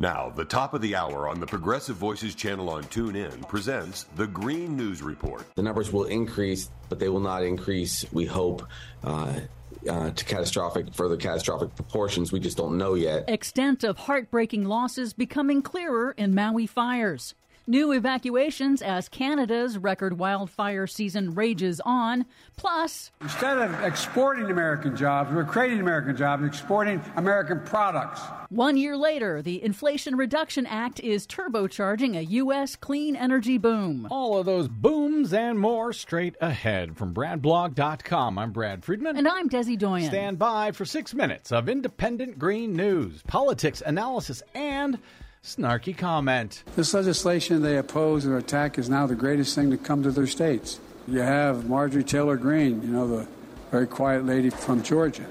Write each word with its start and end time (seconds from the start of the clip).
Now, 0.00 0.32
the 0.34 0.46
top 0.46 0.72
of 0.72 0.80
the 0.80 0.96
hour 0.96 1.28
on 1.28 1.40
the 1.40 1.46
Progressive 1.46 1.94
Voices 1.94 2.34
channel 2.34 2.70
on 2.70 2.84
TuneIn 2.84 3.46
presents 3.48 4.04
the 4.16 4.26
Green 4.26 4.74
News 4.74 5.02
Report. 5.02 5.44
The 5.56 5.62
numbers 5.62 5.92
will 5.92 6.04
increase, 6.04 6.70
but 6.88 6.98
they 6.98 7.10
will 7.10 7.20
not 7.20 7.44
increase, 7.44 8.06
we 8.10 8.24
hope, 8.24 8.66
uh, 9.04 9.40
uh, 9.86 10.10
to 10.10 10.24
catastrophic, 10.24 10.94
further 10.94 11.18
catastrophic 11.18 11.76
proportions. 11.76 12.32
We 12.32 12.40
just 12.40 12.56
don't 12.56 12.78
know 12.78 12.94
yet. 12.94 13.28
Extent 13.28 13.84
of 13.84 13.98
heartbreaking 13.98 14.64
losses 14.64 15.12
becoming 15.12 15.60
clearer 15.60 16.12
in 16.12 16.34
Maui 16.34 16.66
fires. 16.66 17.34
New 17.70 17.92
evacuations 17.92 18.82
as 18.82 19.08
Canada's 19.08 19.78
record 19.78 20.18
wildfire 20.18 20.88
season 20.88 21.36
rages 21.36 21.80
on. 21.84 22.26
Plus, 22.56 23.12
instead 23.20 23.58
of 23.58 23.84
exporting 23.84 24.50
American 24.50 24.96
jobs, 24.96 25.32
we're 25.32 25.44
creating 25.44 25.78
American 25.78 26.16
jobs, 26.16 26.44
exporting 26.44 27.00
American 27.14 27.60
products. 27.60 28.22
One 28.48 28.76
year 28.76 28.96
later, 28.96 29.40
the 29.40 29.62
Inflation 29.62 30.16
Reduction 30.16 30.66
Act 30.66 30.98
is 30.98 31.28
turbocharging 31.28 32.16
a 32.16 32.24
U.S. 32.24 32.74
clean 32.74 33.14
energy 33.14 33.56
boom. 33.56 34.08
All 34.10 34.36
of 34.36 34.46
those 34.46 34.66
booms 34.66 35.32
and 35.32 35.56
more 35.56 35.92
straight 35.92 36.34
ahead 36.40 36.96
from 36.96 37.14
BradBlog.com. 37.14 38.36
I'm 38.36 38.50
Brad 38.50 38.84
Friedman. 38.84 39.16
And 39.16 39.28
I'm 39.28 39.48
Desi 39.48 39.78
Doyen. 39.78 40.08
Stand 40.08 40.40
by 40.40 40.72
for 40.72 40.84
six 40.84 41.14
minutes 41.14 41.52
of 41.52 41.68
independent 41.68 42.36
green 42.36 42.72
news, 42.72 43.22
politics, 43.28 43.80
analysis, 43.86 44.42
and 44.56 44.98
snarky 45.44 45.96
comment. 45.96 46.62
This 46.76 46.94
legislation 46.94 47.62
they 47.62 47.76
oppose 47.76 48.26
or 48.26 48.36
attack 48.36 48.78
is 48.78 48.88
now 48.88 49.06
the 49.06 49.14
greatest 49.14 49.54
thing 49.54 49.70
to 49.70 49.78
come 49.78 50.02
to 50.02 50.10
their 50.10 50.26
states. 50.26 50.78
You 51.08 51.20
have 51.20 51.68
Marjorie 51.68 52.04
Taylor 52.04 52.36
Greene, 52.36 52.82
you 52.82 52.88
know, 52.88 53.08
the 53.08 53.26
very 53.70 53.86
quiet 53.86 54.26
lady 54.26 54.50
from 54.50 54.82
Georgia. 54.82 55.26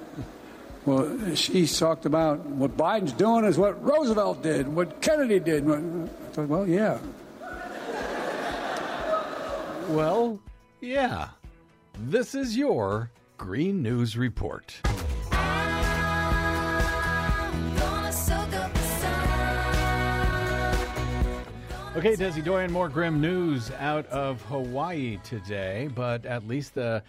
Well, 0.85 1.35
she 1.35 1.68
talked 1.68 2.05
about 2.05 2.40
what 2.45 2.76
Biden's 2.76 3.13
doing 3.13 3.45
is 3.45 3.58
what 3.58 3.84
Roosevelt 3.84 4.41
did, 4.41 4.68
what 4.68 5.02
Kennedy 5.02 5.40
did. 5.40 5.70
I 5.70 6.08
thought, 6.32 6.48
well, 6.48 6.68
yeah. 6.68 6.98
Well, 9.90 10.40
yeah. 10.82 11.30
This 11.99 12.34
is 12.34 12.57
your 12.57 13.12
Green 13.37 13.84
News 13.84 14.18
Report. 14.18 14.82
Okay, 21.95 22.15
Desi 22.15 22.43
Doyen, 22.43 22.71
more 22.71 22.87
grim 22.87 23.20
news 23.20 23.71
out 23.79 24.05
of 24.07 24.43
Hawaii 24.43 25.18
today, 25.23 25.90
but 25.96 26.23
at 26.23 26.48
least 26.48 26.76
the 26.76 27.01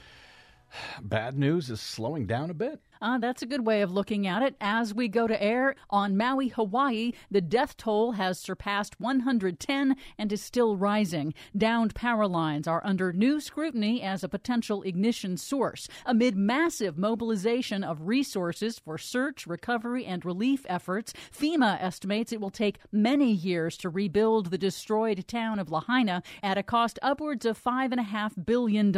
bad 1.02 1.38
news 1.38 1.68
is 1.68 1.82
slowing 1.82 2.26
down 2.26 2.48
a 2.48 2.54
bit. 2.54 2.80
Uh, 3.02 3.16
that's 3.16 3.40
a 3.40 3.46
good 3.46 3.66
way 3.66 3.80
of 3.80 3.90
looking 3.90 4.26
at 4.26 4.42
it. 4.42 4.54
As 4.60 4.92
we 4.92 5.08
go 5.08 5.26
to 5.26 5.42
air 5.42 5.74
on 5.88 6.18
Maui, 6.18 6.48
Hawaii, 6.48 7.12
the 7.30 7.40
death 7.40 7.74
toll 7.78 8.12
has 8.12 8.38
surpassed 8.38 9.00
110 9.00 9.96
and 10.18 10.32
is 10.32 10.42
still 10.42 10.76
rising. 10.76 11.32
Downed 11.56 11.94
power 11.94 12.26
lines 12.26 12.68
are 12.68 12.82
under 12.84 13.10
new 13.10 13.40
scrutiny 13.40 14.02
as 14.02 14.22
a 14.22 14.28
potential 14.28 14.82
ignition 14.82 15.38
source. 15.38 15.88
Amid 16.04 16.36
massive 16.36 16.98
mobilization 16.98 17.82
of 17.82 18.06
resources 18.06 18.78
for 18.78 18.98
search, 18.98 19.46
recovery, 19.46 20.04
and 20.04 20.22
relief 20.22 20.66
efforts, 20.68 21.14
FEMA 21.32 21.82
estimates 21.82 22.34
it 22.34 22.40
will 22.40 22.50
take 22.50 22.80
many 22.92 23.32
years 23.32 23.78
to 23.78 23.88
rebuild 23.88 24.50
the 24.50 24.58
destroyed 24.58 25.26
town 25.26 25.58
of 25.58 25.70
Lahaina 25.70 26.22
at 26.42 26.58
a 26.58 26.62
cost 26.62 26.98
upwards 27.00 27.46
of 27.46 27.62
$5.5 27.62 28.44
billion. 28.44 28.92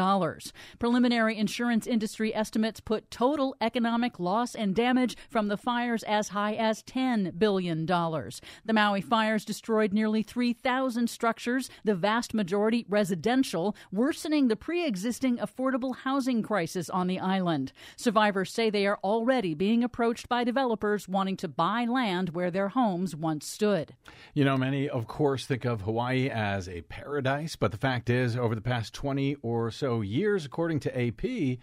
Preliminary 0.81 1.39
insurance 1.39 1.87
industry 1.87 2.35
estimates 2.35 2.81
put 2.81 3.09
total 3.09 3.55
economic 3.61 3.92
economic 3.93 4.19
loss 4.19 4.55
and 4.55 4.75
damage 4.75 5.19
from 5.29 5.49
the 5.49 5.57
fires 5.59 6.03
as 6.05 6.29
high 6.29 6.55
as 6.55 6.83
$10 6.85 7.39
billion. 7.39 7.85
The 7.85 8.73
Maui 8.73 9.03
fires 9.03 9.45
destroyed 9.45 9.93
nearly 9.93 10.23
3,000 10.23 11.11
structures, 11.11 11.69
the 11.85 11.95
vast 11.95 12.33
majority 12.33 12.87
residential, 12.89 13.77
worsening 13.93 14.49
the 14.49 14.57
pre 14.57 14.87
existing 14.87 15.37
affordable 15.37 15.95
housing 15.95 16.43
crisis 16.43 16.89
on 16.89 17.07
the 17.07 17.19
island. 17.19 17.75
Survivors 17.99 18.51
say 18.51 18.71
they 18.71 18.87
are 18.87 18.99
already 19.05 19.53
being 19.53 19.85
approached 19.85 20.27
by 20.27 20.43
developers 20.43 21.07
wanting 21.07 21.37
to 21.37 21.47
buy 21.49 21.85
land 21.85 22.31
where 22.31 22.51
their 22.51 22.71
homes 22.71 23.15
once 23.15 23.47
stood. 23.47 23.95
You 24.33 24.47
know, 24.47 24.57
many, 24.57 24.89
of 24.89 25.07
course, 25.07 25.45
think 25.45 25.67
of 25.67 25.83
Hawaii 25.83 26.31
as 26.31 26.67
a 26.67 26.81
paradise, 26.81 27.57
but 27.57 27.73
the 27.73 27.77
fact 27.77 28.09
is, 28.09 28.39
over 28.39 28.55
the 28.55 28.63
past 28.63 28.95
20 28.95 29.37
or 29.43 29.71
so 29.71 30.01
years, 30.01 30.47
according 30.47 30.81
to 30.81 30.99
AP, 30.99 31.59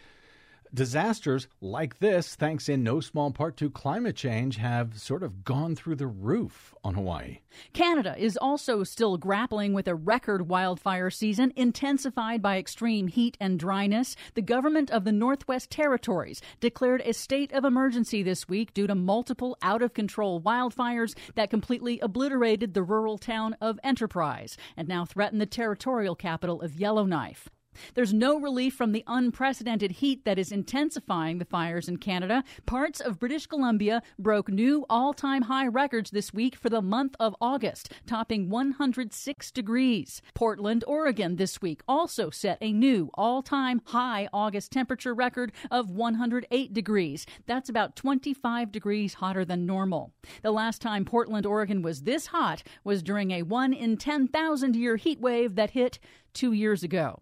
Disasters 0.72 1.47
like 1.62 1.97
this, 1.97 2.35
thanks 2.35 2.69
in 2.69 2.84
no 2.84 3.00
small 3.00 3.31
part 3.31 3.57
to 3.57 3.72
climate 3.72 4.16
change, 4.16 4.57
have 4.57 5.00
sort 5.00 5.24
of 5.24 5.44
gone 5.44 5.75
through 5.75 5.96
the 5.96 6.06
roof 6.06 6.75
on 6.84 6.94
Hawaii. 6.94 7.40
Canada 7.74 8.16
is 8.19 8.38
also 8.38 8.84
still 8.84 9.18
grappling 9.18 9.74
with 9.74 9.88
a 9.88 9.96
record 9.96 10.47
wildfire 10.47 11.09
season 11.09 11.52
intensified 11.56 12.44
by 12.44 12.57
extreme 12.57 13.07
heat 13.07 13.35
and 13.40 13.57
dryness. 13.59 14.16
The 14.35 14.44
government 14.44 14.91
of 14.91 15.06
the 15.06 15.12
Northwest 15.12 15.72
Territories 15.72 16.40
declared 16.59 17.01
a 17.03 17.13
state 17.13 17.51
of 17.51 17.66
emergency 17.66 18.22
this 18.22 18.47
week 18.47 18.72
due 18.75 18.86
to 18.86 18.94
multiple 18.94 19.57
out 19.63 19.81
of 19.81 19.96
control 19.96 20.40
wildfires 20.40 21.18
that 21.34 21.50
completely 21.50 22.00
obliterated 22.00 22.75
the 22.75 22.84
rural 22.84 23.18
town 23.18 23.56
of 23.59 23.80
Enterprise 23.84 24.56
and 24.78 24.88
now 24.88 25.03
threaten 25.03 25.40
the 25.40 25.47
territorial 25.47 26.16
capital 26.16 26.62
of 26.62 26.80
Yellowknife. 26.80 27.50
There's 27.94 28.13
no 28.13 28.40
relief 28.40 28.75
from 28.75 28.91
the 28.91 29.03
unprecedented 29.07 29.91
heat 29.91 30.25
that 30.25 30.40
is 30.40 30.52
intensifying 30.52 31.38
the 31.38 31.46
fires 31.46 31.88
in 31.88 31.97
Canada. 31.97 32.44
Parts 32.66 33.00
of 33.00 33.19
British 33.19 33.46
Columbia 33.47 34.02
broke 34.18 34.50
new 34.50 34.85
all 34.90 35.13
time 35.13 35.44
high 35.44 35.68
records 35.68 36.12
this 36.12 36.34
week 36.34 36.56
for 36.56 36.69
the 36.69 36.81
month 36.81 37.16
of 37.19 37.35
August, 37.41 37.91
topping 38.06 38.50
106 38.50 39.52
degrees. 39.52 40.22
Portland, 40.34 40.84
Oregon 40.88 41.35
this 41.35 41.62
week 41.62 41.81
also 41.88 42.30
set 42.30 42.57
a 42.62 42.72
new 42.72 43.09
all 43.16 43.41
time 43.41 43.81
high 43.86 44.28
August 44.31 44.72
temperature 44.72 45.13
record 45.13 45.51
of 45.72 45.91
108 45.91 46.74
degrees. 46.74 47.25
That's 47.47 47.69
about 47.69 47.96
25 47.96 48.72
degrees 48.72 49.16
hotter 49.16 49.46
than 49.46 49.66
normal. 49.66 50.13
The 50.41 50.51
last 50.51 50.81
time 50.81 51.06
Portland, 51.06 51.46
Oregon 51.46 51.81
was 51.81 52.03
this 52.03 52.28
hot 52.28 52.63
was 52.84 53.03
during 53.03 53.31
a 53.31 53.44
1 53.44 53.74
in 53.74 53.97
10,000 53.97 54.75
year 54.75 54.96
heat 54.96 55.19
wave 55.19 55.56
that 55.56 55.72
hit 55.72 56.00
two 56.34 56.51
years 56.51 56.84
ago. 56.84 57.19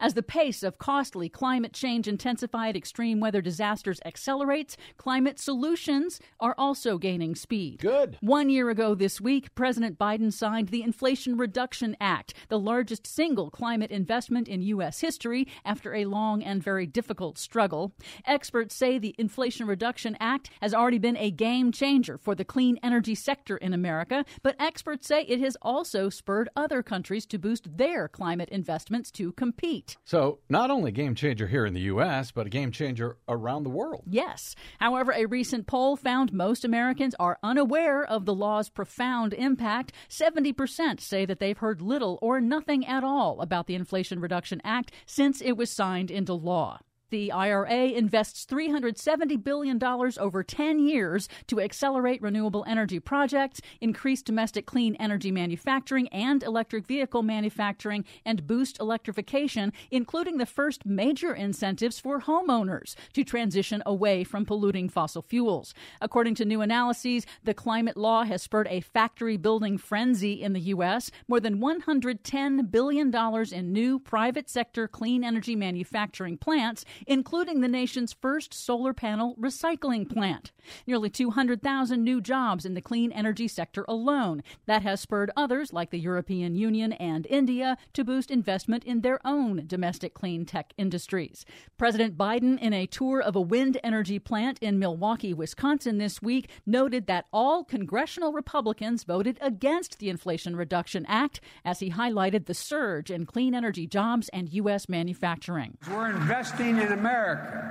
As 0.00 0.14
the 0.14 0.22
pace 0.22 0.62
of 0.62 0.78
costly 0.78 1.28
climate 1.28 1.72
change 1.72 2.08
intensified 2.08 2.76
extreme 2.76 3.20
weather 3.20 3.40
disasters 3.40 4.00
accelerates, 4.04 4.76
climate 4.96 5.38
solutions 5.38 6.20
are 6.40 6.54
also 6.56 6.98
gaining 6.98 7.34
speed. 7.34 7.80
Good. 7.80 8.16
One 8.20 8.48
year 8.48 8.70
ago 8.70 8.94
this 8.94 9.20
week, 9.20 9.54
President 9.54 9.98
Biden 9.98 10.32
signed 10.32 10.68
the 10.68 10.82
Inflation 10.82 11.36
Reduction 11.36 11.96
Act, 12.00 12.34
the 12.48 12.58
largest 12.58 13.06
single 13.06 13.50
climate 13.50 13.90
investment 13.90 14.48
in 14.48 14.62
U.S. 14.62 15.00
history 15.00 15.46
after 15.64 15.94
a 15.94 16.04
long 16.04 16.42
and 16.42 16.62
very 16.62 16.86
difficult 16.86 17.38
struggle. 17.38 17.92
Experts 18.24 18.74
say 18.74 18.98
the 18.98 19.14
Inflation 19.18 19.66
Reduction 19.66 20.16
Act 20.20 20.50
has 20.62 20.74
already 20.74 20.98
been 20.98 21.16
a 21.16 21.30
game 21.30 21.72
changer 21.72 22.18
for 22.18 22.34
the 22.34 22.44
clean 22.44 22.78
energy 22.82 23.14
sector 23.14 23.56
in 23.56 23.72
America, 23.72 24.24
but 24.42 24.56
experts 24.58 25.06
say 25.06 25.22
it 25.22 25.40
has 25.40 25.56
also 25.60 26.08
spurred 26.08 26.48
other 26.56 26.82
countries 26.82 27.26
to 27.26 27.38
boost 27.38 27.76
their 27.76 28.08
climate 28.08 28.48
investments 28.50 29.10
to 29.10 29.32
compete 29.32 29.57
compete. 29.58 29.96
So, 30.04 30.38
not 30.48 30.70
only 30.70 30.90
a 30.90 30.92
game 30.92 31.14
changer 31.14 31.46
here 31.46 31.66
in 31.66 31.74
the 31.74 31.80
U.S., 31.80 32.30
but 32.30 32.46
a 32.46 32.50
game 32.50 32.70
changer 32.70 33.16
around 33.28 33.64
the 33.64 33.70
world. 33.70 34.04
Yes. 34.06 34.54
However, 34.78 35.12
a 35.12 35.26
recent 35.26 35.66
poll 35.66 35.96
found 35.96 36.32
most 36.32 36.64
Americans 36.64 37.14
are 37.18 37.38
unaware 37.42 38.04
of 38.04 38.24
the 38.24 38.34
law's 38.34 38.68
profound 38.68 39.34
impact. 39.34 39.92
70% 40.08 41.00
say 41.00 41.26
that 41.26 41.40
they've 41.40 41.58
heard 41.58 41.82
little 41.82 42.18
or 42.22 42.40
nothing 42.40 42.86
at 42.86 43.04
all 43.04 43.40
about 43.40 43.66
the 43.66 43.74
Inflation 43.74 44.20
Reduction 44.20 44.60
Act 44.64 44.92
since 45.06 45.40
it 45.40 45.52
was 45.52 45.70
signed 45.70 46.10
into 46.10 46.34
law. 46.34 46.80
The 47.10 47.32
IRA 47.32 47.86
invests 47.86 48.44
$370 48.44 49.42
billion 49.42 49.82
over 49.82 50.42
10 50.42 50.78
years 50.78 51.28
to 51.46 51.58
accelerate 51.58 52.20
renewable 52.20 52.64
energy 52.68 53.00
projects, 53.00 53.62
increase 53.80 54.20
domestic 54.20 54.66
clean 54.66 54.94
energy 54.96 55.30
manufacturing 55.30 56.08
and 56.08 56.42
electric 56.42 56.86
vehicle 56.86 57.22
manufacturing, 57.22 58.04
and 58.26 58.46
boost 58.46 58.78
electrification, 58.78 59.72
including 59.90 60.36
the 60.36 60.44
first 60.44 60.84
major 60.84 61.34
incentives 61.34 61.98
for 61.98 62.20
homeowners 62.20 62.94
to 63.14 63.24
transition 63.24 63.82
away 63.86 64.22
from 64.22 64.44
polluting 64.44 64.90
fossil 64.90 65.22
fuels. 65.22 65.72
According 66.02 66.34
to 66.36 66.44
new 66.44 66.60
analyses, 66.60 67.24
the 67.42 67.54
climate 67.54 67.96
law 67.96 68.24
has 68.24 68.42
spurred 68.42 68.68
a 68.68 68.82
factory 68.82 69.38
building 69.38 69.78
frenzy 69.78 70.42
in 70.42 70.52
the 70.52 70.60
U.S. 70.60 71.10
More 71.26 71.40
than 71.40 71.58
$110 71.58 72.70
billion 72.70 73.14
in 73.52 73.72
new 73.72 73.98
private 73.98 74.50
sector 74.50 74.86
clean 74.86 75.24
energy 75.24 75.56
manufacturing 75.56 76.36
plants 76.36 76.84
including 77.06 77.60
the 77.60 77.68
nation's 77.68 78.12
first 78.12 78.52
solar 78.52 78.92
panel 78.92 79.36
recycling 79.40 80.08
plant. 80.08 80.52
Nearly 80.86 81.10
200,000 81.10 82.02
new 82.02 82.20
jobs 82.20 82.64
in 82.64 82.74
the 82.74 82.80
clean 82.80 83.12
energy 83.12 83.48
sector 83.48 83.84
alone. 83.88 84.42
That 84.66 84.82
has 84.82 85.00
spurred 85.00 85.30
others, 85.36 85.72
like 85.72 85.90
the 85.90 85.98
European 85.98 86.54
Union 86.54 86.92
and 86.94 87.26
India, 87.26 87.76
to 87.94 88.04
boost 88.04 88.30
investment 88.30 88.84
in 88.84 89.00
their 89.00 89.20
own 89.24 89.64
domestic 89.66 90.14
clean 90.14 90.44
tech 90.44 90.72
industries. 90.76 91.44
President 91.76 92.16
Biden, 92.16 92.58
in 92.60 92.72
a 92.72 92.86
tour 92.86 93.20
of 93.20 93.36
a 93.36 93.40
wind 93.40 93.78
energy 93.82 94.18
plant 94.18 94.58
in 94.60 94.78
Milwaukee, 94.78 95.34
Wisconsin 95.34 95.98
this 95.98 96.20
week, 96.20 96.50
noted 96.66 97.06
that 97.06 97.26
all 97.32 97.64
congressional 97.64 98.32
Republicans 98.32 99.04
voted 99.04 99.38
against 99.40 99.98
the 99.98 100.08
Inflation 100.08 100.56
Reduction 100.56 101.06
Act 101.06 101.40
as 101.64 101.80
he 101.80 101.90
highlighted 101.90 102.46
the 102.46 102.54
surge 102.54 103.10
in 103.10 103.26
clean 103.26 103.54
energy 103.54 103.86
jobs 103.86 104.28
and 104.30 104.48
U.S. 104.50 104.88
manufacturing. 104.88 105.78
We're 105.90 106.10
investing 106.10 106.78
in 106.78 106.87
America. 106.92 107.64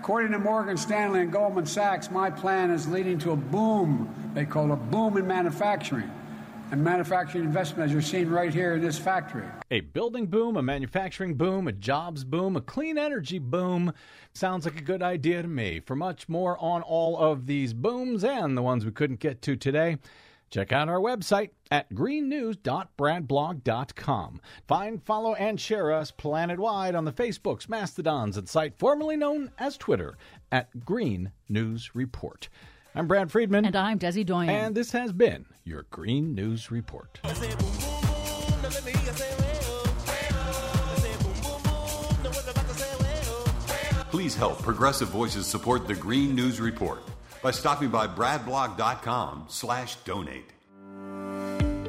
According 0.00 0.32
to 0.32 0.38
Morgan 0.38 0.76
Stanley 0.76 1.20
and 1.20 1.32
Goldman 1.32 1.66
Sachs, 1.66 2.10
my 2.10 2.30
plan 2.30 2.70
is 2.70 2.86
leading 2.88 3.18
to 3.20 3.32
a 3.32 3.36
boom, 3.36 4.32
they 4.34 4.44
call 4.44 4.66
it 4.66 4.72
a 4.72 4.76
boom 4.76 5.16
in 5.16 5.26
manufacturing 5.26 6.10
and 6.70 6.82
manufacturing 6.82 7.44
investment, 7.44 7.86
as 7.86 7.92
you're 7.92 8.02
seeing 8.02 8.28
right 8.28 8.52
here 8.52 8.74
in 8.74 8.80
this 8.80 8.98
factory. 8.98 9.44
A 9.70 9.80
building 9.80 10.26
boom, 10.26 10.56
a 10.56 10.62
manufacturing 10.62 11.34
boom, 11.34 11.68
a 11.68 11.72
jobs 11.72 12.24
boom, 12.24 12.56
a 12.56 12.60
clean 12.60 12.98
energy 12.98 13.38
boom. 13.38 13.92
Sounds 14.32 14.64
like 14.64 14.78
a 14.78 14.82
good 14.82 15.02
idea 15.02 15.42
to 15.42 15.48
me. 15.48 15.80
For 15.80 15.94
much 15.94 16.28
more 16.28 16.58
on 16.58 16.82
all 16.82 17.18
of 17.18 17.46
these 17.46 17.72
booms 17.72 18.24
and 18.24 18.56
the 18.56 18.62
ones 18.62 18.84
we 18.84 18.90
couldn't 18.90 19.20
get 19.20 19.42
to 19.42 19.56
today, 19.56 19.98
check 20.50 20.72
out 20.72 20.88
our 20.88 21.00
website 21.00 21.50
at 21.70 21.92
greennews.bradblog.com. 21.92 24.40
Find, 24.66 25.02
follow, 25.04 25.34
and 25.34 25.60
share 25.60 25.92
us 25.92 26.10
planet-wide 26.10 26.94
on 26.94 27.04
the 27.04 27.12
Facebooks, 27.12 27.68
Mastodons, 27.68 28.36
and 28.36 28.48
site 28.48 28.78
formerly 28.78 29.16
known 29.16 29.50
as 29.58 29.76
Twitter 29.76 30.16
at 30.50 30.84
Green 30.84 31.32
News 31.48 31.94
Report. 31.94 32.48
I'm 32.94 33.06
Brad 33.06 33.30
Friedman. 33.30 33.66
And 33.66 33.76
I'm 33.76 33.98
Desi 33.98 34.24
Doyen. 34.24 34.48
And 34.48 34.74
this 34.74 34.92
has 34.92 35.12
been 35.12 35.44
your 35.64 35.84
Green 35.90 36.34
News 36.34 36.70
Report. 36.70 37.20
Please 44.10 44.34
help 44.34 44.62
Progressive 44.62 45.08
Voices 45.08 45.46
support 45.46 45.86
the 45.86 45.94
Green 45.94 46.34
News 46.34 46.58
Report 46.58 47.02
by 47.42 47.50
stopping 47.50 47.88
by 47.88 48.06
bradblog.com 48.06 49.46
slash 49.48 49.96
donate. 49.96 50.52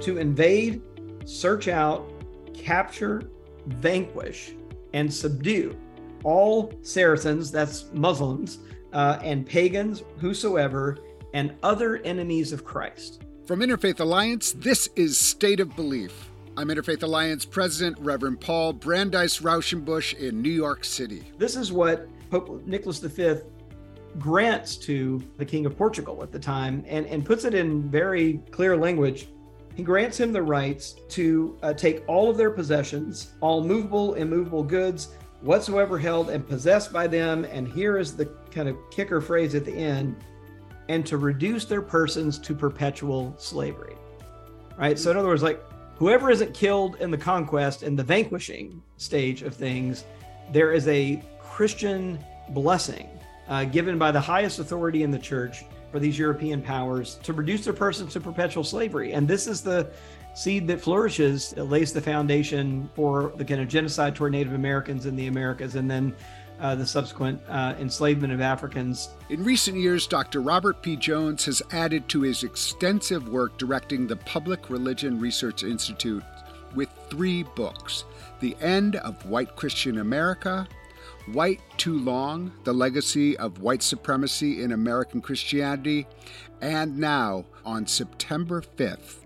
To 0.01 0.17
invade, 0.17 0.81
search 1.25 1.67
out, 1.67 2.09
capture, 2.53 3.29
vanquish, 3.65 4.53
and 4.93 5.13
subdue 5.13 5.77
all 6.23 6.73
Saracens, 6.81 7.51
that's 7.51 7.85
Muslims, 7.93 8.59
uh, 8.93 9.19
and 9.23 9.45
pagans, 9.45 10.03
whosoever, 10.17 10.97
and 11.33 11.53
other 11.63 11.97
enemies 11.97 12.51
of 12.51 12.63
Christ. 12.63 13.23
From 13.45 13.61
Interfaith 13.61 13.99
Alliance, 13.99 14.51
this 14.53 14.89
is 14.95 15.17
State 15.17 15.59
of 15.59 15.75
Belief. 15.75 16.29
I'm 16.57 16.67
Interfaith 16.67 17.03
Alliance 17.03 17.45
President 17.45 17.97
Reverend 17.99 18.41
Paul 18.41 18.73
Brandeis 18.73 19.39
Rauschenbusch 19.39 20.15
in 20.15 20.41
New 20.41 20.49
York 20.51 20.83
City. 20.83 21.23
This 21.37 21.55
is 21.55 21.71
what 21.71 22.09
Pope 22.29 22.65
Nicholas 22.65 22.99
V 22.99 23.35
grants 24.19 24.77
to 24.77 25.21
the 25.37 25.45
King 25.45 25.65
of 25.65 25.77
Portugal 25.77 26.23
at 26.23 26.31
the 26.31 26.39
time 26.39 26.83
and, 26.87 27.05
and 27.05 27.25
puts 27.25 27.45
it 27.45 27.53
in 27.53 27.89
very 27.89 28.39
clear 28.51 28.75
language. 28.75 29.27
He 29.75 29.83
grants 29.83 30.19
him 30.19 30.33
the 30.33 30.41
rights 30.41 30.95
to 31.09 31.57
uh, 31.61 31.73
take 31.73 32.03
all 32.07 32.29
of 32.29 32.37
their 32.37 32.49
possessions, 32.49 33.33
all 33.41 33.63
movable, 33.63 34.15
and 34.15 34.23
immovable 34.23 34.63
goods, 34.63 35.09
whatsoever 35.41 35.99
held 35.99 36.29
and 36.29 36.47
possessed 36.47 36.91
by 36.91 37.05
them. 37.05 37.45
And 37.45 37.67
here 37.67 37.97
is 37.97 38.15
the 38.15 38.25
kind 38.49 38.67
of 38.67 38.75
kicker 38.89 39.21
phrase 39.21 39.53
at 39.53 39.65
the 39.65 39.73
end 39.73 40.15
and 40.89 41.05
to 41.05 41.17
reduce 41.17 41.65
their 41.65 41.81
persons 41.81 42.39
to 42.39 42.55
perpetual 42.55 43.35
slavery. 43.37 43.95
Right. 44.77 44.97
So, 44.97 45.11
in 45.11 45.17
other 45.17 45.27
words, 45.27 45.43
like 45.43 45.63
whoever 45.97 46.29
isn't 46.29 46.53
killed 46.53 46.97
in 46.99 47.11
the 47.11 47.17
conquest 47.17 47.83
and 47.83 47.97
the 47.97 48.03
vanquishing 48.03 48.81
stage 48.97 49.41
of 49.41 49.55
things, 49.55 50.05
there 50.51 50.71
is 50.71 50.87
a 50.87 51.21
Christian 51.39 52.19
blessing 52.49 53.09
uh, 53.47 53.65
given 53.65 53.97
by 53.97 54.11
the 54.11 54.19
highest 54.19 54.59
authority 54.59 55.03
in 55.03 55.11
the 55.11 55.19
church 55.19 55.65
for 55.91 55.99
these 55.99 56.17
European 56.17 56.61
powers 56.61 57.15
to 57.23 57.33
reduce 57.33 57.63
their 57.63 57.73
persons 57.73 58.13
to 58.13 58.19
perpetual 58.19 58.63
slavery. 58.63 59.13
And 59.13 59.27
this 59.27 59.47
is 59.47 59.61
the 59.61 59.89
seed 60.33 60.67
that 60.67 60.79
flourishes, 60.79 61.51
that 61.51 61.65
lays 61.65 61.93
the 61.93 62.01
foundation 62.01 62.89
for 62.93 63.33
the 63.37 63.45
kind 63.45 63.61
of 63.61 63.67
genocide 63.67 64.15
toward 64.15 64.33
Native 64.33 64.53
Americans 64.53 65.05
in 65.05 65.15
the 65.15 65.27
Americas, 65.27 65.75
and 65.75 65.89
then 65.89 66.15
uh, 66.59 66.75
the 66.75 66.85
subsequent 66.85 67.41
uh, 67.47 67.75
enslavement 67.79 68.33
of 68.33 68.41
Africans. 68.41 69.09
In 69.29 69.43
recent 69.43 69.77
years, 69.77 70.07
Dr. 70.07 70.41
Robert 70.41 70.81
P. 70.81 70.95
Jones 70.95 71.45
has 71.45 71.61
added 71.71 72.07
to 72.09 72.21
his 72.21 72.43
extensive 72.43 73.29
work 73.29 73.57
directing 73.57 74.07
the 74.07 74.15
Public 74.15 74.69
Religion 74.69 75.19
Research 75.19 75.63
Institute 75.63 76.23
with 76.75 76.89
three 77.09 77.43
books 77.43 78.05
The 78.39 78.55
End 78.61 78.97
of 78.97 79.25
White 79.25 79.55
Christian 79.55 79.99
America, 79.99 80.67
White 81.33 81.59
Too 81.77 81.99
Long 81.99 82.53
The 82.63 82.71
Legacy 82.73 83.35
of 83.37 83.59
White 83.59 83.83
Supremacy 83.83 84.63
in 84.63 84.71
American 84.71 85.19
Christianity, 85.19 86.07
and 86.61 86.97
now, 86.97 87.45
on 87.65 87.85
September 87.85 88.61
5th, 88.61 89.25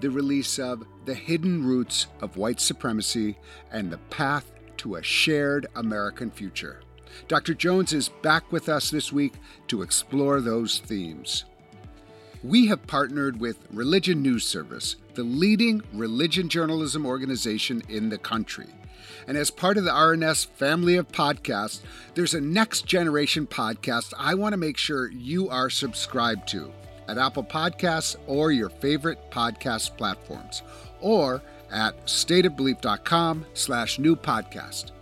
the 0.00 0.10
release 0.10 0.58
of 0.58 0.84
The 1.06 1.14
Hidden 1.14 1.64
Roots 1.64 2.08
of 2.20 2.36
White 2.36 2.60
Supremacy 2.60 3.38
and 3.72 3.90
the 3.90 3.96
Path 4.10 4.52
to 4.78 4.96
a 4.96 5.02
Shared 5.02 5.66
American 5.76 6.30
Future. 6.30 6.82
Dr. 7.26 7.54
Jones 7.54 7.94
is 7.94 8.10
back 8.10 8.52
with 8.52 8.68
us 8.68 8.90
this 8.90 9.10
week 9.10 9.32
to 9.68 9.80
explore 9.80 10.42
those 10.42 10.80
themes. 10.80 11.46
We 12.42 12.66
have 12.66 12.86
partnered 12.86 13.40
with 13.40 13.66
Religion 13.72 14.20
News 14.20 14.46
Service, 14.46 14.96
the 15.14 15.24
leading 15.24 15.82
religion 15.94 16.50
journalism 16.50 17.06
organization 17.06 17.82
in 17.88 18.10
the 18.10 18.18
country. 18.18 18.68
And 19.26 19.36
as 19.36 19.50
part 19.50 19.76
of 19.76 19.84
the 19.84 19.90
RNS 19.90 20.46
family 20.46 20.96
of 20.96 21.08
podcasts, 21.08 21.80
there's 22.14 22.34
a 22.34 22.40
next 22.40 22.86
generation 22.86 23.46
podcast 23.46 24.12
I 24.18 24.34
want 24.34 24.52
to 24.52 24.58
make 24.58 24.76
sure 24.76 25.10
you 25.10 25.48
are 25.48 25.70
subscribed 25.70 26.48
to 26.48 26.72
at 27.08 27.18
Apple 27.18 27.44
Podcasts 27.44 28.16
or 28.26 28.52
your 28.52 28.70
favorite 28.70 29.30
podcast 29.30 29.96
platforms, 29.96 30.62
or 31.00 31.42
at 31.70 32.06
stateofbelief.com 32.06 33.46
slash 33.54 33.98
new 33.98 34.14
podcast. 34.14 34.92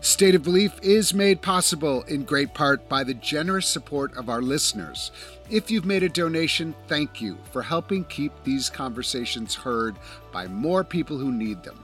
State 0.00 0.34
of 0.34 0.42
Belief 0.42 0.72
is 0.82 1.14
made 1.14 1.40
possible 1.40 2.02
in 2.02 2.24
great 2.24 2.54
part 2.54 2.88
by 2.88 3.04
the 3.04 3.14
generous 3.14 3.68
support 3.68 4.16
of 4.16 4.28
our 4.28 4.42
listeners. 4.42 5.12
If 5.48 5.70
you've 5.70 5.84
made 5.84 6.02
a 6.02 6.08
donation, 6.08 6.74
thank 6.88 7.20
you 7.20 7.38
for 7.52 7.62
helping 7.62 8.04
keep 8.06 8.32
these 8.42 8.68
conversations 8.68 9.54
heard 9.54 9.94
by 10.32 10.48
more 10.48 10.82
people 10.82 11.18
who 11.18 11.30
need 11.30 11.62
them. 11.62 11.81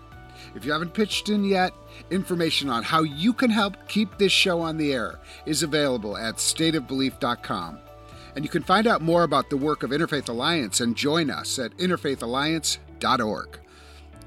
If 0.59 0.65
you 0.65 0.73
haven't 0.73 0.93
pitched 0.93 1.29
in 1.29 1.45
yet, 1.45 1.73
information 2.11 2.69
on 2.69 2.83
how 2.83 3.05
you 3.05 3.33
can 3.33 3.49
help 3.49 3.87
keep 3.87 4.19
this 4.19 4.33
show 4.33 4.61
on 4.61 4.77
the 4.77 4.93
air 4.93 5.21
is 5.47 5.63
available 5.63 6.17
at 6.17 6.39
stateofbelief.com. 6.39 7.79
And 8.35 8.45
you 8.45 8.49
can 8.51 8.65
find 8.65 8.89
out 8.89 9.01
more 9.01 9.23
about 9.23 9.51
the 9.51 9.57
work 9.57 9.85
of 9.85 9.91
Interfaith 9.91 10.29
Alliance 10.29 10.81
and 10.81 10.97
join 10.97 11.31
us 11.31 11.61
at 11.61 11.77
interfaithalliance.org. 11.77 13.61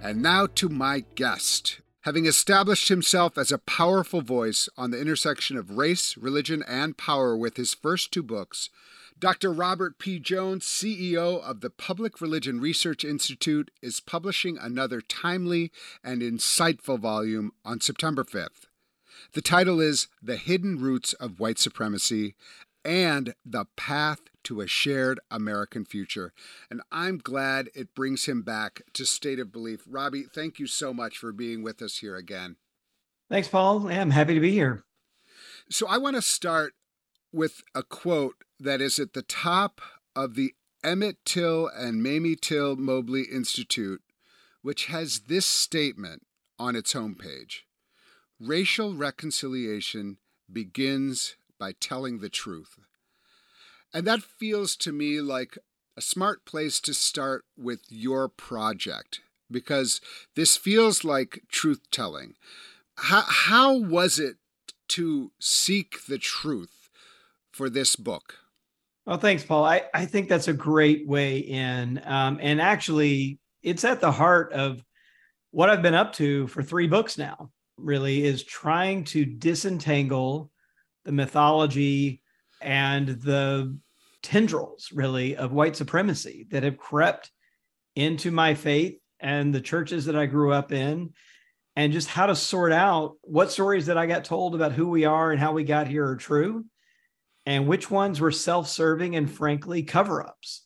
And 0.02 0.22
now 0.22 0.48
to 0.56 0.70
my 0.70 1.04
guest. 1.16 1.82
Having 2.04 2.28
established 2.28 2.88
himself 2.88 3.38
as 3.38 3.52
a 3.52 3.58
powerful 3.58 4.22
voice 4.22 4.70
on 4.78 4.92
the 4.92 5.02
intersection 5.02 5.58
of 5.58 5.78
race, 5.78 6.16
religion, 6.16 6.64
and 6.66 6.98
power 6.98 7.36
with 7.36 7.58
his 7.58 7.74
first 7.74 8.14
two 8.14 8.24
books, 8.24 8.70
Dr. 9.22 9.54
Robert 9.54 10.00
P. 10.00 10.18
Jones, 10.18 10.66
CEO 10.66 11.40
of 11.44 11.62
the 11.62 11.70
Public 11.70 12.22
Religion 12.22 12.60
Research 12.60 13.06
Institute, 13.06 13.70
is 13.80 14.00
publishing 14.00 14.58
another 14.58 15.00
timely 15.00 15.72
and 16.04 16.24
insightful 16.24 16.98
volume 16.98 17.52
on 17.64 17.80
September 17.80 18.24
5th. 18.24 18.66
The 19.34 19.44
title 19.44 19.80
is 19.80 20.08
The 20.24 20.38
Hidden 20.38 20.80
Roots 20.80 21.14
of 21.14 21.40
White 21.40 21.60
Supremacy 21.60 22.34
and 22.84 23.36
the 23.46 23.66
path 23.76 24.22
to 24.46 24.60
a 24.60 24.66
shared 24.66 25.20
American 25.30 25.86
future. 25.86 26.34
And 26.72 26.82
I'm 26.92 27.20
glad 27.20 27.70
it 27.76 27.94
brings 27.94 28.26
him 28.26 28.42
back 28.42 28.82
to 28.94 29.06
State 29.06 29.38
of 29.38 29.52
Belief. 29.52 29.84
Robbie, 29.88 30.24
thank 30.34 30.58
you 30.58 30.66
so 30.66 30.96
much 30.96 31.20
for 31.20 31.32
being 31.32 31.62
with 31.62 31.80
us 31.84 32.00
here 32.00 32.16
again. 32.16 32.56
Thanks, 33.30 33.50
Paul. 33.50 33.88
I'm 33.88 34.10
happy 34.10 34.34
to 34.34 34.40
be 34.40 34.52
here. 34.52 34.82
So 35.70 35.88
I 35.88 36.00
want 36.00 36.16
to 36.16 36.24
start 36.24 36.74
with 37.32 37.62
a 37.76 37.84
quote 37.84 38.36
that 38.62 38.82
is 38.82 39.00
at 39.00 39.14
the 39.14 39.22
top 39.22 39.82
of 40.16 40.36
the 40.36 40.54
Emmett 40.84 41.18
Till 41.26 41.68
and 41.68 42.02
Mamie 42.02 42.36
Till 42.36 42.76
Mobley 42.76 43.24
Institute, 43.24 44.02
which 44.62 44.88
has 44.88 45.22
this 45.22 45.46
statement 45.46 46.26
on 46.60 46.76
its 46.76 46.94
homepage 46.94 47.62
Racial 48.40 48.96
reconciliation 48.96 50.18
begins 50.52 51.36
by 51.60 51.74
telling 51.74 52.20
the 52.20 52.30
truth. 52.30 52.80
And 53.94 54.08
that 54.08 54.24
feels 54.24 54.76
to 54.78 54.92
me 54.92 55.22
like 55.22 55.60
a 55.96 56.02
smart 56.02 56.44
place 56.44 56.80
to 56.82 56.94
start 56.96 57.46
with 57.56 57.82
your 57.90 58.28
project 58.28 59.22
because 59.52 60.02
this 60.36 60.58
feels 60.58 61.04
like 61.04 61.44
truth 61.52 61.82
telling. 61.92 62.34
How, 62.96 63.24
how 63.28 63.78
was 63.78 64.18
it 64.18 64.38
to 64.90 65.32
seek 65.40 66.06
the 66.08 66.18
truth 66.18 66.90
for 67.52 67.70
this 67.70 67.96
book? 67.96 68.41
Well, 69.06 69.18
thanks, 69.18 69.44
Paul. 69.44 69.66
I, 69.66 69.84
I 69.94 70.06
think 70.06 70.30
that's 70.30 70.48
a 70.48 70.54
great 70.54 71.08
way 71.08 71.40
in. 71.40 72.02
Um, 72.06 72.40
and 72.42 72.62
actually, 72.62 73.40
it's 73.64 73.84
at 73.84 74.00
the 74.00 74.12
heart 74.12 74.54
of 74.54 74.84
what 75.50 75.70
I've 75.70 75.82
been 75.82 75.96
up 75.96 76.14
to 76.14 76.48
for 76.48 76.62
three 76.62 76.88
books 76.88 77.18
now, 77.18 77.50
really, 77.78 78.24
is 78.24 78.44
trying 78.44 79.04
to 79.06 79.26
disentangle 79.26 80.52
the 81.04 81.12
mythology 81.12 82.22
and 82.62 83.08
the 83.08 83.76
tendrils, 84.22 84.90
really, 84.94 85.36
of 85.36 85.52
white 85.52 85.76
supremacy 85.76 86.46
that 86.52 86.64
have 86.64 86.78
crept 86.78 87.32
into 87.96 88.30
my 88.30 88.54
faith 88.54 89.00
and 89.20 89.54
the 89.54 89.62
churches 89.62 90.06
that 90.06 90.16
I 90.16 90.28
grew 90.28 90.54
up 90.54 90.72
in, 90.72 91.14
and 91.76 91.92
just 91.92 92.08
how 92.08 92.28
to 92.28 92.36
sort 92.36 92.72
out 92.72 93.16
what 93.22 93.52
stories 93.52 93.88
that 93.88 93.98
I 93.98 94.06
got 94.06 94.26
told 94.26 94.54
about 94.54 94.74
who 94.74 94.90
we 94.90 95.06
are 95.06 95.32
and 95.32 95.40
how 95.40 95.54
we 95.54 95.64
got 95.64 95.88
here 95.88 96.08
are 96.08 96.16
true, 96.16 96.66
and 97.46 97.68
which 97.68 97.90
ones 97.90 98.20
were 98.20 98.32
self 98.32 98.68
serving 98.68 99.16
and 99.16 99.30
frankly 99.30 99.84
cover 99.84 100.26
ups 100.26 100.66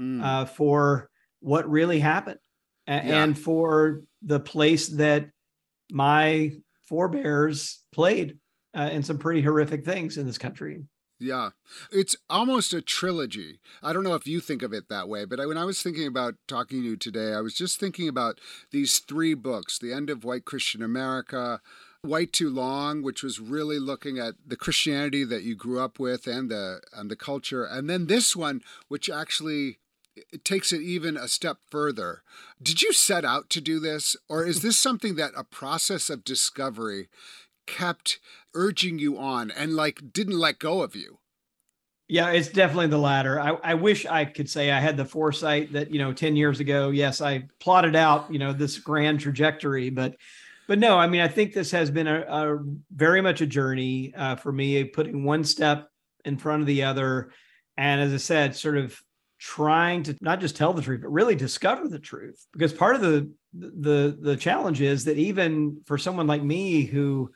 mm. 0.00 0.22
uh, 0.22 0.44
for 0.44 1.10
what 1.40 1.68
really 1.70 2.00
happened 2.00 2.40
yeah. 2.88 3.22
and 3.24 3.38
for 3.38 4.02
the 4.22 4.40
place 4.40 4.88
that 4.88 5.30
my 5.90 6.52
forebears 6.88 7.82
played 7.92 8.38
uh, 8.76 8.90
in 8.92 9.02
some 9.02 9.18
pretty 9.18 9.42
horrific 9.42 9.84
things 9.84 10.16
in 10.16 10.26
this 10.26 10.38
country. 10.38 10.84
Yeah, 11.18 11.50
it's 11.90 12.14
almost 12.28 12.74
a 12.74 12.82
trilogy. 12.82 13.60
I 13.82 13.94
don't 13.94 14.04
know 14.04 14.14
if 14.14 14.26
you 14.26 14.38
think 14.40 14.62
of 14.62 14.74
it 14.74 14.90
that 14.90 15.08
way, 15.08 15.24
but 15.24 15.40
I, 15.40 15.46
when 15.46 15.56
I 15.56 15.64
was 15.64 15.82
thinking 15.82 16.06
about 16.06 16.34
talking 16.46 16.82
to 16.82 16.88
you 16.88 16.96
today, 16.96 17.32
I 17.32 17.40
was 17.40 17.54
just 17.54 17.80
thinking 17.80 18.06
about 18.06 18.38
these 18.70 18.98
three 18.98 19.32
books 19.32 19.78
The 19.78 19.94
End 19.94 20.10
of 20.10 20.24
White 20.24 20.44
Christian 20.44 20.82
America, 20.82 21.62
White 22.06 22.32
Too 22.32 22.50
Long, 22.50 23.02
which 23.02 23.22
was 23.22 23.40
really 23.40 23.78
looking 23.78 24.18
at 24.18 24.34
the 24.46 24.56
Christianity 24.56 25.24
that 25.24 25.42
you 25.42 25.54
grew 25.54 25.80
up 25.80 25.98
with 25.98 26.26
and 26.26 26.50
the 26.50 26.80
and 26.92 27.10
the 27.10 27.16
culture, 27.16 27.64
and 27.64 27.88
then 27.88 28.06
this 28.06 28.34
one, 28.34 28.62
which 28.88 29.10
actually 29.10 29.78
it 30.32 30.44
takes 30.44 30.72
it 30.72 30.80
even 30.80 31.16
a 31.16 31.28
step 31.28 31.58
further. 31.70 32.22
Did 32.62 32.82
you 32.82 32.92
set 32.92 33.24
out 33.24 33.50
to 33.50 33.60
do 33.60 33.78
this, 33.78 34.16
or 34.28 34.46
is 34.46 34.62
this 34.62 34.76
something 34.76 35.16
that 35.16 35.32
a 35.36 35.44
process 35.44 36.08
of 36.08 36.24
discovery 36.24 37.08
kept 37.66 38.18
urging 38.54 38.98
you 38.98 39.18
on 39.18 39.50
and 39.50 39.74
like 39.74 40.12
didn't 40.12 40.38
let 40.38 40.58
go 40.58 40.82
of 40.82 40.96
you? 40.96 41.18
Yeah, 42.08 42.30
it's 42.30 42.48
definitely 42.48 42.86
the 42.86 42.98
latter. 42.98 43.40
I, 43.40 43.56
I 43.64 43.74
wish 43.74 44.06
I 44.06 44.24
could 44.24 44.48
say 44.48 44.70
I 44.70 44.78
had 44.78 44.96
the 44.96 45.04
foresight 45.04 45.72
that, 45.72 45.90
you 45.90 45.98
know, 45.98 46.12
10 46.12 46.36
years 46.36 46.60
ago, 46.60 46.90
yes, 46.90 47.20
I 47.20 47.48
plotted 47.58 47.96
out, 47.96 48.32
you 48.32 48.38
know, 48.38 48.52
this 48.52 48.78
grand 48.78 49.18
trajectory, 49.18 49.90
but 49.90 50.14
but 50.68 50.78
no, 50.78 50.98
I 50.98 51.06
mean, 51.06 51.20
I 51.20 51.28
think 51.28 51.52
this 51.52 51.70
has 51.70 51.90
been 51.90 52.06
a, 52.06 52.20
a 52.20 52.58
very 52.94 53.20
much 53.20 53.40
a 53.40 53.46
journey 53.46 54.12
uh, 54.16 54.36
for 54.36 54.52
me, 54.52 54.84
putting 54.84 55.24
one 55.24 55.44
step 55.44 55.88
in 56.24 56.36
front 56.36 56.62
of 56.62 56.66
the 56.66 56.84
other. 56.84 57.30
And 57.76 58.00
as 58.00 58.12
I 58.12 58.18
said, 58.18 58.56
sort 58.56 58.76
of 58.76 58.98
trying 59.38 60.02
to 60.04 60.16
not 60.20 60.40
just 60.40 60.56
tell 60.56 60.72
the 60.72 60.82
truth, 60.82 61.02
but 61.02 61.12
really 61.12 61.36
discover 61.36 61.88
the 61.88 61.98
truth. 61.98 62.46
Because 62.52 62.72
part 62.72 62.96
of 62.96 63.02
the 63.02 63.30
the 63.52 64.16
the 64.20 64.36
challenge 64.36 64.80
is 64.80 65.04
that 65.04 65.16
even 65.16 65.80
for 65.86 65.96
someone 65.96 66.26
like 66.26 66.42
me 66.42 66.82
who 66.82 67.30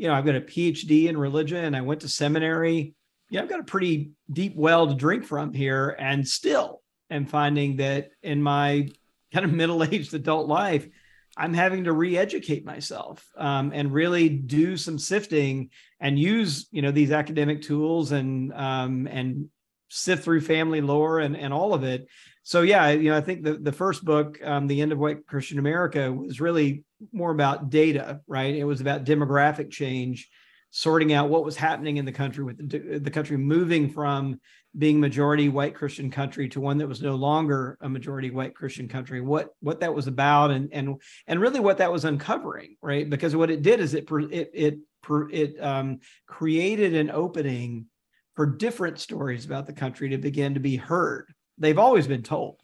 you 0.00 0.08
know, 0.08 0.14
I've 0.14 0.24
got 0.24 0.36
a 0.36 0.40
PhD 0.40 1.08
in 1.08 1.18
religion. 1.18 1.74
I 1.74 1.82
went 1.82 2.00
to 2.00 2.08
seminary. 2.08 2.94
Yeah, 3.28 3.42
I've 3.42 3.50
got 3.50 3.60
a 3.60 3.64
pretty 3.64 4.12
deep 4.32 4.56
well 4.56 4.86
to 4.86 4.94
drink 4.94 5.24
from 5.24 5.52
here, 5.52 5.94
and 5.98 6.26
still 6.26 6.80
am 7.10 7.26
finding 7.26 7.76
that 7.76 8.10
in 8.22 8.42
my 8.42 8.88
kind 9.32 9.44
of 9.44 9.52
middle-aged 9.60 10.14
adult 10.14 10.48
life, 10.48 10.88
I'm 11.36 11.54
having 11.54 11.84
to 11.84 11.92
re-educate 11.92 12.64
myself 12.64 13.24
um, 13.36 13.72
and 13.74 13.92
really 13.92 14.28
do 14.28 14.76
some 14.76 14.98
sifting 14.98 15.70
and 16.00 16.18
use, 16.18 16.68
you 16.70 16.82
know, 16.82 16.90
these 16.90 17.12
academic 17.12 17.62
tools 17.62 18.12
and 18.12 18.52
um, 18.52 19.06
and 19.06 19.48
sift 19.88 20.24
through 20.24 20.40
family 20.40 20.80
lore 20.80 21.20
and 21.20 21.36
and 21.36 21.52
all 21.52 21.74
of 21.74 21.84
it. 21.84 22.06
So 22.42 22.62
yeah, 22.62 22.90
you 22.90 23.10
know, 23.10 23.16
I 23.16 23.20
think 23.20 23.44
the 23.44 23.54
the 23.54 23.72
first 23.72 24.04
book, 24.04 24.38
um, 24.44 24.66
"The 24.66 24.80
End 24.80 24.92
of 24.92 24.98
White 24.98 25.26
Christian 25.26 25.58
America," 25.58 26.12
was 26.12 26.40
really 26.40 26.84
more 27.12 27.30
about 27.30 27.70
data, 27.70 28.20
right? 28.26 28.54
It 28.54 28.64
was 28.64 28.80
about 28.80 29.04
demographic 29.04 29.70
change, 29.70 30.28
sorting 30.70 31.12
out 31.12 31.28
what 31.28 31.44
was 31.44 31.56
happening 31.56 31.98
in 31.98 32.04
the 32.04 32.12
country 32.12 32.44
with 32.44 32.68
the, 32.68 32.98
the 32.98 33.10
country 33.10 33.36
moving 33.36 33.90
from 33.90 34.40
being 34.78 35.00
majority 35.00 35.48
white 35.48 35.74
Christian 35.74 36.10
country 36.10 36.48
to 36.50 36.60
one 36.60 36.78
that 36.78 36.88
was 36.88 37.02
no 37.02 37.16
longer 37.16 37.76
a 37.80 37.88
majority 37.88 38.30
white 38.30 38.54
Christian 38.54 38.88
country. 38.88 39.20
What 39.20 39.50
what 39.60 39.80
that 39.80 39.94
was 39.94 40.06
about, 40.06 40.50
and 40.50 40.68
and 40.72 41.00
and 41.26 41.40
really 41.40 41.60
what 41.60 41.78
that 41.78 41.92
was 41.92 42.04
uncovering, 42.04 42.76
right? 42.80 43.08
Because 43.08 43.34
what 43.34 43.50
it 43.50 43.62
did 43.62 43.80
is 43.80 43.94
it 43.94 44.08
it 44.10 44.50
it 44.54 44.78
it 45.32 45.62
um, 45.62 46.00
created 46.26 46.94
an 46.94 47.10
opening 47.10 47.86
for 48.36 48.46
different 48.46 49.00
stories 49.00 49.44
about 49.44 49.66
the 49.66 49.72
country 49.72 50.10
to 50.10 50.18
begin 50.18 50.54
to 50.54 50.60
be 50.60 50.76
heard. 50.76 51.32
They've 51.58 51.78
always 51.78 52.06
been 52.06 52.22
told, 52.22 52.60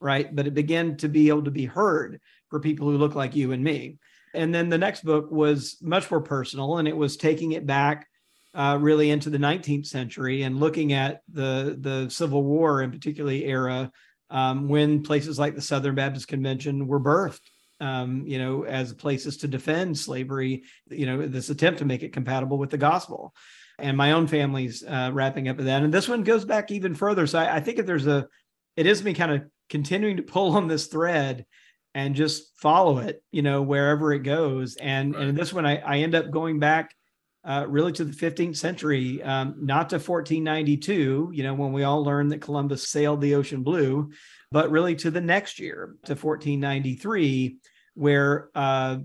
right? 0.00 0.34
But 0.34 0.46
it 0.46 0.54
began 0.54 0.96
to 0.98 1.08
be 1.08 1.28
able 1.28 1.44
to 1.44 1.50
be 1.50 1.66
heard 1.66 2.20
for 2.48 2.58
people 2.58 2.88
who 2.88 2.96
look 2.96 3.14
like 3.14 3.36
you 3.36 3.52
and 3.52 3.62
me. 3.62 3.98
And 4.32 4.54
then 4.54 4.68
the 4.68 4.78
next 4.78 5.04
book 5.04 5.30
was 5.30 5.76
much 5.82 6.10
more 6.10 6.20
personal, 6.20 6.78
and 6.78 6.88
it 6.88 6.96
was 6.96 7.16
taking 7.16 7.52
it 7.52 7.66
back 7.66 8.06
uh, 8.54 8.78
really 8.80 9.10
into 9.10 9.30
the 9.30 9.38
19th 9.38 9.86
century 9.86 10.42
and 10.42 10.58
looking 10.58 10.92
at 10.92 11.22
the 11.32 11.76
the 11.80 12.10
Civil 12.10 12.42
War 12.42 12.82
in 12.82 12.90
particularly 12.90 13.44
era 13.44 13.90
um, 14.30 14.68
when 14.68 15.02
places 15.02 15.38
like 15.38 15.54
the 15.54 15.60
Southern 15.60 15.94
Baptist 15.94 16.28
Convention 16.28 16.86
were 16.86 17.00
birthed. 17.00 17.40
Um, 17.80 18.26
you 18.26 18.38
know, 18.38 18.64
as 18.64 18.92
places 18.92 19.38
to 19.38 19.48
defend 19.48 19.96
slavery, 19.96 20.64
you 20.90 21.06
know, 21.06 21.26
this 21.26 21.48
attempt 21.48 21.78
to 21.78 21.86
make 21.86 22.02
it 22.02 22.12
compatible 22.12 22.58
with 22.58 22.68
the 22.68 22.76
gospel. 22.76 23.34
And 23.78 23.96
my 23.96 24.12
own 24.12 24.26
family's 24.26 24.84
uh, 24.84 25.10
wrapping 25.14 25.48
up 25.48 25.56
with 25.56 25.64
that. 25.64 25.82
And 25.82 25.94
this 25.94 26.06
one 26.06 26.22
goes 26.22 26.44
back 26.44 26.70
even 26.70 26.94
further. 26.94 27.26
So 27.26 27.38
I, 27.38 27.56
I 27.56 27.60
think 27.60 27.78
if 27.78 27.86
there's 27.86 28.06
a, 28.06 28.28
it 28.76 28.84
is 28.84 29.02
me 29.02 29.14
kind 29.14 29.32
of 29.32 29.44
continuing 29.70 30.18
to 30.18 30.22
pull 30.22 30.56
on 30.56 30.68
this 30.68 30.88
thread 30.88 31.46
and 31.94 32.14
just 32.14 32.52
follow 32.60 32.98
it, 32.98 33.22
you 33.32 33.40
know, 33.40 33.62
wherever 33.62 34.12
it 34.12 34.24
goes. 34.24 34.76
And 34.76 35.14
right. 35.14 35.28
and 35.28 35.38
this 35.38 35.52
one, 35.52 35.64
I, 35.64 35.78
I 35.78 35.98
end 35.98 36.14
up 36.14 36.30
going 36.30 36.58
back 36.58 36.94
uh, 37.44 37.64
really 37.68 37.92
to 37.92 38.04
the 38.04 38.12
15th 38.12 38.56
century, 38.56 39.22
um, 39.22 39.54
not 39.58 39.88
to 39.90 39.96
1492, 39.96 41.30
you 41.32 41.42
know, 41.42 41.54
when 41.54 41.72
we 41.72 41.84
all 41.84 42.04
learned 42.04 42.30
that 42.32 42.40
Columbus 42.40 42.88
sailed 42.88 43.20
the 43.20 43.34
ocean 43.34 43.62
blue, 43.62 44.10
but 44.50 44.70
really 44.70 44.94
to 44.96 45.10
the 45.10 45.20
next 45.20 45.58
year, 45.58 45.96
to 46.04 46.12
1493, 46.12 47.56
where 47.94 48.50
uh, 48.54 48.98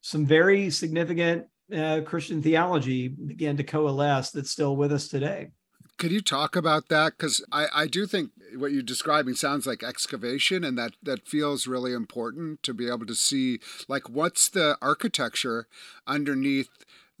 some 0.00 0.24
very 0.24 0.70
significant 0.70 1.46
uh, 1.74 2.00
Christian 2.04 2.42
theology 2.42 3.08
began 3.08 3.56
to 3.56 3.64
coalesce 3.64 4.30
that's 4.30 4.50
still 4.50 4.76
with 4.76 4.92
us 4.92 5.08
today. 5.08 5.50
Could 5.96 6.10
you 6.10 6.22
talk 6.22 6.56
about 6.56 6.88
that? 6.88 7.16
Because 7.16 7.44
I, 7.52 7.66
I 7.72 7.86
do 7.86 8.06
think 8.06 8.30
what 8.56 8.72
you're 8.72 8.82
describing 8.82 9.34
sounds 9.34 9.66
like 9.66 9.82
excavation, 9.82 10.64
and 10.64 10.76
that, 10.76 10.92
that 11.02 11.28
feels 11.28 11.66
really 11.66 11.92
important 11.92 12.62
to 12.64 12.74
be 12.74 12.88
able 12.88 13.06
to 13.06 13.14
see, 13.14 13.60
like, 13.86 14.08
what's 14.08 14.48
the 14.48 14.76
architecture 14.82 15.68
underneath 16.06 16.70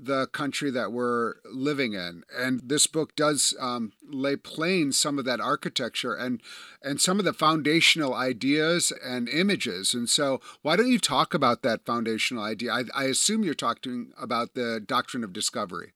the 0.04 0.26
country 0.28 0.70
that 0.70 0.92
we're 0.92 1.34
living 1.50 1.94
in. 1.94 2.22
And 2.36 2.60
this 2.64 2.86
book 2.86 3.16
does 3.16 3.54
um, 3.60 3.92
lay 4.02 4.36
plain 4.36 4.92
some 4.92 5.18
of 5.18 5.24
that 5.24 5.40
architecture 5.40 6.14
and 6.14 6.40
and 6.82 7.00
some 7.00 7.18
of 7.18 7.24
the 7.24 7.32
foundational 7.32 8.14
ideas 8.14 8.92
and 9.04 9.28
images. 9.28 9.94
And 9.94 10.08
so, 10.08 10.40
why 10.62 10.76
don't 10.76 10.90
you 10.90 10.98
talk 10.98 11.34
about 11.34 11.62
that 11.62 11.84
foundational 11.84 12.44
idea? 12.44 12.72
I, 12.72 12.84
I 12.94 13.04
assume 13.04 13.44
you're 13.44 13.54
talking 13.54 14.12
about 14.18 14.54
the 14.54 14.80
doctrine 14.84 15.24
of 15.24 15.32
discovery. 15.32 15.92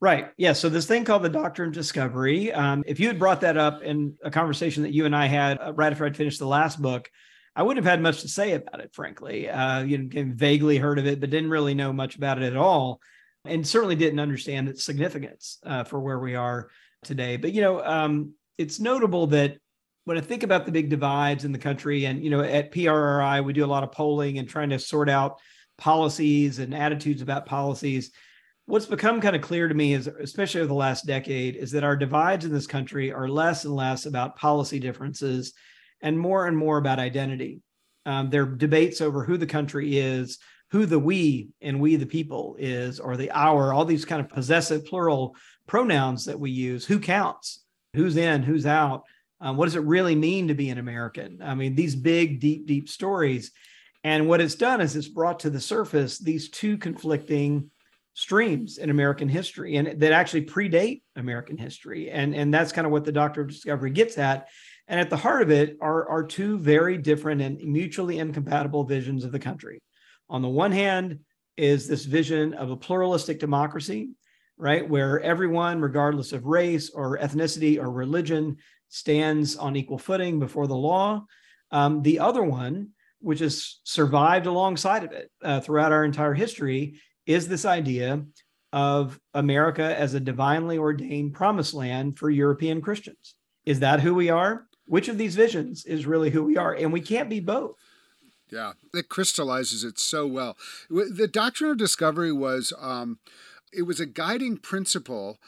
Right. 0.00 0.32
Yeah. 0.36 0.52
So 0.52 0.68
this 0.68 0.86
thing 0.86 1.04
called 1.04 1.22
the 1.22 1.30
Doctrine 1.30 1.68
of 1.68 1.74
Discovery. 1.74 2.52
Um, 2.52 2.84
if 2.86 3.00
you 3.00 3.06
had 3.06 3.18
brought 3.18 3.40
that 3.40 3.56
up 3.56 3.82
in 3.82 4.18
a 4.22 4.30
conversation 4.30 4.82
that 4.82 4.92
you 4.92 5.06
and 5.06 5.16
I 5.16 5.26
had 5.26 5.58
uh, 5.58 5.72
right 5.72 5.92
after 5.92 6.04
I'd 6.04 6.16
finished 6.16 6.38
the 6.38 6.46
last 6.46 6.82
book, 6.82 7.10
I 7.56 7.62
wouldn't 7.62 7.84
have 7.84 7.90
had 7.90 8.02
much 8.02 8.22
to 8.22 8.28
say 8.28 8.52
about 8.52 8.80
it, 8.80 8.92
frankly. 8.92 9.48
Uh, 9.48 9.82
you 9.82 9.98
know, 9.98 10.32
vaguely 10.34 10.78
heard 10.78 10.98
of 10.98 11.06
it, 11.06 11.20
but 11.20 11.30
didn't 11.30 11.50
really 11.50 11.74
know 11.74 11.92
much 11.92 12.16
about 12.16 12.42
it 12.42 12.44
at 12.44 12.56
all, 12.56 13.00
and 13.44 13.66
certainly 13.66 13.94
didn't 13.94 14.18
understand 14.18 14.68
its 14.68 14.84
significance 14.84 15.58
uh, 15.64 15.84
for 15.84 16.00
where 16.00 16.18
we 16.18 16.34
are 16.34 16.68
today. 17.04 17.36
But 17.36 17.52
you 17.52 17.62
know, 17.62 17.84
um, 17.84 18.32
it's 18.58 18.80
notable 18.80 19.28
that 19.28 19.58
when 20.04 20.18
I 20.18 20.20
think 20.20 20.42
about 20.42 20.66
the 20.66 20.72
big 20.72 20.90
divides 20.90 21.44
in 21.44 21.52
the 21.52 21.58
country, 21.58 22.06
and 22.06 22.22
you 22.22 22.30
know, 22.30 22.40
at 22.40 22.72
PRRI 22.72 23.44
we 23.44 23.52
do 23.52 23.64
a 23.64 23.66
lot 23.66 23.84
of 23.84 23.92
polling 23.92 24.38
and 24.38 24.48
trying 24.48 24.70
to 24.70 24.78
sort 24.78 25.08
out 25.08 25.38
policies 25.78 26.58
and 26.58 26.74
attitudes 26.74 27.22
about 27.22 27.46
policies 27.46 28.12
what's 28.66 28.86
become 28.86 29.20
kind 29.20 29.36
of 29.36 29.42
clear 29.42 29.68
to 29.68 29.74
me 29.74 29.92
is 29.92 30.06
especially 30.06 30.60
over 30.60 30.68
the 30.68 30.74
last 30.74 31.06
decade 31.06 31.56
is 31.56 31.70
that 31.72 31.84
our 31.84 31.96
divides 31.96 32.44
in 32.44 32.52
this 32.52 32.66
country 32.66 33.12
are 33.12 33.28
less 33.28 33.64
and 33.64 33.74
less 33.74 34.06
about 34.06 34.36
policy 34.36 34.78
differences 34.78 35.52
and 36.00 36.18
more 36.18 36.46
and 36.46 36.56
more 36.56 36.78
about 36.78 36.98
identity. 36.98 37.60
Um, 38.06 38.30
there 38.30 38.42
are 38.42 38.46
debates 38.46 39.00
over 39.00 39.24
who 39.24 39.36
the 39.36 39.46
country 39.46 39.98
is 39.98 40.38
who 40.74 40.86
the 40.86 40.98
we 40.98 41.50
and 41.60 41.80
we 41.80 41.94
the 41.94 42.04
people 42.04 42.56
is 42.58 42.98
or 42.98 43.16
the 43.16 43.30
our 43.30 43.72
all 43.72 43.84
these 43.84 44.04
kind 44.04 44.20
of 44.20 44.28
possessive 44.28 44.84
plural 44.84 45.36
pronouns 45.68 46.24
that 46.24 46.40
we 46.40 46.50
use. 46.50 46.84
Who 46.84 46.98
counts? 46.98 47.62
Who's 47.94 48.16
in? 48.16 48.42
Who's 48.42 48.66
out? 48.66 49.04
Um, 49.40 49.56
what 49.56 49.66
does 49.66 49.76
it 49.76 49.84
really 49.84 50.16
mean 50.16 50.48
to 50.48 50.54
be 50.54 50.70
an 50.70 50.78
american? 50.78 51.38
I 51.40 51.54
mean 51.54 51.76
these 51.76 51.94
big 51.94 52.40
deep 52.40 52.66
deep 52.66 52.88
stories. 52.88 53.52
And 54.02 54.28
what 54.28 54.40
it's 54.40 54.56
done 54.56 54.80
is 54.80 54.96
it's 54.96 55.06
brought 55.06 55.38
to 55.40 55.50
the 55.50 55.60
surface 55.60 56.18
these 56.18 56.50
two 56.50 56.76
conflicting 56.76 57.70
streams 58.14 58.78
in 58.78 58.90
American 58.90 59.28
history 59.28 59.76
and 59.76 60.00
that 60.00 60.12
actually 60.12 60.44
predate 60.44 61.02
American 61.14 61.56
history. 61.56 62.10
And, 62.10 62.34
and 62.34 62.52
that's 62.52 62.72
kind 62.72 62.86
of 62.86 62.92
what 62.92 63.04
the 63.04 63.12
Doctrine 63.12 63.46
of 63.46 63.52
Discovery 63.52 63.90
gets 63.90 64.18
at. 64.18 64.48
And 64.88 65.00
at 65.00 65.10
the 65.10 65.16
heart 65.16 65.42
of 65.42 65.50
it 65.50 65.78
are, 65.80 66.08
are 66.08 66.24
two 66.24 66.58
very 66.58 66.98
different 66.98 67.40
and 67.40 67.58
mutually 67.62 68.18
incompatible 68.18 68.84
visions 68.84 69.24
of 69.24 69.32
the 69.32 69.38
country. 69.38 69.80
On 70.28 70.42
the 70.42 70.48
one 70.48 70.72
hand, 70.72 71.20
is 71.56 71.86
this 71.86 72.04
vision 72.04 72.54
of 72.54 72.70
a 72.70 72.76
pluralistic 72.76 73.38
democracy, 73.38 74.10
right? 74.56 74.88
Where 74.88 75.20
everyone, 75.20 75.80
regardless 75.80 76.32
of 76.32 76.46
race 76.46 76.90
or 76.90 77.18
ethnicity 77.18 77.78
or 77.78 77.90
religion, 77.90 78.56
stands 78.88 79.56
on 79.56 79.76
equal 79.76 79.98
footing 79.98 80.38
before 80.38 80.66
the 80.66 80.76
law. 80.76 81.24
Um, 81.70 82.02
the 82.02 82.18
other 82.18 82.42
one, 82.42 82.90
which 83.20 83.40
has 83.40 83.80
survived 83.84 84.46
alongside 84.46 85.04
of 85.04 85.12
it 85.12 85.30
uh, 85.42 85.60
throughout 85.60 85.92
our 85.92 86.04
entire 86.04 86.34
history, 86.34 87.00
is 87.26 87.48
this 87.48 87.64
idea 87.64 88.24
of 88.72 89.18
America 89.32 89.98
as 89.98 90.14
a 90.14 90.20
divinely 90.20 90.78
ordained 90.78 91.32
promised 91.32 91.74
land 91.74 92.18
for 92.18 92.28
European 92.28 92.80
Christians. 92.80 93.36
Is 93.64 93.80
that 93.80 94.00
who 94.00 94.14
we 94.14 94.30
are? 94.30 94.66
Which 94.86 95.08
of 95.08 95.18
these 95.18 95.34
visions 95.34 95.84
is 95.84 96.06
really 96.06 96.30
who 96.30 96.44
we 96.44 96.56
are? 96.56 96.74
And 96.74 96.92
we 96.92 97.00
can't 97.00 97.28
be 97.28 97.40
both. 97.40 97.76
Yeah, 98.50 98.72
it 98.92 99.08
crystallizes 99.08 99.82
it 99.84 99.98
so 99.98 100.26
well. 100.26 100.56
The 100.90 101.28
doctrine 101.28 101.70
of 101.70 101.78
discovery 101.78 102.32
was 102.32 102.72
um, 102.78 103.18
it 103.72 103.82
was 103.82 104.00
a 104.00 104.06
guiding 104.06 104.58
principle, 104.58 105.38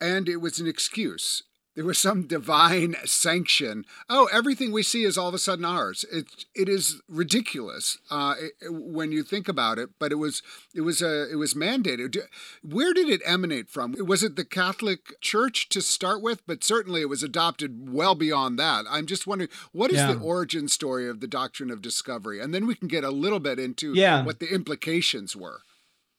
and 0.00 0.28
it 0.28 0.36
was 0.36 0.60
an 0.60 0.66
excuse 0.66 1.42
there 1.76 1.84
was 1.84 1.98
some 1.98 2.26
divine 2.26 2.96
sanction. 3.04 3.84
Oh, 4.08 4.28
everything 4.32 4.72
we 4.72 4.82
see 4.82 5.04
is 5.04 5.18
all 5.18 5.28
of 5.28 5.34
a 5.34 5.38
sudden 5.38 5.64
ours. 5.64 6.04
It 6.10 6.46
it 6.54 6.68
is 6.68 7.02
ridiculous 7.06 7.98
uh, 8.10 8.34
it, 8.40 8.72
when 8.72 9.12
you 9.12 9.22
think 9.22 9.46
about 9.46 9.78
it. 9.78 9.90
But 9.98 10.10
it 10.10 10.16
was 10.16 10.42
it 10.74 10.80
was 10.80 11.02
a 11.02 11.30
it 11.30 11.36
was 11.36 11.52
mandated. 11.52 12.16
Where 12.62 12.94
did 12.94 13.10
it 13.10 13.20
emanate 13.24 13.68
from? 13.68 13.94
Was 13.98 14.22
it 14.22 14.36
the 14.36 14.44
Catholic 14.44 15.20
Church 15.20 15.68
to 15.68 15.82
start 15.82 16.22
with? 16.22 16.42
But 16.46 16.64
certainly 16.64 17.02
it 17.02 17.10
was 17.10 17.22
adopted 17.22 17.90
well 17.90 18.14
beyond 18.14 18.58
that. 18.58 18.86
I'm 18.90 19.06
just 19.06 19.26
wondering 19.26 19.50
what 19.72 19.90
is 19.90 19.98
yeah. 19.98 20.14
the 20.14 20.18
origin 20.18 20.68
story 20.68 21.08
of 21.08 21.20
the 21.20 21.28
doctrine 21.28 21.70
of 21.70 21.82
discovery, 21.82 22.40
and 22.40 22.54
then 22.54 22.66
we 22.66 22.74
can 22.74 22.88
get 22.88 23.04
a 23.04 23.10
little 23.10 23.40
bit 23.40 23.58
into 23.58 23.92
yeah. 23.92 24.24
what 24.24 24.40
the 24.40 24.52
implications 24.52 25.36
were. 25.36 25.60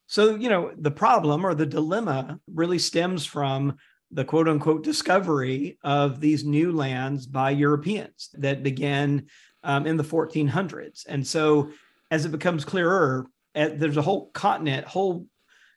So 0.06 0.36
you 0.36 0.50
know 0.50 0.72
the 0.78 0.92
problem 0.92 1.44
or 1.44 1.56
the 1.56 1.66
dilemma 1.66 2.40
really 2.48 2.78
stems 2.78 3.26
from 3.26 3.78
the 4.12 4.26
quote 4.26 4.48
unquote 4.48 4.84
discovery 4.84 5.78
of 5.84 6.20
these 6.20 6.46
new 6.46 6.72
lands 6.72 7.26
by 7.26 7.52
Europeans 7.52 8.30
that 8.34 8.64
began 8.64 9.28
um, 9.64 9.86
in 9.86 9.98
the 9.98 10.04
1400s. 10.04 11.06
And 11.08 11.26
so, 11.26 11.72
as 12.10 12.26
it 12.26 12.32
becomes 12.32 12.64
clearer, 12.64 13.28
uh, 13.56 13.70
there's 13.74 13.98
a 13.98 14.02
whole 14.02 14.30
continent, 14.32 14.88
whole 14.88 15.26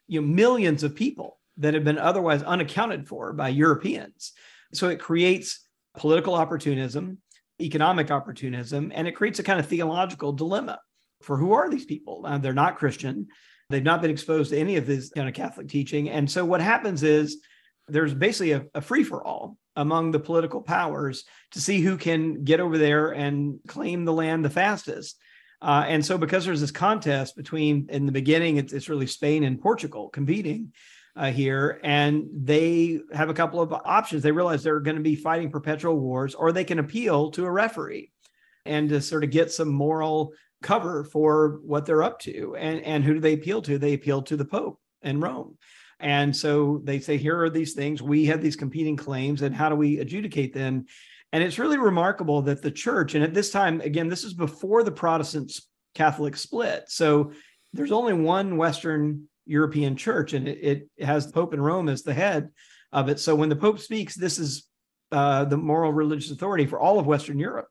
you 0.07 0.21
know, 0.21 0.27
millions 0.27 0.83
of 0.83 0.95
people 0.95 1.39
that 1.57 1.75
have 1.75 1.85
been 1.85 1.99
otherwise 1.99 2.43
unaccounted 2.43 3.09
for 3.09 3.33
by 3.33 3.49
Europeans. 3.49 4.33
So 4.73 4.89
it 4.89 5.01
creates 5.01 5.67
political 5.97 6.35
opportunism, 6.35 7.19
economic 7.61 8.11
opportunism, 8.11 8.93
and 8.95 9.09
it 9.09 9.13
creates 9.13 9.39
a 9.41 9.43
kind 9.43 9.59
of 9.59 9.67
theological 9.67 10.33
dilemma 10.33 10.79
for 11.21 11.37
who 11.37 11.53
are 11.53 11.69
these 11.69 11.85
people? 11.85 12.23
Uh, 12.25 12.39
they're 12.39 12.53
not 12.53 12.79
Christian. 12.79 13.29
They've 13.69 13.83
not 13.83 14.03
been 14.03 14.11
exposed 14.11 14.51
to 14.51 14.59
any 14.59 14.77
of 14.77 14.87
this 14.87 15.11
kind 15.11 15.29
of 15.29 15.35
Catholic 15.35 15.69
teaching. 15.69 16.11
And 16.11 16.31
so 16.31 16.45
what 16.45 16.61
happens 16.61 17.03
is 17.03 17.41
there's 17.91 18.15
basically 18.15 18.53
a, 18.53 18.65
a 18.75 18.81
free 18.81 19.05
for 19.05 19.25
all 19.25 19.57
among 19.77 20.11
the 20.11 20.19
political 20.19 20.61
powers 20.61 21.25
to 21.53 21.61
see 21.61 21.81
who 21.81 21.97
can 21.97 22.45
get 22.45 22.61
over 22.61 22.79
there 22.79 23.11
and 23.11 23.59
claim 23.67 24.05
the 24.05 24.13
land 24.13 24.45
the 24.45 24.51
fastest. 24.51 25.19
Uh, 25.63 25.85
and 25.87 26.05
so, 26.05 26.17
because 26.17 26.45
there's 26.45 26.61
this 26.61 26.71
contest 26.71 27.37
between, 27.37 27.87
in 27.91 28.07
the 28.07 28.13
beginning, 28.13 28.57
it's, 28.57 28.73
it's 28.73 28.89
really 28.89 29.07
Spain 29.07 29.45
and 29.45 29.61
Portugal 29.61 30.09
competing 30.09 30.73
uh, 31.17 31.31
here, 31.31 31.81
and 31.85 32.27
they 32.33 33.01
have 33.13 33.29
a 33.29 33.35
couple 33.35 33.61
of 33.61 33.73
options. 33.73 34.23
They 34.23 34.33
realize 34.33 34.63
they're 34.63 34.81
going 34.81 34.97
to 34.97 35.03
be 35.03 35.17
fighting 35.17 35.51
perpetual 35.51 35.99
wars, 35.99 36.35
or 36.35 36.51
they 36.51 36.65
can 36.65 36.79
appeal 36.79 37.31
to 37.33 37.45
a 37.45 37.51
referee 37.51 38.11
and 38.65 38.89
to 38.89 39.01
sort 39.01 39.25
of 39.25 39.31
get 39.31 39.53
some 39.53 39.69
moral 39.69 40.33
cover 40.63 41.05
for 41.05 41.61
what 41.63 41.85
they're 41.85 42.03
up 42.03 42.21
to. 42.21 42.57
And, 42.57 42.81
and 42.83 43.05
who 43.05 43.15
do 43.15 43.21
they 43.21 43.35
appeal 43.35 43.61
to? 43.63 43.79
They 43.79 43.95
appeal 43.95 44.23
to 44.23 44.37
the 44.37 44.45
Pope 44.45 44.81
in 45.03 45.21
Rome. 45.21 45.57
And 46.01 46.35
so 46.35 46.81
they 46.85 46.99
say, 46.99 47.17
here 47.17 47.39
are 47.43 47.51
these 47.51 47.75
things. 47.75 48.01
We 48.01 48.27
have 48.27 48.41
these 48.41 48.57
competing 48.57 48.97
claims, 48.97 49.43
and 49.43 49.55
how 49.55 49.69
do 49.69 49.77
we 49.77 49.99
adjudicate 49.99 50.55
them? 50.55 50.87
And 51.33 51.45
it's 51.45 51.59
really 51.59 51.79
remarkable 51.79 52.43
that 52.43 52.63
the 52.63 52.71
church, 52.71 53.15
and 53.15 53.23
at 53.23 53.35
this 53.35 53.51
time, 53.51 53.81
again, 53.83 54.09
this 54.09 54.25
is 54.25 54.35
before 54.35 54.83
the 54.83 54.91
Protestant 54.91 55.53
Catholic 55.95 56.37
split. 56.37 56.85
So 56.89 57.33
there's 57.73 57.93
only 57.93 58.15
one 58.15 58.57
Western 58.57 59.29
European 59.47 59.95
church, 59.97 60.33
and 60.33 60.49
it, 60.49 60.89
it 60.97 61.05
has 61.05 61.27
the 61.27 61.33
Pope 61.33 61.55
in 61.55 61.61
Rome 61.61 61.89
as 61.89 62.03
the 62.03 62.15
head 62.15 62.49
of 62.93 63.09
it. 63.09 63.21
So 63.21 63.35
when 63.35 63.49
the 63.49 63.57
Pope 63.57 63.79
speaks, 63.79 64.15
this 64.15 64.39
is 64.39 64.67
uh, 65.13 65.45
the 65.45 65.57
moral 65.57 65.93
religious 65.93 66.31
authority 66.31 66.67
for 66.67 66.81
all 66.81 66.99
of 66.99 67.07
Western 67.07 67.39
Europe. 67.39 67.69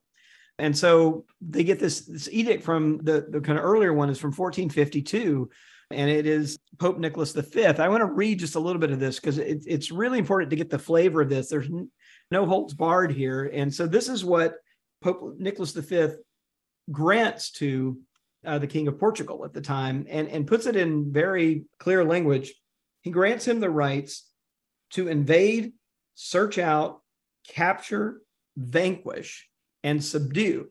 And 0.57 0.77
so 0.77 1.25
they 1.41 1.63
get 1.63 1.79
this, 1.79 2.01
this 2.01 2.29
edict 2.31 2.63
from 2.63 2.97
the, 2.97 3.25
the 3.29 3.39
kind 3.39 3.57
of 3.57 3.63
earlier 3.63 3.93
one 3.93 4.09
is 4.09 4.19
from 4.19 4.31
1452 4.31 5.49
and 5.91 6.09
it 6.09 6.25
is 6.25 6.59
Pope 6.77 6.97
Nicholas 6.97 7.31
V. 7.31 7.65
I 7.65 7.87
want 7.89 8.01
to 8.01 8.05
read 8.05 8.39
just 8.39 8.55
a 8.55 8.59
little 8.59 8.79
bit 8.79 8.91
of 8.91 8.99
this 8.99 9.19
because 9.19 9.37
it, 9.37 9.63
it's 9.65 9.91
really 9.91 10.19
important 10.19 10.49
to 10.51 10.55
get 10.55 10.69
the 10.69 10.79
flavor 10.79 11.21
of 11.21 11.29
this. 11.29 11.49
There's 11.49 11.69
no 12.31 12.45
holds 12.45 12.73
barred 12.73 13.11
here. 13.11 13.49
And 13.53 13.73
so 13.73 13.87
this 13.87 14.07
is 14.09 14.23
what 14.23 14.55
Pope 15.01 15.35
Nicholas 15.37 15.71
V 15.71 16.09
grants 16.91 17.51
to 17.51 17.99
uh, 18.45 18.59
the 18.59 18.67
King 18.67 18.87
of 18.87 18.99
Portugal 18.99 19.43
at 19.43 19.53
the 19.53 19.61
time 19.61 20.05
and, 20.09 20.27
and 20.29 20.47
puts 20.47 20.65
it 20.65 20.75
in 20.75 21.11
very 21.11 21.65
clear 21.79 22.05
language. 22.05 22.53
He 23.01 23.11
grants 23.11 23.47
him 23.47 23.59
the 23.59 23.69
rights 23.69 24.25
to 24.91 25.07
invade, 25.07 25.73
search 26.15 26.57
out, 26.57 27.01
capture, 27.47 28.21
vanquish, 28.55 29.47
and 29.83 30.03
subdue 30.03 30.69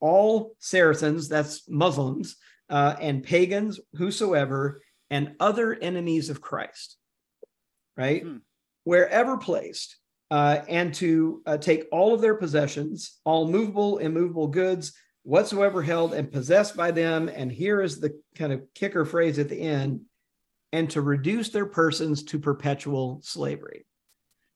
all 0.00 0.54
Saracens, 0.58 1.28
that's 1.28 1.68
Muslims, 1.68 2.36
uh, 2.70 2.96
and 3.00 3.22
pagans, 3.22 3.80
whosoever, 3.94 4.80
and 5.10 5.34
other 5.40 5.74
enemies 5.74 6.30
of 6.30 6.40
Christ, 6.40 6.96
right? 7.96 8.22
Hmm. 8.22 8.36
Wherever 8.84 9.36
placed, 9.36 9.96
uh, 10.30 10.60
and 10.68 10.92
to 10.94 11.42
uh, 11.46 11.58
take 11.58 11.86
all 11.92 12.14
of 12.14 12.20
their 12.20 12.34
possessions, 12.34 13.18
all 13.24 13.48
movable, 13.48 13.98
immovable 13.98 14.48
goods, 14.48 14.92
whatsoever 15.22 15.82
held 15.82 16.14
and 16.14 16.30
possessed 16.30 16.76
by 16.76 16.90
them. 16.90 17.28
And 17.28 17.50
here 17.50 17.80
is 17.80 18.00
the 18.00 18.20
kind 18.36 18.52
of 18.52 18.62
kicker 18.74 19.04
phrase 19.04 19.38
at 19.38 19.48
the 19.48 19.60
end 19.60 20.02
and 20.72 20.88
to 20.90 21.00
reduce 21.00 21.50
their 21.50 21.66
persons 21.66 22.22
to 22.24 22.38
perpetual 22.38 23.20
slavery, 23.22 23.86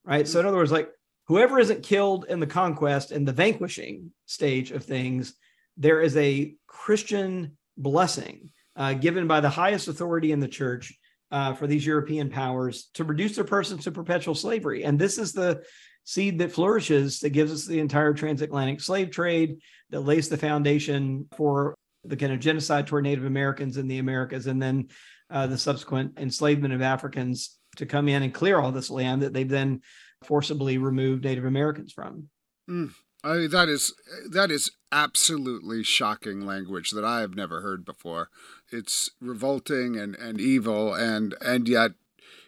right? 0.05 0.27
So, 0.27 0.39
in 0.39 0.45
other 0.45 0.57
words, 0.57 0.71
like 0.71 0.89
whoever 1.27 1.59
isn't 1.59 1.83
killed 1.83 2.25
in 2.29 2.39
the 2.39 2.47
conquest 2.47 3.11
and 3.11 3.27
the 3.27 3.33
vanquishing 3.33 4.11
stage 4.25 4.71
of 4.71 4.83
things, 4.83 5.33
there 5.77 6.01
is 6.01 6.15
a 6.17 6.55
Christian 6.67 7.57
blessing 7.77 8.51
uh, 8.75 8.93
given 8.93 9.27
by 9.27 9.39
the 9.39 9.49
highest 9.49 9.87
authority 9.87 10.31
in 10.31 10.39
the 10.39 10.47
church 10.47 10.93
uh, 11.31 11.53
for 11.53 11.67
these 11.67 11.85
European 11.85 12.29
powers 12.29 12.89
to 12.93 13.03
reduce 13.03 13.35
their 13.35 13.45
persons 13.45 13.83
to 13.83 13.91
perpetual 13.91 14.35
slavery. 14.35 14.83
And 14.83 14.99
this 14.99 15.17
is 15.17 15.31
the 15.31 15.63
seed 16.03 16.39
that 16.39 16.51
flourishes 16.51 17.19
that 17.19 17.29
gives 17.29 17.51
us 17.51 17.65
the 17.65 17.79
entire 17.79 18.13
transatlantic 18.13 18.81
slave 18.81 19.11
trade 19.11 19.57
that 19.91 20.01
lays 20.01 20.29
the 20.29 20.37
foundation 20.37 21.27
for 21.35 21.75
the 22.03 22.17
kind 22.17 22.33
of 22.33 22.39
genocide 22.39 22.87
toward 22.87 23.03
Native 23.03 23.25
Americans 23.25 23.77
in 23.77 23.87
the 23.87 23.99
Americas, 23.99 24.47
and 24.47 24.61
then 24.61 24.87
uh, 25.29 25.47
the 25.47 25.57
subsequent 25.57 26.17
enslavement 26.17 26.73
of 26.73 26.81
Africans 26.81 27.57
to 27.77 27.85
come 27.85 28.09
in 28.09 28.23
and 28.23 28.33
clear 28.33 28.59
all 28.59 28.71
this 28.71 28.89
land 28.89 29.21
that 29.21 29.33
they've 29.33 29.47
then 29.47 29.81
forcibly 30.23 30.77
removed 30.77 31.23
Native 31.23 31.45
Americans 31.45 31.93
from. 31.93 32.27
Mm. 32.69 32.91
I, 33.23 33.47
that 33.47 33.69
is 33.69 33.93
that 34.29 34.49
is 34.51 34.71
absolutely 34.91 35.83
shocking 35.83 36.41
language 36.45 36.91
that 36.91 37.05
I 37.05 37.21
have 37.21 37.35
never 37.35 37.61
heard 37.61 37.85
before. 37.85 38.29
It's 38.71 39.11
revolting 39.19 39.95
and, 39.95 40.15
and 40.15 40.41
evil, 40.41 40.93
and 40.93 41.35
and 41.41 41.67
yet 41.67 41.91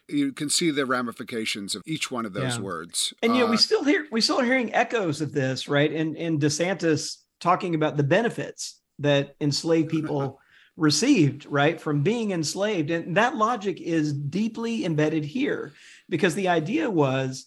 you 0.07 0.33
can 0.33 0.49
see 0.49 0.71
the 0.71 0.85
ramifications 0.85 1.75
of 1.75 1.83
each 1.85 2.11
one 2.11 2.25
of 2.25 2.33
those 2.33 2.57
yeah. 2.57 2.63
words. 2.63 3.13
And 3.21 3.35
you 3.35 3.41
know, 3.41 3.47
we 3.47 3.55
uh, 3.55 3.59
still 3.59 3.83
hear 3.83 4.07
we 4.11 4.21
still 4.21 4.41
hearing 4.41 4.73
echoes 4.73 5.21
of 5.21 5.31
this, 5.31 5.67
right? 5.67 5.91
And 5.91 6.15
in 6.17 6.39
DeSantis 6.39 7.17
talking 7.39 7.75
about 7.75 7.97
the 7.97 8.03
benefits 8.03 8.81
that 8.99 9.35
enslaved 9.41 9.89
people 9.89 10.39
received, 10.77 11.45
right, 11.45 11.79
from 11.79 12.01
being 12.01 12.31
enslaved, 12.31 12.89
and 12.89 13.15
that 13.15 13.35
logic 13.35 13.79
is 13.79 14.11
deeply 14.11 14.85
embedded 14.85 15.23
here, 15.23 15.71
because 16.09 16.33
the 16.33 16.47
idea 16.47 16.89
was 16.89 17.45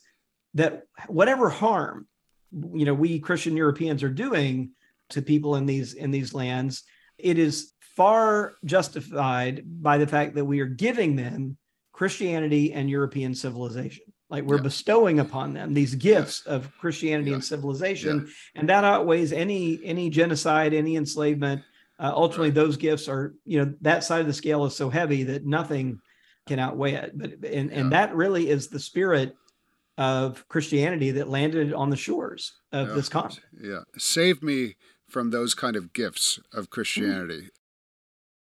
that 0.54 0.84
whatever 1.08 1.50
harm 1.50 2.06
you 2.74 2.84
know 2.84 2.94
we 2.94 3.18
Christian 3.18 3.56
Europeans 3.56 4.02
are 4.02 4.10
doing 4.10 4.70
to 5.10 5.22
people 5.22 5.56
in 5.56 5.66
these 5.66 5.94
in 5.94 6.10
these 6.10 6.34
lands, 6.34 6.82
it 7.18 7.38
is 7.38 7.72
far 7.80 8.54
justified 8.64 9.62
by 9.64 9.98
the 9.98 10.06
fact 10.06 10.34
that 10.34 10.44
we 10.44 10.60
are 10.60 10.66
giving 10.66 11.16
them 11.16 11.56
Christianity 11.92 12.72
and 12.72 12.90
European 12.90 13.34
civilization. 13.34 14.04
Like 14.28 14.44
we're 14.44 14.56
yeah. 14.56 14.62
bestowing 14.62 15.20
upon 15.20 15.54
them 15.54 15.72
these 15.72 15.94
gifts 15.94 16.42
yeah. 16.46 16.54
of 16.54 16.76
Christianity 16.78 17.30
yeah. 17.30 17.36
and 17.36 17.44
civilization, 17.44 18.28
and 18.54 18.68
that 18.68 18.84
outweighs 18.84 19.32
any 19.32 19.80
any 19.84 20.10
genocide, 20.10 20.74
any 20.74 20.96
enslavement. 20.96 21.62
Uh, 21.98 22.12
ultimately, 22.14 22.48
right. 22.48 22.54
those 22.54 22.76
gifts 22.76 23.08
are 23.08 23.34
you 23.44 23.64
know 23.64 23.72
that 23.80 24.04
side 24.04 24.20
of 24.20 24.26
the 24.26 24.32
scale 24.32 24.64
is 24.64 24.74
so 24.74 24.90
heavy 24.90 25.22
that 25.22 25.46
nothing 25.46 26.00
can 26.48 26.58
outweigh 26.58 26.94
it. 26.94 27.12
But 27.16 27.44
and 27.44 27.70
and 27.72 27.92
that 27.92 28.14
really 28.14 28.50
is 28.50 28.68
the 28.68 28.80
spirit 28.80 29.36
of 29.98 30.46
Christianity 30.48 31.10
that 31.12 31.28
landed 31.28 31.72
on 31.72 31.90
the 31.90 31.96
shores 31.96 32.52
of 32.72 32.88
yeah. 32.88 32.94
this 32.94 33.08
continent. 33.08 33.46
Yeah, 33.60 33.80
save 33.96 34.42
me 34.42 34.76
from 35.08 35.30
those 35.30 35.54
kind 35.54 35.76
of 35.76 35.92
gifts 35.92 36.38
of 36.52 36.70
Christianity. 36.70 37.34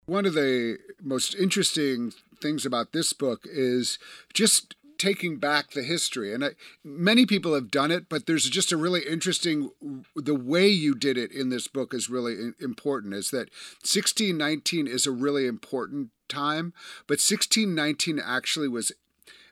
Mm-hmm. 0.06 0.12
One 0.12 0.26
of 0.26 0.34
the 0.34 0.78
most 1.02 1.36
interesting 1.36 2.14
things 2.42 2.66
about 2.66 2.94
this 2.94 3.14
book 3.14 3.42
is 3.46 4.00
just 4.34 4.76
taking 4.98 5.38
back 5.38 5.72
the 5.72 5.84
history 5.84 6.34
and 6.34 6.44
I, 6.44 6.50
many 6.84 7.26
people 7.26 7.54
have 7.54 7.70
done 7.70 7.92
it 7.92 8.10
but 8.10 8.26
there's 8.26 8.50
just 8.50 8.72
a 8.72 8.78
really 8.78 9.02
interesting 9.08 9.70
the 10.16 10.36
way 10.36 10.68
you 10.68 10.96
did 10.96 11.18
it 11.18 11.32
in 11.32 11.50
this 11.50 11.68
book 11.68 11.94
is 11.94 12.10
really 12.10 12.52
important 12.60 13.14
is 13.14 13.30
that 13.30 13.52
1619 13.82 14.88
is 14.88 15.06
a 15.06 15.12
really 15.12 15.46
important 15.46 16.10
time 16.28 16.74
but 17.06 17.20
1619 17.20 18.20
actually 18.20 18.68
was 18.68 18.92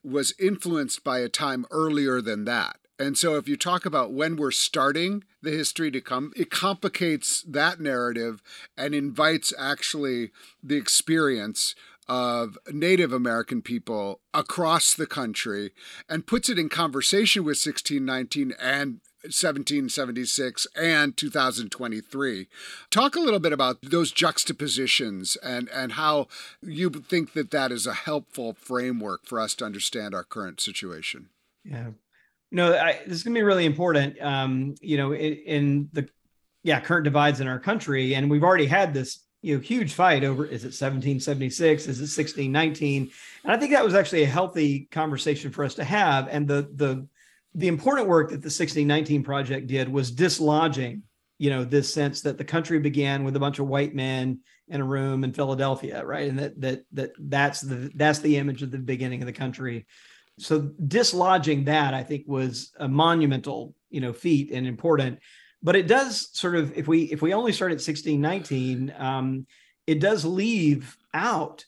was 0.05 0.33
influenced 0.39 1.03
by 1.03 1.19
a 1.19 1.29
time 1.29 1.65
earlier 1.71 2.21
than 2.21 2.45
that. 2.45 2.77
And 2.97 3.17
so 3.17 3.35
if 3.35 3.49
you 3.49 3.57
talk 3.57 3.85
about 3.85 4.13
when 4.13 4.37
we're 4.37 4.51
starting 4.51 5.25
the 5.41 5.51
history 5.51 5.91
to 5.91 5.99
come, 5.99 6.31
it 6.35 6.49
complicates 6.49 7.41
that 7.43 7.79
narrative 7.79 8.41
and 8.77 8.95
invites 8.95 9.53
actually 9.57 10.31
the 10.63 10.77
experience 10.77 11.75
of 12.07 12.57
Native 12.71 13.11
American 13.11 13.61
people 13.61 14.21
across 14.33 14.93
the 14.93 15.07
country 15.07 15.71
and 16.07 16.27
puts 16.27 16.49
it 16.49 16.59
in 16.59 16.69
conversation 16.69 17.43
with 17.43 17.57
1619 17.57 18.53
and 18.61 19.01
1776 19.25 20.67
and 20.75 21.15
2023. 21.15 22.47
Talk 22.89 23.15
a 23.15 23.19
little 23.19 23.39
bit 23.39 23.53
about 23.53 23.77
those 23.81 24.11
juxtapositions 24.11 25.35
and, 25.37 25.69
and 25.69 25.93
how 25.93 26.27
you 26.61 26.89
think 26.89 27.33
that 27.33 27.51
that 27.51 27.71
is 27.71 27.85
a 27.85 27.93
helpful 27.93 28.53
framework 28.53 29.25
for 29.25 29.39
us 29.39 29.55
to 29.55 29.65
understand 29.65 30.13
our 30.13 30.23
current 30.23 30.59
situation. 30.59 31.29
Yeah. 31.63 31.91
No, 32.51 32.75
I, 32.75 32.99
this 33.05 33.17
is 33.17 33.23
going 33.23 33.33
to 33.33 33.39
be 33.39 33.43
really 33.43 33.65
important. 33.65 34.21
Um, 34.21 34.75
you 34.81 34.97
know, 34.97 35.13
in, 35.13 35.33
in 35.33 35.89
the 35.93 36.07
yeah 36.63 36.79
current 36.79 37.03
divides 37.03 37.41
in 37.41 37.47
our 37.47 37.59
country, 37.59 38.15
and 38.15 38.29
we've 38.29 38.43
already 38.43 38.67
had 38.67 38.93
this 38.93 39.25
you 39.41 39.55
know 39.55 39.61
huge 39.61 39.93
fight 39.93 40.23
over 40.23 40.43
is 40.43 40.63
it 40.63 40.73
1776 40.73 41.83
is 41.83 41.99
it 41.99 42.01
1619 42.01 43.11
and 43.43 43.53
i 43.53 43.55
think 43.55 43.71
that 43.71 43.85
was 43.85 43.93
actually 43.93 44.23
a 44.23 44.27
healthy 44.27 44.87
conversation 44.89 45.51
for 45.51 45.63
us 45.63 45.75
to 45.75 45.83
have 45.83 46.27
and 46.31 46.47
the 46.47 46.67
the 46.73 47.07
the 47.55 47.67
important 47.67 48.07
work 48.07 48.29
that 48.29 48.41
the 48.41 48.47
1619 48.47 49.23
project 49.23 49.67
did 49.67 49.89
was 49.89 50.11
dislodging 50.11 51.01
you 51.37 51.49
know 51.49 51.63
this 51.63 51.93
sense 51.93 52.21
that 52.21 52.37
the 52.37 52.43
country 52.43 52.79
began 52.79 53.23
with 53.23 53.35
a 53.35 53.39
bunch 53.39 53.59
of 53.59 53.67
white 53.67 53.93
men 53.93 54.39
in 54.67 54.81
a 54.81 54.85
room 54.85 55.23
in 55.23 55.33
philadelphia 55.33 56.05
right? 56.05 56.29
And 56.29 56.39
that 56.39 56.61
that 56.61 56.83
that 56.93 57.11
that's 57.19 57.61
the 57.61 57.91
that's 57.95 58.19
the 58.19 58.37
image 58.37 58.61
of 58.61 58.71
the 58.71 58.77
beginning 58.77 59.21
of 59.21 59.25
the 59.25 59.33
country. 59.33 59.85
So 60.37 60.71
dislodging 60.85 61.65
that 61.65 61.93
i 61.93 62.03
think 62.03 62.23
was 62.27 62.71
a 62.77 62.87
monumental 62.87 63.73
you 63.89 64.01
know 64.01 64.13
feat 64.13 64.51
and 64.51 64.67
important. 64.67 65.19
But 65.63 65.75
it 65.75 65.87
does 65.87 66.29
sort 66.37 66.55
of 66.55 66.77
if 66.77 66.87
we 66.87 67.03
if 67.03 67.21
we 67.21 67.33
only 67.33 67.51
start 67.51 67.71
at 67.71 67.75
1619 67.75 68.93
um, 68.97 69.47
it 69.87 69.99
does 69.99 70.25
leave 70.25 70.95
out 71.13 71.65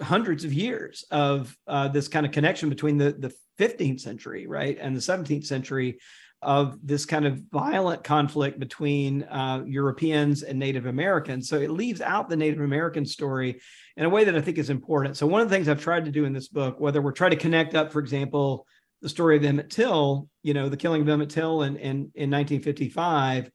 hundreds 0.00 0.44
of 0.44 0.52
years 0.52 1.04
of 1.10 1.56
uh, 1.66 1.88
this 1.88 2.08
kind 2.08 2.24
of 2.24 2.32
connection 2.32 2.68
between 2.68 2.98
the 2.98 3.12
the 3.12 3.34
15th 3.58 4.00
century 4.00 4.46
right 4.46 4.78
and 4.80 4.94
the 4.94 5.00
17th 5.00 5.46
century 5.46 5.98
of 6.40 6.78
this 6.86 7.04
kind 7.04 7.26
of 7.26 7.42
violent 7.50 8.04
conflict 8.04 8.60
between 8.60 9.24
uh, 9.24 9.62
Europeans 9.66 10.44
and 10.44 10.58
Native 10.58 10.86
Americans. 10.86 11.48
So 11.48 11.58
it 11.58 11.70
leaves 11.70 12.00
out 12.00 12.28
the 12.28 12.36
Native 12.36 12.60
American 12.60 13.04
story 13.04 13.60
in 13.96 14.04
a 14.04 14.08
way 14.08 14.24
that 14.24 14.36
I 14.36 14.40
think 14.40 14.56
is 14.58 14.70
important. 14.70 15.16
So 15.16 15.26
one 15.26 15.40
of 15.40 15.48
the 15.48 15.54
things 15.54 15.68
I've 15.68 15.82
tried 15.82 16.04
to 16.04 16.12
do 16.12 16.24
in 16.24 16.32
this 16.32 16.48
book, 16.48 16.78
whether 16.78 17.02
we're 17.02 17.12
trying 17.12 17.32
to 17.32 17.36
connect 17.36 17.74
up, 17.74 17.92
for 17.92 17.98
example, 17.98 18.66
the 19.02 19.08
story 19.08 19.36
of 19.36 19.44
Emmett 19.44 19.70
Till, 19.70 20.28
you 20.42 20.54
know, 20.54 20.68
the 20.68 20.76
killing 20.76 21.02
of 21.02 21.08
Emmett 21.08 21.30
Till 21.30 21.62
in, 21.62 21.76
in, 21.76 22.12
in 22.14 22.30
1955, 22.30 23.50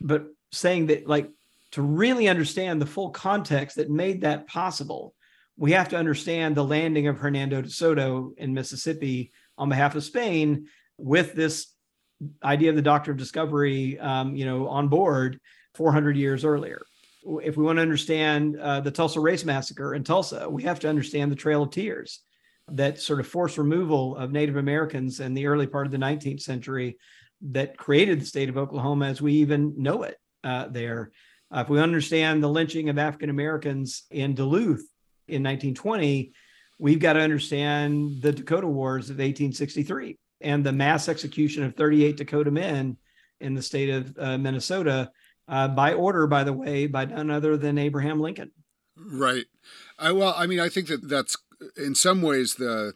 but 0.00 0.26
saying 0.52 0.86
that 0.86 1.06
like 1.06 1.30
to 1.72 1.82
really 1.82 2.28
understand 2.28 2.80
the 2.82 2.86
full 2.86 3.10
context 3.10 3.76
that 3.76 3.88
made 3.88 4.22
that 4.22 4.46
possible, 4.46 5.14
we 5.60 5.72
have 5.72 5.90
to 5.90 5.96
understand 5.96 6.56
the 6.56 6.64
landing 6.64 7.06
of 7.06 7.18
Hernando 7.18 7.60
de 7.60 7.68
Soto 7.68 8.32
in 8.38 8.54
Mississippi 8.54 9.30
on 9.58 9.68
behalf 9.68 9.94
of 9.94 10.02
Spain 10.02 10.68
with 10.96 11.34
this 11.34 11.74
idea 12.42 12.70
of 12.70 12.76
the 12.76 12.82
Doctrine 12.82 13.12
of 13.12 13.18
Discovery, 13.18 13.98
um, 13.98 14.34
you 14.34 14.46
know, 14.46 14.68
on 14.68 14.88
board 14.88 15.38
400 15.74 16.16
years 16.16 16.46
earlier. 16.46 16.80
If 17.42 17.58
we 17.58 17.64
want 17.64 17.76
to 17.76 17.82
understand 17.82 18.58
uh, 18.58 18.80
the 18.80 18.90
Tulsa 18.90 19.20
Race 19.20 19.44
Massacre 19.44 19.94
in 19.94 20.02
Tulsa, 20.02 20.48
we 20.48 20.62
have 20.62 20.80
to 20.80 20.88
understand 20.88 21.30
the 21.30 21.36
Trail 21.36 21.64
of 21.64 21.70
Tears 21.70 22.20
that 22.68 22.98
sort 22.98 23.20
of 23.20 23.26
forced 23.26 23.58
removal 23.58 24.16
of 24.16 24.32
Native 24.32 24.56
Americans 24.56 25.20
in 25.20 25.34
the 25.34 25.46
early 25.46 25.66
part 25.66 25.84
of 25.84 25.92
the 25.92 25.98
19th 25.98 26.40
century 26.40 26.96
that 27.50 27.76
created 27.76 28.18
the 28.18 28.26
state 28.26 28.48
of 28.48 28.56
Oklahoma 28.56 29.08
as 29.08 29.20
we 29.20 29.34
even 29.34 29.74
know 29.76 30.04
it 30.04 30.16
uh, 30.42 30.68
there. 30.68 31.10
Uh, 31.54 31.60
if 31.60 31.68
we 31.68 31.80
understand 31.80 32.42
the 32.42 32.48
lynching 32.48 32.88
of 32.88 32.96
African 32.96 33.28
Americans 33.28 34.04
in 34.10 34.34
Duluth 34.34 34.89
in 35.30 35.42
1920, 35.42 36.32
we've 36.78 36.98
got 36.98 37.14
to 37.14 37.20
understand 37.20 38.22
the 38.22 38.32
Dakota 38.32 38.66
Wars 38.66 39.10
of 39.10 39.16
1863 39.16 40.18
and 40.40 40.64
the 40.64 40.72
mass 40.72 41.08
execution 41.08 41.62
of 41.62 41.74
38 41.76 42.16
Dakota 42.16 42.50
men 42.50 42.96
in 43.40 43.54
the 43.54 43.62
state 43.62 43.90
of 43.90 44.16
uh, 44.18 44.38
Minnesota 44.38 45.10
uh, 45.48 45.68
by 45.68 45.94
order, 45.94 46.26
by 46.26 46.44
the 46.44 46.52
way, 46.52 46.86
by 46.86 47.04
none 47.04 47.30
other 47.30 47.56
than 47.56 47.78
Abraham 47.78 48.20
Lincoln. 48.20 48.50
Right. 48.96 49.46
I, 49.98 50.12
well, 50.12 50.34
I 50.36 50.46
mean, 50.46 50.60
I 50.60 50.68
think 50.68 50.88
that 50.88 51.08
that's 51.08 51.36
in 51.76 51.94
some 51.94 52.22
ways 52.22 52.54
the 52.54 52.94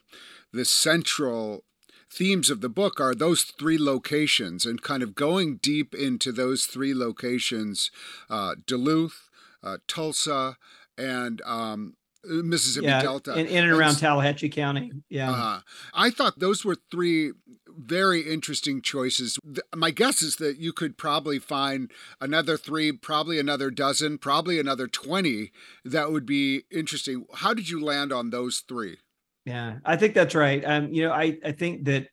the 0.52 0.64
central 0.64 1.64
themes 2.10 2.48
of 2.48 2.60
the 2.60 2.68
book 2.68 3.00
are 3.00 3.14
those 3.14 3.42
three 3.42 3.78
locations 3.78 4.64
and 4.64 4.82
kind 4.82 5.02
of 5.02 5.16
going 5.16 5.56
deep 5.56 5.94
into 5.94 6.30
those 6.30 6.66
three 6.66 6.94
locations 6.94 7.90
uh, 8.30 8.54
Duluth, 8.66 9.28
uh, 9.62 9.78
Tulsa, 9.88 10.56
and 10.96 11.42
um, 11.44 11.94
Mississippi 12.26 12.86
yeah, 12.86 13.02
Delta. 13.02 13.32
In, 13.32 13.46
in 13.46 13.64
and 13.64 13.72
around 13.72 13.90
and, 13.90 13.98
Tallahatchie 13.98 14.48
County. 14.50 14.92
Yeah. 15.08 15.30
Uh, 15.30 15.60
I 15.92 16.10
thought 16.10 16.38
those 16.38 16.64
were 16.64 16.76
three 16.90 17.32
very 17.76 18.20
interesting 18.20 18.80
choices. 18.82 19.38
My 19.74 19.90
guess 19.90 20.22
is 20.22 20.36
that 20.36 20.58
you 20.58 20.72
could 20.72 20.96
probably 20.96 21.38
find 21.38 21.90
another 22.20 22.56
three, 22.56 22.92
probably 22.92 23.38
another 23.38 23.70
dozen, 23.70 24.18
probably 24.18 24.58
another 24.58 24.86
20 24.86 25.50
that 25.84 26.12
would 26.12 26.26
be 26.26 26.62
interesting. 26.70 27.26
How 27.34 27.54
did 27.54 27.68
you 27.68 27.84
land 27.84 28.12
on 28.12 28.30
those 28.30 28.62
three? 28.68 28.98
Yeah, 29.44 29.78
I 29.84 29.96
think 29.96 30.14
that's 30.14 30.34
right. 30.34 30.64
Um, 30.64 30.92
you 30.92 31.02
know, 31.02 31.12
I, 31.12 31.38
I 31.44 31.52
think 31.52 31.84
that 31.84 32.08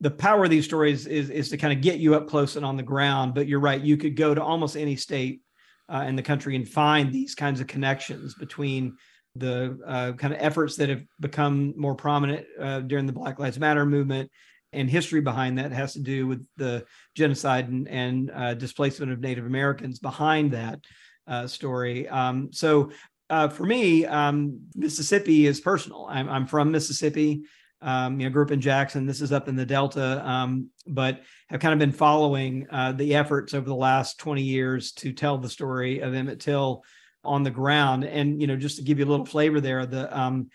the 0.00 0.10
power 0.10 0.44
of 0.44 0.50
these 0.50 0.64
stories 0.64 1.06
is, 1.06 1.30
is 1.30 1.48
to 1.50 1.56
kind 1.56 1.72
of 1.72 1.80
get 1.80 1.98
you 1.98 2.14
up 2.14 2.28
close 2.28 2.56
and 2.56 2.64
on 2.64 2.76
the 2.76 2.82
ground, 2.82 3.34
but 3.34 3.48
you're 3.48 3.60
right. 3.60 3.80
You 3.80 3.96
could 3.96 4.16
go 4.16 4.34
to 4.34 4.42
almost 4.42 4.76
any 4.76 4.94
state 4.94 5.40
uh, 5.88 6.04
in 6.06 6.16
the 6.16 6.22
country 6.22 6.54
and 6.54 6.68
find 6.68 7.12
these 7.12 7.34
kinds 7.34 7.60
of 7.60 7.66
connections 7.66 8.34
between 8.34 8.96
the 9.38 9.78
uh, 9.86 10.12
kind 10.12 10.32
of 10.32 10.40
efforts 10.40 10.76
that 10.76 10.88
have 10.88 11.02
become 11.20 11.74
more 11.76 11.94
prominent 11.94 12.46
uh, 12.60 12.80
during 12.80 13.06
the 13.06 13.12
Black 13.12 13.38
Lives 13.38 13.58
Matter 13.58 13.86
movement 13.86 14.30
and 14.72 14.90
history 14.90 15.20
behind 15.20 15.58
that 15.58 15.72
has 15.72 15.94
to 15.94 16.00
do 16.00 16.26
with 16.26 16.46
the 16.56 16.84
genocide 17.14 17.68
and, 17.68 17.88
and 17.88 18.30
uh, 18.30 18.54
displacement 18.54 19.12
of 19.12 19.20
Native 19.20 19.46
Americans 19.46 19.98
behind 19.98 20.52
that 20.52 20.80
uh, 21.26 21.46
story. 21.46 22.08
Um, 22.08 22.52
so 22.52 22.90
uh, 23.30 23.48
for 23.48 23.64
me, 23.64 24.06
um, 24.06 24.60
Mississippi 24.74 25.46
is 25.46 25.60
personal. 25.60 26.06
I'm, 26.08 26.28
I'm 26.28 26.46
from 26.46 26.70
Mississippi. 26.70 27.42
Um, 27.82 28.18
you 28.18 28.26
know, 28.26 28.32
grew 28.32 28.44
up 28.44 28.50
in 28.50 28.60
Jackson. 28.60 29.06
This 29.06 29.20
is 29.20 29.32
up 29.32 29.48
in 29.48 29.56
the 29.56 29.66
Delta, 29.66 30.26
um, 30.26 30.70
but 30.86 31.20
have 31.48 31.60
kind 31.60 31.74
of 31.74 31.78
been 31.78 31.92
following 31.92 32.66
uh, 32.70 32.92
the 32.92 33.14
efforts 33.14 33.54
over 33.54 33.66
the 33.66 33.74
last 33.74 34.18
20 34.18 34.42
years 34.42 34.92
to 34.92 35.12
tell 35.12 35.36
the 35.36 35.48
story 35.48 36.00
of 36.00 36.14
Emmett 36.14 36.40
Till 36.40 36.82
on 37.26 37.42
the 37.42 37.50
ground. 37.50 38.04
And 38.04 38.40
you 38.40 38.46
know, 38.46 38.56
just 38.56 38.76
to 38.76 38.82
give 38.82 38.98
you 38.98 39.04
a 39.04 39.08
little 39.08 39.26
flavor 39.26 39.60
there, 39.60 39.86
the 39.86 40.16
um, 40.18 40.48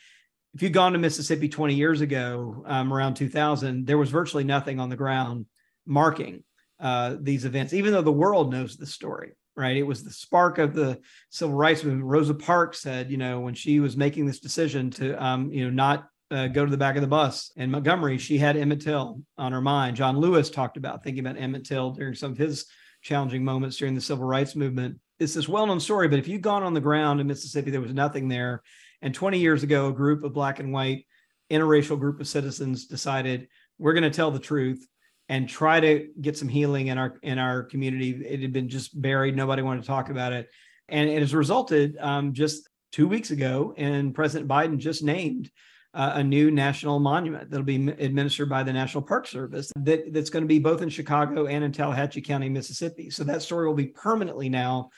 if 0.53 0.61
you'd 0.61 0.73
gone 0.73 0.93
to 0.93 0.99
Mississippi 0.99 1.47
20 1.47 1.75
years 1.75 2.01
ago, 2.01 2.63
um, 2.65 2.93
around 2.93 3.13
2000, 3.15 3.85
there 3.85 3.97
was 3.97 4.09
virtually 4.09 4.43
nothing 4.43 4.79
on 4.79 4.89
the 4.89 4.97
ground 4.97 5.45
marking 5.85 6.43
uh, 6.79 7.15
these 7.19 7.45
events, 7.45 7.73
even 7.73 7.93
though 7.93 8.01
the 8.01 8.11
world 8.11 8.51
knows 8.51 8.77
the 8.77 8.85
story. 8.85 9.33
Right, 9.53 9.75
it 9.75 9.83
was 9.83 10.01
the 10.01 10.11
spark 10.11 10.59
of 10.59 10.73
the 10.73 10.99
civil 11.29 11.55
rights 11.55 11.83
movement. 11.83 12.05
Rosa 12.05 12.33
Parks 12.33 12.79
said, 12.79 13.11
you 13.11 13.17
know, 13.17 13.41
when 13.41 13.53
she 13.53 13.81
was 13.81 13.97
making 13.97 14.25
this 14.25 14.39
decision 14.39 14.89
to, 14.91 15.13
um, 15.23 15.51
you 15.51 15.65
know, 15.65 15.69
not 15.69 16.07
uh, 16.31 16.47
go 16.47 16.63
to 16.63 16.71
the 16.71 16.77
back 16.77 16.95
of 16.95 17.01
the 17.01 17.07
bus 17.07 17.51
in 17.57 17.69
Montgomery, 17.69 18.17
she 18.17 18.37
had 18.37 18.55
Emmett 18.55 18.81
Till 18.81 19.21
on 19.37 19.51
her 19.51 19.61
mind. 19.61 19.97
John 19.97 20.17
Lewis 20.17 20.49
talked 20.49 20.77
about 20.77 21.03
thinking 21.03 21.25
about 21.25 21.39
Emmett 21.39 21.65
Till 21.65 21.91
during 21.91 22.15
some 22.15 22.31
of 22.31 22.37
his 22.37 22.65
challenging 23.01 23.43
moments 23.43 23.77
during 23.77 23.93
the 23.93 24.01
civil 24.01 24.25
rights 24.25 24.55
movement. 24.55 24.97
It's 25.21 25.35
this 25.35 25.47
well-known 25.47 25.79
story, 25.79 26.07
but 26.07 26.17
if 26.17 26.27
you'd 26.27 26.41
gone 26.41 26.63
on 26.63 26.73
the 26.73 26.81
ground 26.81 27.21
in 27.21 27.27
Mississippi, 27.27 27.69
there 27.69 27.79
was 27.79 27.93
nothing 27.93 28.27
there. 28.27 28.63
And 29.03 29.13
20 29.13 29.37
years 29.37 29.61
ago, 29.61 29.87
a 29.87 29.93
group 29.93 30.23
of 30.23 30.33
black 30.33 30.59
and 30.59 30.73
white 30.73 31.05
interracial 31.51 31.99
group 31.99 32.19
of 32.19 32.27
citizens 32.27 32.87
decided 32.87 33.47
we're 33.77 33.93
going 33.93 34.01
to 34.01 34.09
tell 34.09 34.31
the 34.31 34.39
truth 34.39 34.83
and 35.29 35.47
try 35.47 35.79
to 35.79 36.07
get 36.19 36.39
some 36.39 36.47
healing 36.47 36.87
in 36.87 36.97
our 36.97 37.19
in 37.21 37.37
our 37.37 37.61
community. 37.61 38.09
It 38.11 38.41
had 38.41 38.51
been 38.51 38.67
just 38.67 38.99
buried; 38.99 39.35
nobody 39.35 39.61
wanted 39.61 39.81
to 39.81 39.87
talk 39.87 40.09
about 40.09 40.33
it, 40.33 40.49
and 40.89 41.07
it 41.07 41.19
has 41.19 41.35
resulted 41.35 41.97
um, 41.99 42.33
just 42.33 42.67
two 42.91 43.07
weeks 43.07 43.29
ago, 43.29 43.75
and 43.77 44.15
President 44.15 44.49
Biden 44.49 44.79
just 44.79 45.03
named 45.03 45.51
uh, 45.93 46.13
a 46.15 46.23
new 46.23 46.49
national 46.49 46.99
monument 46.99 47.51
that'll 47.51 47.63
be 47.63 47.89
administered 47.89 48.49
by 48.49 48.63
the 48.63 48.73
National 48.73 49.03
Park 49.03 49.27
Service 49.27 49.71
that, 49.75 50.13
that's 50.13 50.29
going 50.29 50.43
to 50.43 50.47
be 50.47 50.59
both 50.59 50.81
in 50.81 50.89
Chicago 50.89 51.45
and 51.45 51.63
in 51.63 51.71
Tallahatchie 51.71 52.21
County, 52.21 52.49
Mississippi. 52.49 53.09
So 53.09 53.23
that 53.25 53.41
story 53.41 53.67
will 53.67 53.75
be 53.75 53.87
permanently 53.87 54.49
now 54.49 54.89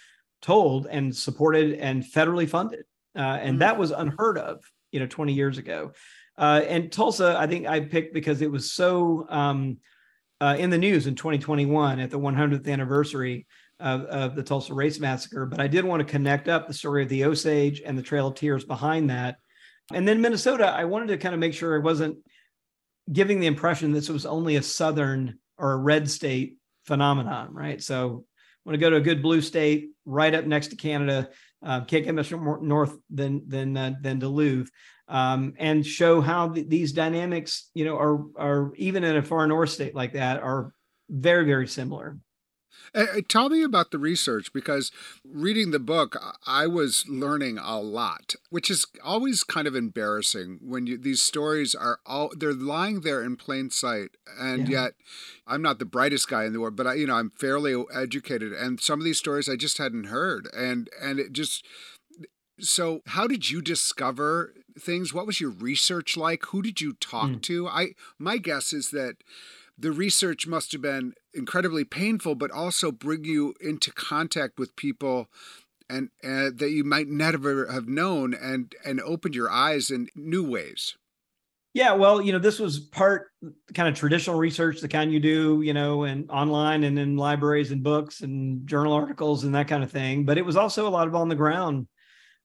told 0.44 0.86
and 0.86 1.16
supported 1.16 1.80
and 1.80 2.04
federally 2.04 2.48
funded. 2.48 2.84
Uh, 3.16 3.20
and 3.20 3.54
mm-hmm. 3.54 3.60
that 3.60 3.80
was 3.80 3.90
unheard 3.90 4.38
of, 4.38 4.64
you 4.92 5.00
know, 5.00 5.08
20 5.08 5.34
years 5.34 5.58
ago. 5.58 5.94
Uh, 6.38 6.62
and 6.68 6.92
Tulsa, 6.92 7.36
I 7.38 7.48
think 7.48 7.66
I 7.66 7.80
picked 7.80 8.14
because 8.14 8.42
it 8.42 8.52
was 8.52 8.72
so 8.72 9.26
um, 9.30 9.78
uh, 10.42 10.56
in 10.58 10.70
the 10.70 10.78
news 10.78 11.08
in 11.08 11.16
2021 11.16 12.00
at 12.00 12.12
the 12.12 12.20
100th 12.20 12.68
anniversary 12.68 13.48
of, 13.80 14.02
of, 14.02 14.36
the 14.36 14.44
Tulsa 14.44 14.74
Race 14.74 15.00
Massacre. 15.00 15.46
But 15.46 15.60
I 15.60 15.68
did 15.68 15.86
want 15.86 16.00
to 16.00 16.12
connect 16.12 16.48
up 16.48 16.68
the 16.68 16.74
story 16.74 17.04
of 17.04 17.10
the 17.10 17.26
Osage 17.26 17.82
and 17.86 17.98
the 17.98 18.04
Trail 18.04 18.28
of 18.28 18.36
Tears 18.36 18.64
behind 18.64 19.10
that. 19.10 19.38
And 19.94 20.08
then 20.08 20.22
Minnesota, 20.22 20.66
I 20.66 20.86
wanted 20.86 21.08
to 21.10 21.18
kind 21.18 21.34
of 21.34 21.40
make 21.40 21.54
sure 21.54 21.76
I 21.76 21.84
wasn't 21.84 22.18
giving 23.12 23.40
the 23.40 23.48
impression 23.48 23.92
this 23.92 24.10
was 24.10 24.26
only 24.26 24.56
a 24.56 24.64
Southern 24.64 25.40
or 25.58 25.74
a 25.74 25.78
red 25.78 26.10
state 26.10 26.58
phenomenon, 26.86 27.54
right? 27.54 27.82
So 27.82 28.26
want 28.66 28.76
to 28.76 28.80
go 28.80 28.90
to 28.90 28.98
a 28.98 29.02
good 29.02 29.22
blue 29.22 29.42
state 29.42 29.90
right 30.06 30.34
up 30.34 30.46
next 30.46 30.68
to 30.68 30.76
Canada, 30.76 31.30
uh, 31.66 31.82
can't 31.86 32.06
get 32.06 32.16
much 32.16 32.32
more 32.32 32.62
north 32.62 32.98
than 33.10 33.48
than 33.48 33.78
uh, 33.78 33.94
than 34.02 34.20
Duluth, 34.20 34.70
um, 35.08 35.54
and 35.58 35.86
show 35.86 36.22
how 36.22 36.50
th- 36.50 36.68
these 36.68 36.92
dynamics, 36.94 37.70
you 37.74 37.86
know, 37.86 37.98
are 37.98 38.26
are 38.38 38.74
even 38.76 39.04
in 39.04 39.18
a 39.18 39.24
far 39.24 39.48
north 39.48 39.70
state 39.70 39.96
like 39.96 40.14
that 40.14 40.42
are 40.42 40.74
very 41.10 41.46
very 41.46 41.68
similar. 41.68 42.18
Uh, 42.96 43.22
tell 43.28 43.50
me 43.50 43.64
about 43.64 43.90
the 43.90 43.98
research 43.98 44.54
because 44.54 44.92
reading 45.26 45.72
the 45.72 45.80
book, 45.80 46.16
I 46.46 46.68
was 46.68 47.06
learning 47.08 47.58
a 47.58 47.80
lot, 47.80 48.36
which 48.50 48.70
is 48.70 48.86
always 49.04 49.44
kind 49.44 49.68
of 49.68 49.76
embarrassing 49.76 50.60
when 50.62 50.86
you, 50.86 50.98
these 50.98 51.22
stories 51.22 51.74
are 51.74 52.00
all 52.06 52.32
they're 52.38 52.54
lying 52.54 53.02
there 53.02 53.24
in 53.24 53.36
plain 53.36 53.72
sight, 53.72 54.12
and 54.40 54.70
yeah. 54.70 54.84
yet 54.84 54.92
I'm 55.48 55.64
not 55.64 55.80
the 55.80 55.86
brightest 55.86 56.28
guy 56.28 56.46
in 56.46 56.54
the 56.54 56.60
world, 56.60 56.76
but 56.76 56.86
I, 56.86 56.94
you 56.94 57.08
know, 57.08 57.16
I'm 57.16 57.32
fairly 57.32 57.84
educated, 57.94 58.54
and 58.54 58.80
some 58.80 59.00
of 59.00 59.06
these 59.06 59.18
stories 59.18 59.50
I 59.50 59.56
just 59.56 59.80
hadn't 59.80 60.06
heard, 60.06 60.48
and 60.56 60.90
and 61.02 61.20
it 61.20 61.34
just. 61.34 61.66
So, 62.60 63.02
how 63.08 63.26
did 63.26 63.50
you 63.50 63.64
discover 63.64 64.54
things? 64.80 65.12
What 65.12 65.26
was 65.26 65.42
your 65.42 65.50
research 65.50 66.16
like? 66.16 66.46
Who 66.48 66.62
did 66.62 66.82
you 66.82 66.94
talk 66.94 67.30
mm. 67.30 67.42
to? 67.42 67.68
I 67.68 67.94
my 68.20 68.38
guess 68.38 68.74
is 68.74 68.92
that 68.92 69.16
the 69.84 69.92
research 69.92 70.48
must 70.48 70.72
have 70.72 70.82
been 70.82 71.14
incredibly 71.34 71.84
painful, 71.84 72.36
but 72.36 72.50
also 72.50 72.90
bring 72.90 73.26
you 73.26 73.54
into 73.60 73.92
contact 73.92 74.58
with 74.58 74.78
people 74.78 75.28
and 75.90 76.10
uh, 76.24 76.50
that 76.56 76.72
you 76.72 76.86
might 76.86 77.10
never 77.10 77.70
have 77.70 77.88
known 77.88 78.34
and 78.34 78.74
and 78.86 79.02
opened 79.02 79.36
your 79.36 79.52
eyes 79.52 79.92
in 79.92 80.08
new 80.16 80.50
ways. 80.50 80.96
Yeah, 81.74 81.94
well, 81.94 82.22
you 82.22 82.32
know, 82.32 82.40
this 82.40 82.60
was 82.60 82.80
part 82.80 83.32
kind 83.74 83.90
of 83.90 83.96
traditional 83.96 84.38
research, 84.38 84.80
the 84.80 84.88
kind 84.88 85.12
you 85.12 85.20
do, 85.20 85.62
you 85.62 85.74
know, 85.74 86.04
and 86.04 86.32
online 86.32 86.86
and 86.86 86.98
in 86.98 87.18
libraries 87.18 87.72
and 87.72 87.84
books 87.84 88.22
and 88.22 88.66
journal 88.66 88.94
articles 88.94 89.44
and 89.44 89.54
that 89.54 89.68
kind 89.68 89.84
of 89.84 89.92
thing. 89.92 90.24
But 90.24 90.38
it 90.38 90.46
was 90.46 90.56
also 90.56 90.88
a 90.88 90.90
lot 90.90 91.10
of 91.10 91.16
on 91.16 91.28
the 91.28 91.36
ground 91.36 91.88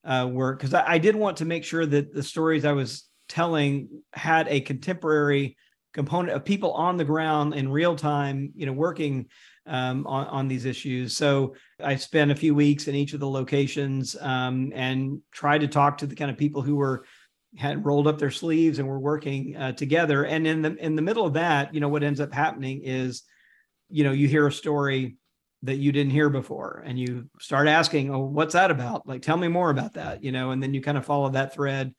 uh, 0.03 0.27
work 0.29 0.59
because 0.59 0.73
I, 0.73 0.93
I 0.93 0.97
did 0.97 1.15
want 1.15 1.37
to 1.37 1.45
make 1.45 1.63
sure 1.63 1.85
that 1.85 2.13
the 2.13 2.23
stories 2.23 2.65
I 2.65 2.73
was 2.73 3.05
telling 3.29 4.03
had 4.11 4.49
a 4.49 4.59
contemporary 4.59 5.55
component 5.93 6.35
of 6.35 6.45
people 6.45 6.71
on 6.73 6.97
the 6.97 7.05
ground 7.05 7.53
in 7.53 7.69
real 7.69 7.95
time, 7.95 8.51
you 8.55 8.65
know, 8.65 8.73
working 8.73 9.27
um, 9.65 10.05
on, 10.07 10.27
on 10.27 10.47
these 10.47 10.65
issues. 10.65 11.15
So 11.15 11.55
I 11.83 11.95
spent 11.95 12.31
a 12.31 12.35
few 12.35 12.55
weeks 12.55 12.87
in 12.87 12.95
each 12.95 13.13
of 13.13 13.19
the 13.19 13.29
locations 13.29 14.15
um, 14.19 14.71
and 14.75 15.21
tried 15.31 15.61
to 15.61 15.67
talk 15.67 15.97
to 15.99 16.07
the 16.07 16.15
kind 16.15 16.31
of 16.31 16.37
people 16.37 16.61
who 16.61 16.75
were 16.75 17.05
had 17.57 17.83
rolled 17.83 18.07
up 18.07 18.19
their 18.19 18.29
sleeves 18.29 18.77
and 18.77 18.87
were 18.87 18.99
working 18.99 19.55
uh, 19.55 19.71
together. 19.71 20.25
And 20.25 20.45
in 20.45 20.61
the 20.61 20.75
in 20.75 20.95
the 20.95 21.01
middle 21.01 21.25
of 21.25 21.33
that, 21.33 21.73
you 21.73 21.79
know, 21.79 21.89
what 21.89 22.03
ends 22.03 22.19
up 22.19 22.31
happening 22.31 22.81
is, 22.83 23.23
you 23.89 24.03
know, 24.03 24.11
you 24.11 24.27
hear 24.27 24.45
a 24.45 24.51
story 24.51 25.17
that 25.63 25.75
you 25.75 25.91
didn't 25.91 26.11
hear 26.11 26.29
before 26.29 26.83
and 26.85 26.97
you 26.97 27.29
start 27.39 27.67
asking 27.67 28.13
oh 28.13 28.19
what's 28.19 28.53
that 28.53 28.71
about 28.71 29.05
like 29.05 29.21
tell 29.21 29.35
me 29.35 29.49
more 29.49 29.69
about 29.69 29.93
that 29.95 30.23
you 30.23 30.31
know 30.31 30.51
and 30.51 30.63
then 30.63 30.73
you 30.73 30.81
kind 30.81 30.97
of 30.97 31.05
follow 31.05 31.29
that 31.29 31.53
thread 31.53 31.93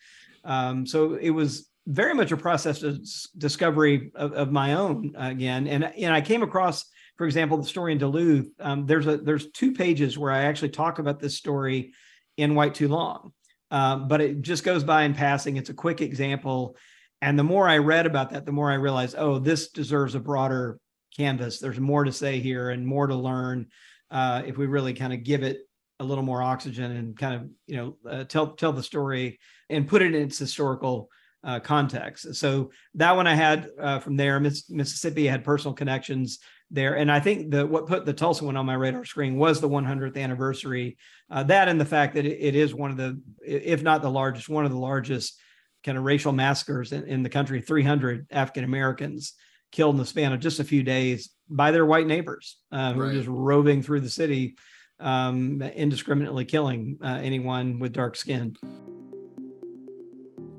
um, 0.45 0.87
so 0.87 1.15
it 1.15 1.31
was 1.31 1.70
very 1.91 2.15
much 2.15 2.31
a 2.31 2.37
process 2.37 2.83
of 2.85 3.05
discovery 3.37 4.13
of, 4.15 4.33
of 4.33 4.53
my 4.53 4.75
own 4.75 5.13
again. 5.17 5.67
And, 5.67 5.85
and 5.85 6.15
I 6.15 6.21
came 6.21 6.43
across, 6.43 6.85
for 7.19 7.27
example, 7.27 7.59
the 7.59 7.65
story 7.65 7.93
in 7.93 7.99
Duluth. 7.99 8.49
Um, 8.61 8.87
there's 8.87 9.09
a 9.09 9.17
there's 9.17 9.51
two 9.51 9.73
pages 9.73 10.17
where 10.17 10.31
I 10.31 10.45
actually 10.45 10.71
talk 10.71 11.01
about 11.01 11.19
this 11.19 11.37
story 11.37 11.93
in 12.37 12.55
White 12.55 12.75
Too 12.75 12.89
Long, 12.89 13.33
um, 13.73 14.07
but 14.07 14.21
it 14.21 14.41
just 14.41 14.63
goes 14.63 14.85
by 14.85 15.03
in 15.03 15.15
passing. 15.15 15.57
It's 15.57 15.71
a 15.71 15.75
quick 15.75 16.01
example, 16.01 16.77
and 17.21 17.37
the 17.37 17.45
more 17.45 17.69
I 17.69 17.79
read 17.79 18.07
about 18.07 18.31
that, 18.31 18.47
the 18.47 18.53
more 18.53 18.71
I 18.71 18.77
realized, 18.77 19.17
oh, 19.19 19.41
this 19.41 19.71
deserves 19.71 20.15
a 20.15 20.21
broader 20.21 20.79
canvas. 21.17 21.59
There's 21.59 21.81
more 21.81 22.05
to 22.05 22.13
say 22.13 22.39
here 22.39 22.71
and 22.71 22.87
more 22.87 23.09
to 23.09 23.17
learn 23.17 23.67
uh, 24.13 24.43
if 24.47 24.57
we 24.57 24.67
really 24.67 24.95
kind 24.95 25.13
of 25.13 25.25
give 25.25 25.43
it 25.43 25.59
a 25.99 26.05
little 26.05 26.25
more 26.25 26.41
oxygen 26.41 26.93
and 26.93 27.19
kind 27.19 27.35
of 27.35 27.49
you 27.67 27.77
know 27.77 27.97
uh, 28.09 28.25
tell 28.25 28.53
tell 28.53 28.73
the 28.73 28.83
story 28.83 29.41
and 29.69 29.89
put 29.89 30.03
it 30.03 30.15
in 30.15 30.23
its 30.23 30.39
historical 30.39 31.11
uh, 31.45 31.61
context. 31.61 32.35
So 32.35 32.71
that 32.95 33.17
one 33.17 33.27
I 33.27 33.35
had 33.35 33.69
uh, 33.81 33.99
from 33.99 34.17
there. 34.17 34.39
Miss, 34.41 34.69
Mississippi 34.71 35.27
had 35.27 35.45
personal 35.45 35.75
connections 35.75 36.39
there, 36.71 36.97
and 36.97 37.11
I 37.11 37.21
think 37.21 37.51
the 37.51 37.67
what 37.67 37.87
put 37.87 38.07
the 38.07 38.13
Tulsa 38.13 38.45
one 38.45 38.57
on 38.57 38.67
my 38.67 38.75
radar 38.75 39.05
screen 39.05 39.37
was 39.37 39.61
the 39.61 39.69
100th 39.69 40.17
anniversary. 40.17 40.97
Uh, 41.31 41.43
that 41.45 41.69
and 41.69 41.81
the 41.81 41.85
fact 41.85 42.15
that 42.15 42.27
it, 42.27 42.39
it 42.41 42.55
is 42.55 42.75
one 42.75 42.91
of 42.91 42.97
the, 42.97 43.21
if 43.45 43.83
not 43.83 44.03
the 44.03 44.11
largest, 44.11 44.49
one 44.49 44.65
of 44.65 44.71
the 44.71 44.79
largest 44.79 45.41
kind 45.85 45.97
of 45.97 46.05
racial 46.05 46.33
massacres 46.33 46.93
in, 46.93 47.05
in 47.05 47.23
the 47.23 47.29
country. 47.29 47.61
300 47.61 48.27
African 48.31 48.65
Americans 48.65 49.35
killed 49.73 49.95
in 49.95 49.99
the 49.99 50.07
span 50.07 50.33
of 50.33 50.41
just 50.41 50.61
a 50.61 50.65
few 50.65 50.83
days 50.83 51.31
by 51.49 51.71
their 51.71 51.87
white 51.87 52.07
neighbors 52.07 52.59
uh, 52.73 52.93
who 52.93 53.01
right. 53.01 53.07
were 53.09 53.13
just 53.13 53.29
roving 53.29 53.83
through 53.83 54.01
the 54.01 54.11
city, 54.11 54.57
um, 54.99 55.63
indiscriminately 55.63 56.45
killing 56.45 56.99
uh, 57.03 57.21
anyone 57.23 57.79
with 57.79 57.93
dark 57.93 58.17
skin. 58.17 58.57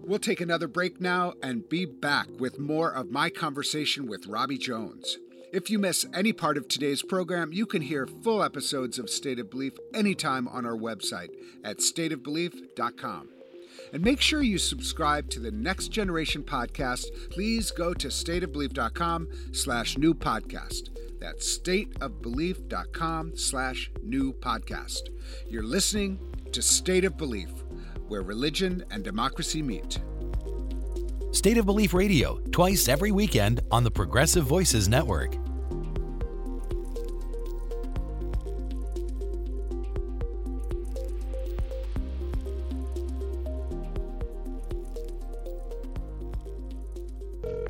We'll 0.04 0.20
take 0.20 0.42
another 0.42 0.68
break 0.68 1.00
now 1.00 1.34
and 1.44 1.68
be 1.70 1.86
back 1.86 2.28
with 2.40 2.60
more 2.60 2.92
of 2.92 3.12
my 3.12 3.30
conversation 3.30 4.08
with 4.08 4.28
Robbie 4.28 4.58
Jones. 4.58 5.18
If 5.54 5.70
you 5.70 5.80
miss 5.80 6.06
any 6.14 6.34
part 6.34 6.58
of 6.58 6.68
today's 6.68 7.04
program, 7.04 7.52
you 7.54 7.66
can 7.66 7.82
hear 7.82 8.08
full 8.08 8.42
episodes 8.42 8.98
of 8.98 9.10
State 9.10 9.38
of 9.38 9.50
Belief 9.50 9.74
anytime 9.94 10.48
on 10.48 10.66
our 10.66 10.76
website 10.76 11.30
at 11.64 11.78
stateofbelief.com. 11.78 13.30
And 13.94 14.04
make 14.04 14.22
sure 14.22 14.42
you 14.42 14.58
subscribe 14.58 15.30
to 15.32 15.40
the 15.40 15.52
Next 15.52 15.90
Generation 15.90 16.44
podcast. 16.44 17.06
Please 17.30 17.72
go 17.72 17.94
to 17.94 18.08
stateofbelief.com 18.08 19.28
slash 19.52 19.98
new 19.98 20.14
podcast. 20.14 20.90
That's 21.20 21.58
stateofbelief.com 21.58 23.36
slash 23.36 23.92
new 24.02 24.34
podcast. 24.34 25.10
You're 25.50 25.64
listening 25.64 26.20
to 26.54 26.62
State 26.62 27.06
of 27.06 27.18
Belief 27.18 27.50
where 28.12 28.22
religion 28.22 28.84
and 28.92 29.06
democracy 29.06 29.62
meet. 29.62 29.98
State 31.32 31.58
of 31.58 31.66
Belief 31.66 31.94
Radio, 31.94 32.42
twice 32.52 32.90
every 32.90 33.14
weekend 33.14 33.62
on 33.72 33.86
the 33.86 33.90
Progressive 33.90 34.44
Voices 34.44 34.90
Network. 34.90 35.38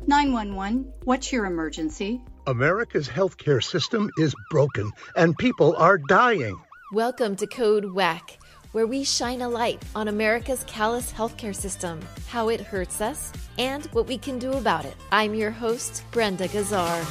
Nine 0.08 0.32
one 0.32 0.56
one. 0.56 0.92
What's 1.04 1.32
your 1.32 1.46
emergency? 1.46 2.20
America's 2.48 3.08
healthcare 3.08 3.62
system 3.62 4.10
is 4.18 4.34
broken, 4.50 4.90
and 5.14 5.38
people 5.38 5.76
are 5.76 5.98
dying. 5.98 6.60
Welcome 6.92 7.36
to 7.36 7.46
Code 7.46 7.84
WACK 7.84 8.38
where 8.72 8.86
we 8.86 9.04
shine 9.04 9.42
a 9.42 9.48
light 9.48 9.82
on 9.94 10.08
America's 10.08 10.64
callous 10.64 11.12
healthcare 11.12 11.54
system, 11.54 12.00
how 12.28 12.48
it 12.48 12.60
hurts 12.60 13.00
us, 13.00 13.32
and 13.58 13.84
what 13.86 14.06
we 14.06 14.18
can 14.18 14.38
do 14.38 14.52
about 14.52 14.84
it. 14.84 14.96
I'm 15.12 15.34
your 15.34 15.50
host, 15.50 16.02
Brenda 16.10 16.48
Gazzar. 16.48 17.04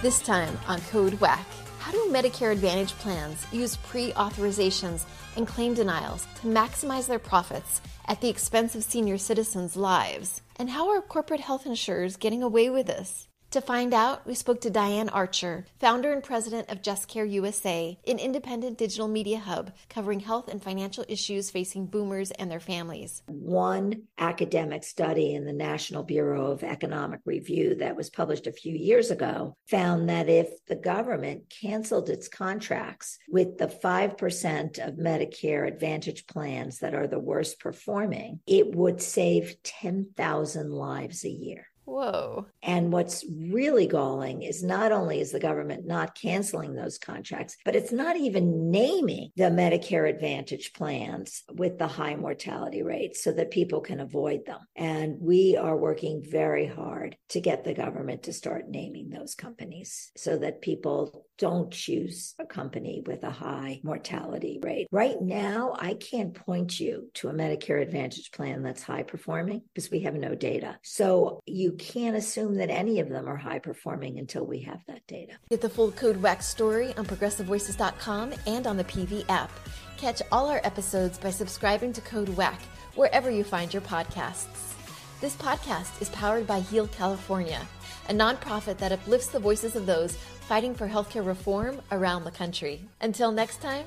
This 0.00 0.22
time 0.22 0.56
on 0.68 0.80
Code 0.82 1.14
WACK, 1.14 1.44
how 1.80 1.90
do 1.90 1.98
Medicare 2.10 2.52
Advantage 2.52 2.92
plans 2.98 3.44
use 3.50 3.76
pre 3.78 4.12
authorizations 4.12 5.04
and 5.36 5.46
claim 5.46 5.74
denials 5.74 6.26
to 6.40 6.46
maximize 6.46 7.08
their 7.08 7.18
profits 7.18 7.80
at 8.06 8.20
the 8.20 8.28
expense 8.28 8.76
of 8.76 8.84
senior 8.84 9.18
citizens' 9.18 9.76
lives? 9.76 10.40
And 10.56 10.70
how 10.70 10.90
are 10.90 11.00
corporate 11.00 11.40
health 11.40 11.66
insurers 11.66 12.16
getting 12.16 12.42
away 12.42 12.70
with 12.70 12.86
this? 12.86 13.27
To 13.58 13.62
find 13.62 13.92
out, 13.92 14.24
we 14.24 14.34
spoke 14.34 14.60
to 14.60 14.70
Diane 14.70 15.08
Archer, 15.08 15.66
founder 15.80 16.12
and 16.12 16.22
president 16.22 16.70
of 16.70 16.80
Just 16.80 17.08
Care 17.08 17.24
USA, 17.24 17.98
an 18.06 18.20
independent 18.20 18.78
digital 18.78 19.08
media 19.08 19.40
hub 19.40 19.72
covering 19.88 20.20
health 20.20 20.46
and 20.46 20.62
financial 20.62 21.04
issues 21.08 21.50
facing 21.50 21.86
boomers 21.86 22.30
and 22.30 22.48
their 22.48 22.60
families. 22.60 23.24
One 23.26 24.04
academic 24.16 24.84
study 24.84 25.34
in 25.34 25.44
the 25.44 25.52
National 25.52 26.04
Bureau 26.04 26.52
of 26.52 26.62
Economic 26.62 27.18
Review 27.24 27.74
that 27.80 27.96
was 27.96 28.10
published 28.10 28.46
a 28.46 28.52
few 28.52 28.76
years 28.76 29.10
ago 29.10 29.56
found 29.66 30.08
that 30.08 30.28
if 30.28 30.64
the 30.66 30.76
government 30.76 31.52
canceled 31.60 32.10
its 32.10 32.28
contracts 32.28 33.18
with 33.28 33.58
the 33.58 33.66
5% 33.66 34.78
of 34.78 34.94
Medicare 34.94 35.66
Advantage 35.66 36.28
plans 36.28 36.78
that 36.78 36.94
are 36.94 37.08
the 37.08 37.18
worst 37.18 37.58
performing, 37.58 38.38
it 38.46 38.76
would 38.76 39.02
save 39.02 39.60
10,000 39.64 40.70
lives 40.70 41.24
a 41.24 41.28
year. 41.28 41.66
Whoa. 41.88 42.46
And 42.62 42.92
what's 42.92 43.24
really 43.26 43.86
galling 43.86 44.42
is 44.42 44.62
not 44.62 44.92
only 44.92 45.20
is 45.20 45.32
the 45.32 45.40
government 45.40 45.86
not 45.86 46.14
canceling 46.14 46.74
those 46.74 46.98
contracts, 46.98 47.56
but 47.64 47.74
it's 47.74 47.92
not 47.92 48.18
even 48.18 48.70
naming 48.70 49.30
the 49.36 49.44
Medicare 49.44 50.08
Advantage 50.08 50.74
plans 50.74 51.44
with 51.50 51.78
the 51.78 51.86
high 51.86 52.14
mortality 52.14 52.82
rates 52.82 53.24
so 53.24 53.32
that 53.32 53.50
people 53.50 53.80
can 53.80 54.00
avoid 54.00 54.44
them. 54.44 54.60
And 54.76 55.16
we 55.18 55.56
are 55.56 55.78
working 55.78 56.22
very 56.22 56.66
hard 56.66 57.16
to 57.30 57.40
get 57.40 57.64
the 57.64 57.72
government 57.72 58.24
to 58.24 58.34
start 58.34 58.68
naming 58.68 59.08
those 59.08 59.34
companies 59.34 60.12
so 60.14 60.36
that 60.36 60.60
people 60.60 61.24
don't 61.38 61.70
choose 61.70 62.34
a 62.38 62.44
company 62.44 63.02
with 63.06 63.22
a 63.22 63.30
high 63.30 63.80
mortality 63.82 64.58
rate. 64.62 64.88
Right 64.90 65.20
now, 65.22 65.74
I 65.78 65.94
can't 65.94 66.34
point 66.34 66.78
you 66.78 67.10
to 67.14 67.28
a 67.28 67.32
Medicare 67.32 67.80
Advantage 67.80 68.30
plan 68.32 68.62
that's 68.62 68.82
high 68.82 69.04
performing 69.04 69.62
because 69.72 69.90
we 69.90 70.00
have 70.00 70.14
no 70.14 70.34
data. 70.34 70.78
So 70.82 71.40
you 71.46 71.77
can't 71.78 72.16
assume 72.16 72.56
that 72.56 72.70
any 72.70 73.00
of 73.00 73.08
them 73.08 73.26
are 73.28 73.36
high 73.36 73.58
performing 73.58 74.18
until 74.18 74.44
we 74.44 74.60
have 74.60 74.80
that 74.86 75.06
data. 75.06 75.32
Get 75.48 75.60
the 75.60 75.68
full 75.68 75.92
Code 75.92 76.18
WACK 76.18 76.42
story 76.42 76.94
on 76.96 77.06
progressivevoices.com 77.06 78.34
and 78.46 78.66
on 78.66 78.76
the 78.76 78.84
PV 78.84 79.24
app. 79.28 79.50
Catch 79.96 80.22
all 80.30 80.48
our 80.48 80.60
episodes 80.64 81.18
by 81.18 81.30
subscribing 81.30 81.92
to 81.94 82.00
Code 82.02 82.28
WACK 82.30 82.60
wherever 82.94 83.30
you 83.30 83.44
find 83.44 83.72
your 83.72 83.82
podcasts. 83.82 84.74
This 85.20 85.34
podcast 85.36 86.00
is 86.00 86.10
powered 86.10 86.46
by 86.46 86.60
Heal 86.60 86.86
California, 86.88 87.66
a 88.08 88.12
nonprofit 88.12 88.78
that 88.78 88.92
uplifts 88.92 89.28
the 89.28 89.40
voices 89.40 89.74
of 89.74 89.86
those 89.86 90.16
fighting 90.48 90.74
for 90.74 90.88
healthcare 90.88 91.26
reform 91.26 91.80
around 91.90 92.24
the 92.24 92.30
country. 92.30 92.80
Until 93.00 93.32
next 93.32 93.60
time, 93.60 93.86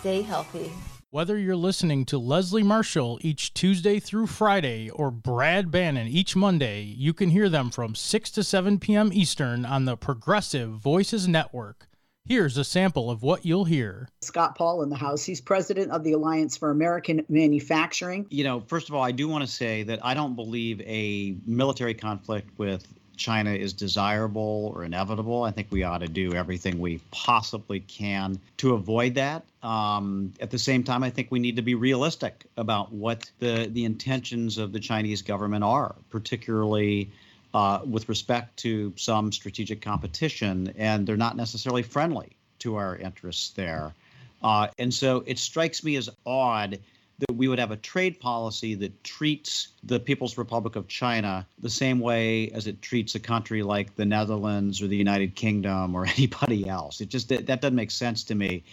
stay 0.00 0.22
healthy. 0.22 0.72
Whether 1.12 1.36
you're 1.36 1.56
listening 1.56 2.06
to 2.06 2.16
Leslie 2.16 2.62
Marshall 2.62 3.18
each 3.20 3.52
Tuesday 3.52 4.00
through 4.00 4.28
Friday 4.28 4.88
or 4.88 5.10
Brad 5.10 5.70
Bannon 5.70 6.08
each 6.08 6.34
Monday, 6.34 6.84
you 6.84 7.12
can 7.12 7.28
hear 7.28 7.50
them 7.50 7.68
from 7.68 7.94
6 7.94 8.30
to 8.30 8.42
7 8.42 8.78
p.m. 8.78 9.10
Eastern 9.12 9.66
on 9.66 9.84
the 9.84 9.94
Progressive 9.94 10.70
Voices 10.70 11.28
Network. 11.28 11.86
Here's 12.24 12.56
a 12.56 12.64
sample 12.64 13.10
of 13.10 13.22
what 13.22 13.44
you'll 13.44 13.66
hear. 13.66 14.08
Scott 14.22 14.56
Paul 14.56 14.82
in 14.84 14.88
the 14.88 14.96
House. 14.96 15.22
He's 15.22 15.38
president 15.38 15.90
of 15.90 16.02
the 16.02 16.12
Alliance 16.12 16.56
for 16.56 16.70
American 16.70 17.26
Manufacturing. 17.28 18.26
You 18.30 18.44
know, 18.44 18.60
first 18.60 18.88
of 18.88 18.94
all, 18.94 19.02
I 19.02 19.12
do 19.12 19.28
want 19.28 19.44
to 19.44 19.52
say 19.52 19.82
that 19.82 19.98
I 20.02 20.14
don't 20.14 20.34
believe 20.34 20.80
a 20.80 21.36
military 21.44 21.92
conflict 21.92 22.58
with 22.58 22.86
China 23.22 23.52
is 23.52 23.72
desirable 23.72 24.72
or 24.74 24.84
inevitable. 24.84 25.44
I 25.44 25.52
think 25.52 25.68
we 25.70 25.84
ought 25.84 25.98
to 25.98 26.08
do 26.08 26.34
everything 26.34 26.80
we 26.80 27.00
possibly 27.10 27.80
can 27.80 28.40
to 28.56 28.74
avoid 28.74 29.14
that. 29.14 29.44
Um, 29.62 30.32
at 30.40 30.50
the 30.50 30.58
same 30.58 30.82
time, 30.82 31.04
I 31.04 31.10
think 31.10 31.30
we 31.30 31.38
need 31.38 31.56
to 31.56 31.62
be 31.62 31.76
realistic 31.76 32.44
about 32.56 32.92
what 32.92 33.30
the, 33.38 33.70
the 33.72 33.84
intentions 33.84 34.58
of 34.58 34.72
the 34.72 34.80
Chinese 34.80 35.22
government 35.22 35.62
are, 35.62 35.94
particularly 36.10 37.10
uh, 37.54 37.80
with 37.84 38.08
respect 38.08 38.56
to 38.58 38.92
some 38.96 39.30
strategic 39.30 39.80
competition, 39.80 40.74
and 40.76 41.06
they're 41.06 41.16
not 41.16 41.36
necessarily 41.36 41.82
friendly 41.82 42.30
to 42.58 42.76
our 42.76 42.96
interests 42.96 43.50
there. 43.50 43.94
Uh, 44.42 44.66
and 44.78 44.92
so 44.92 45.22
it 45.26 45.38
strikes 45.38 45.84
me 45.84 45.94
as 45.96 46.10
odd 46.26 46.80
that 47.28 47.34
we 47.34 47.48
would 47.48 47.58
have 47.58 47.70
a 47.70 47.76
trade 47.76 48.18
policy 48.18 48.74
that 48.74 49.04
treats 49.04 49.68
the 49.84 50.00
People's 50.00 50.36
Republic 50.36 50.76
of 50.76 50.88
China 50.88 51.46
the 51.60 51.70
same 51.70 52.00
way 52.00 52.50
as 52.50 52.66
it 52.66 52.82
treats 52.82 53.14
a 53.14 53.20
country 53.20 53.62
like 53.62 53.94
the 53.94 54.04
Netherlands 54.04 54.82
or 54.82 54.88
the 54.88 54.96
United 54.96 55.34
Kingdom 55.34 55.94
or 55.94 56.04
anybody 56.16 56.68
else. 56.68 57.00
It 57.00 57.08
just 57.08 57.28
that, 57.28 57.46
that 57.46 57.60
doesn't 57.60 57.76
make 57.76 57.90
sense 57.90 58.24
to 58.24 58.34
me. 58.34 58.64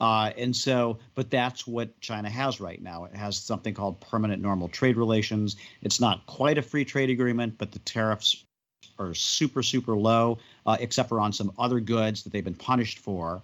Uh, 0.00 0.32
and 0.36 0.54
so, 0.54 0.98
but 1.14 1.30
that's 1.30 1.64
what 1.64 1.98
China 2.00 2.28
has 2.28 2.60
right 2.60 2.82
now. 2.82 3.04
It 3.04 3.14
has 3.14 3.38
something 3.38 3.72
called 3.72 4.00
permanent 4.00 4.42
normal 4.42 4.68
trade 4.68 4.96
relations. 4.96 5.54
It's 5.82 6.00
not 6.00 6.26
quite 6.26 6.58
a 6.58 6.62
free 6.62 6.84
trade 6.84 7.08
agreement, 7.08 7.56
but 7.56 7.70
the 7.70 7.78
tariffs 7.80 8.44
are 8.98 9.14
super, 9.14 9.62
super 9.62 9.96
low, 9.96 10.38
uh, 10.66 10.76
except 10.80 11.08
for 11.08 11.20
on 11.20 11.32
some 11.32 11.52
other 11.56 11.78
goods 11.78 12.24
that 12.24 12.32
they've 12.32 12.42
been 12.42 12.54
punished 12.54 12.98
for. 12.98 13.42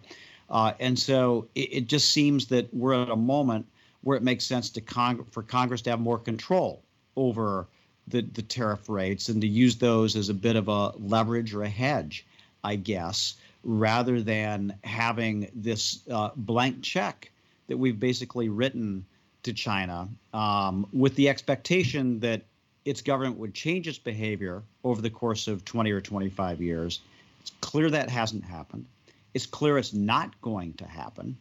Uh, 0.51 0.73
and 0.81 0.99
so 0.99 1.47
it, 1.55 1.73
it, 1.73 1.87
just 1.87 2.11
seems 2.11 2.47
that 2.47 2.73
we're 2.75 2.95
at 2.95 3.11
a 3.11 3.17
moment 3.17 3.67
where 4.09 4.17
it 4.17 4.23
makes 4.23 4.47
sense 4.47 4.71
to 4.71 4.81
Cong- 4.81 5.27
for 5.33 5.43
Congress 5.43 5.83
to 5.83 5.91
have 5.91 6.01
more 6.01 6.19
control 6.19 6.83
over 7.15 7.67
the, 8.07 8.23
the 8.23 8.41
tariff 8.41 8.89
rates 8.89 9.29
and 9.29 9.43
to 9.43 9.47
use 9.47 9.77
those 9.77 10.17
as 10.17 10.31
a 10.31 10.35
bit 10.35 10.57
of 10.57 10.69
a 10.69 10.93
leverage 10.97 11.53
or 11.53 11.63
a 11.63 11.69
hedge, 11.69 12.25
I 12.65 12.77
guess, 12.77 13.35
rather 13.65 14.23
than 14.23 14.79
having 14.83 15.51
this 15.55 16.09
uh, 16.11 16.31
blank 16.37 16.81
check 16.81 17.31
that 17.67 17.77
we've 17.77 18.01
basically 18.01 18.49
written 18.49 19.05
to 19.43 19.53
China 19.53 20.09
um, 20.33 20.87
with 20.95 21.15
the 21.15 21.29
expectation 21.29 22.19
that 22.21 22.41
its 22.87 23.03
government 23.03 23.37
would 23.37 23.53
change 23.53 23.87
its 23.87 23.99
behavior 23.99 24.63
over 24.85 25.03
the 25.03 25.11
course 25.11 25.49
of 25.49 25.67
20 25.67 25.93
or 25.93 26.01
25 26.01 26.63
years. 26.63 27.01
It's 27.43 27.53
clear 27.61 27.91
that 27.91 28.09
hasn't 28.09 28.45
happened. 28.45 28.87
It's 29.35 29.45
clear 29.45 29.77
it's 29.77 29.93
not 29.93 30.41
going 30.41 30.73
to 30.79 30.87
happen 30.87 31.37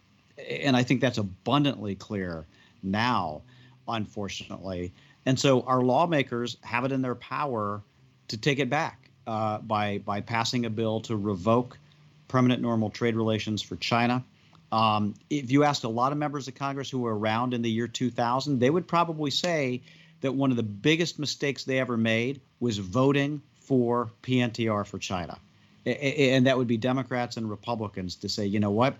and 0.50 0.76
I 0.76 0.84
think 0.84 1.02
that's 1.02 1.18
abundantly 1.18 1.96
clear 1.96 2.46
now, 2.84 3.42
unfortunately. 3.88 4.94
And 5.26 5.40
so 5.40 5.62
our 5.62 5.82
lawmakers 5.82 6.58
have 6.62 6.86
it 6.86 6.92
in 6.92 7.02
their 7.02 7.16
power 7.16 7.82
to 8.30 8.38
take 8.38 8.60
it 8.60 8.70
back 8.70 9.10
uh, 9.26 9.60
by 9.60 10.00
by 10.00 10.22
passing 10.22 10.66
a 10.66 10.70
bill 10.70 11.02
to 11.02 11.16
revoke 11.16 11.78
permanent 12.28 12.62
normal 12.62 12.90
trade 12.90 13.16
relations 13.16 13.62
for 13.62 13.76
China. 13.76 14.24
Um, 14.72 15.14
if 15.30 15.50
you 15.50 15.64
asked 15.64 15.86
a 15.86 15.90
lot 15.90 16.12
of 16.12 16.18
members 16.18 16.48
of 16.48 16.56
Congress 16.56 16.90
who 16.90 17.00
were 17.00 17.18
around 17.18 17.54
in 17.54 17.62
the 17.62 17.70
year 17.70 17.88
2000, 17.88 18.60
they 18.60 18.70
would 18.70 18.88
probably 18.88 19.32
say 19.32 19.82
that 20.22 20.34
one 20.34 20.52
of 20.52 20.58
the 20.58 20.64
biggest 20.64 21.20
mistakes 21.20 21.64
they 21.64 21.80
ever 21.80 21.96
made 21.96 22.42
was 22.60 22.78
voting 22.78 23.42
for 23.62 24.12
PNTR 24.24 24.86
for 24.86 24.98
China. 24.98 25.40
And 25.86 26.48
that 26.48 26.58
would 26.58 26.68
be 26.68 26.76
Democrats 26.76 27.38
and 27.38 27.50
Republicans 27.50 28.16
to 28.18 28.30
say, 28.30 28.46
you 28.46 28.60
know 28.60 28.72
what, 28.72 28.98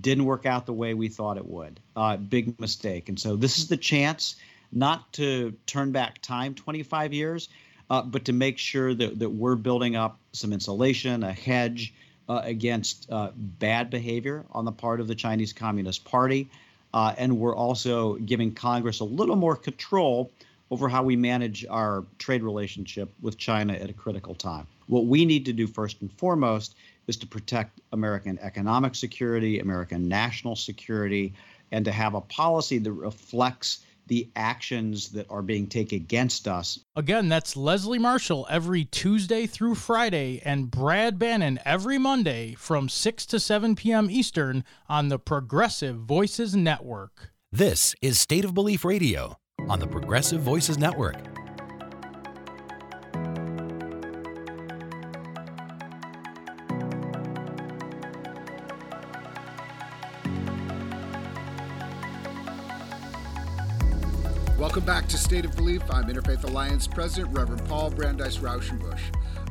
didn't 0.00 0.24
work 0.24 0.46
out 0.46 0.66
the 0.66 0.72
way 0.72 0.94
we 0.94 1.08
thought 1.08 1.36
it 1.36 1.46
would. 1.46 1.80
Uh, 1.96 2.16
big 2.16 2.58
mistake. 2.58 3.08
And 3.08 3.18
so 3.18 3.36
this 3.36 3.58
is 3.58 3.68
the 3.68 3.76
chance 3.76 4.36
not 4.72 5.12
to 5.14 5.52
turn 5.66 5.92
back 5.92 6.20
time 6.22 6.54
25 6.54 7.12
years, 7.12 7.48
uh, 7.90 8.02
but 8.02 8.24
to 8.24 8.32
make 8.32 8.58
sure 8.58 8.94
that, 8.94 9.18
that 9.18 9.28
we're 9.28 9.56
building 9.56 9.96
up 9.96 10.18
some 10.32 10.52
insulation, 10.52 11.22
a 11.22 11.32
hedge 11.32 11.92
uh, 12.28 12.40
against 12.44 13.10
uh, 13.10 13.30
bad 13.36 13.90
behavior 13.90 14.44
on 14.52 14.64
the 14.64 14.72
part 14.72 15.00
of 15.00 15.08
the 15.08 15.14
Chinese 15.14 15.52
Communist 15.52 16.04
Party. 16.04 16.48
Uh, 16.94 17.14
and 17.18 17.38
we're 17.38 17.56
also 17.56 18.14
giving 18.14 18.54
Congress 18.54 19.00
a 19.00 19.04
little 19.04 19.36
more 19.36 19.56
control 19.56 20.30
over 20.70 20.88
how 20.88 21.02
we 21.02 21.16
manage 21.16 21.66
our 21.68 22.04
trade 22.18 22.42
relationship 22.42 23.12
with 23.20 23.36
China 23.36 23.74
at 23.74 23.90
a 23.90 23.92
critical 23.92 24.34
time. 24.34 24.66
What 24.86 25.04
we 25.04 25.26
need 25.26 25.44
to 25.46 25.52
do 25.52 25.66
first 25.66 26.00
and 26.00 26.10
foremost 26.14 26.74
is 27.06 27.16
to 27.18 27.26
protect 27.26 27.80
American 27.92 28.38
economic 28.40 28.94
security, 28.94 29.60
American 29.60 30.08
national 30.08 30.56
security, 30.56 31.34
and 31.70 31.84
to 31.84 31.92
have 31.92 32.14
a 32.14 32.20
policy 32.20 32.78
that 32.78 32.92
reflects 32.92 33.80
the 34.06 34.28
actions 34.36 35.10
that 35.10 35.26
are 35.30 35.42
being 35.42 35.66
taken 35.66 35.96
against 35.96 36.48
us. 36.48 36.80
Again, 36.96 37.28
that's 37.28 37.56
Leslie 37.56 37.98
Marshall 37.98 38.46
every 38.50 38.84
Tuesday 38.84 39.46
through 39.46 39.76
Friday 39.76 40.42
and 40.44 40.70
Brad 40.70 41.18
Bannon 41.18 41.58
every 41.64 41.98
Monday 41.98 42.54
from 42.54 42.88
6 42.88 43.26
to 43.26 43.40
7 43.40 43.76
p.m. 43.76 44.10
Eastern 44.10 44.64
on 44.88 45.08
the 45.08 45.18
Progressive 45.18 45.96
Voices 45.96 46.54
Network. 46.54 47.30
This 47.50 47.94
is 48.02 48.18
State 48.18 48.44
of 48.44 48.54
Belief 48.54 48.84
Radio 48.84 49.36
on 49.68 49.78
the 49.78 49.86
Progressive 49.86 50.40
Voices 50.40 50.78
Network. 50.78 51.31
Welcome 64.62 64.84
back 64.84 65.08
to 65.08 65.18
State 65.18 65.44
of 65.44 65.56
Belief. 65.56 65.82
I'm 65.90 66.04
Interfaith 66.04 66.44
Alliance 66.44 66.86
President 66.86 67.36
Reverend 67.36 67.66
Paul 67.66 67.90
Brandeis 67.90 68.36
Rauschenbusch. 68.38 69.00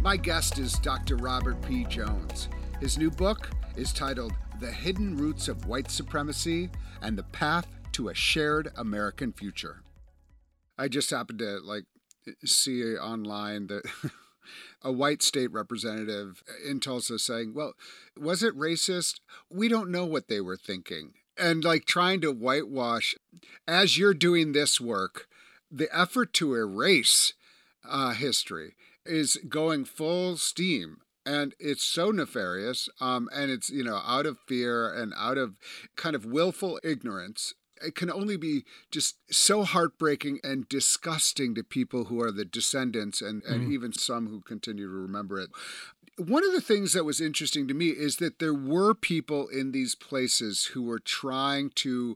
My 0.02 0.16
guest 0.16 0.58
is 0.58 0.80
Dr. 0.80 1.18
Robert 1.18 1.62
P. 1.62 1.84
Jones. 1.84 2.48
His 2.80 2.98
new 2.98 3.12
book 3.12 3.50
is 3.76 3.92
titled 3.92 4.32
The 4.62 4.72
Hidden 4.72 5.18
Roots 5.18 5.50
of 5.50 5.66
White 5.66 5.92
Supremacy 5.92 6.70
and 7.02 7.18
the 7.18 7.24
Path 7.24 7.68
to 7.92 8.08
a 8.08 8.14
Shared 8.14 8.72
American 8.78 9.34
Future. 9.34 9.82
I 10.78 10.88
just 10.88 11.10
happened 11.10 11.40
to 11.40 11.60
like 11.62 11.84
see 12.46 12.96
online 12.96 13.68
that 13.68 13.84
a 14.82 14.94
white 14.94 15.22
state 15.22 15.52
representative 15.52 16.42
in 16.66 16.80
Tulsa 16.80 17.20
saying, 17.20 17.54
Well, 17.54 17.74
was 18.18 18.44
it 18.44 18.58
racist? 18.58 19.20
We 19.50 19.68
don't 19.68 19.92
know 19.92 20.06
what 20.06 20.30
they 20.30 20.40
were 20.40 20.56
thinking. 20.56 21.16
And 21.42 21.64
like 21.64 21.86
trying 21.86 22.22
to 22.22 22.32
whitewash, 22.32 23.16
as 23.68 23.98
you're 23.98 24.14
doing 24.14 24.52
this 24.52 24.80
work, 24.80 25.28
the 25.72 25.90
effort 25.92 26.34
to 26.34 26.54
erase 26.54 27.34
uh, 27.88 28.12
history 28.12 28.76
is 29.06 29.38
going 29.50 29.86
full 29.86 30.38
steam 30.38 30.98
and 31.26 31.54
it's 31.60 31.84
so 31.84 32.12
nefarious 32.12 32.90
um, 33.00 33.28
and 33.34 33.50
it's 33.50 33.70
you 33.70 33.84
know 33.84 34.02
out 34.06 34.28
of 34.28 34.38
fear 34.48 34.94
and 34.94 35.14
out 35.18 35.38
of 35.38 35.56
kind 35.96 36.16
of 36.16 36.26
willful 36.26 36.80
ignorance 36.84 37.56
it 37.84 37.96
can 37.96 38.12
only 38.12 38.38
be 38.38 38.64
just 38.92 39.18
so 39.32 39.64
heartbreaking 39.64 40.40
and 40.44 40.70
disgusting 40.70 41.56
to 41.56 41.64
people 41.64 42.06
who 42.06 42.22
are 42.22 42.32
the 42.32 42.46
descendants 42.46 43.22
and, 43.22 43.44
and 43.44 43.68
mm. 43.68 43.74
even 43.74 43.94
some 43.94 44.28
who 44.28 44.42
continue 44.42 44.88
to 44.88 44.94
remember 44.94 45.40
it. 45.40 45.50
One 46.28 46.46
of 46.46 46.54
the 46.54 46.62
things 46.62 46.94
that 46.94 47.04
was 47.04 47.20
interesting 47.20 47.68
to 47.68 47.74
me 47.74 47.88
is 47.88 48.18
that 48.18 48.38
there 48.38 48.54
were 48.54 48.94
people 48.94 49.48
in 49.48 49.72
these 49.72 49.96
places 49.96 50.66
who 50.66 50.84
were 50.84 51.00
trying 51.00 51.72
to 51.78 52.16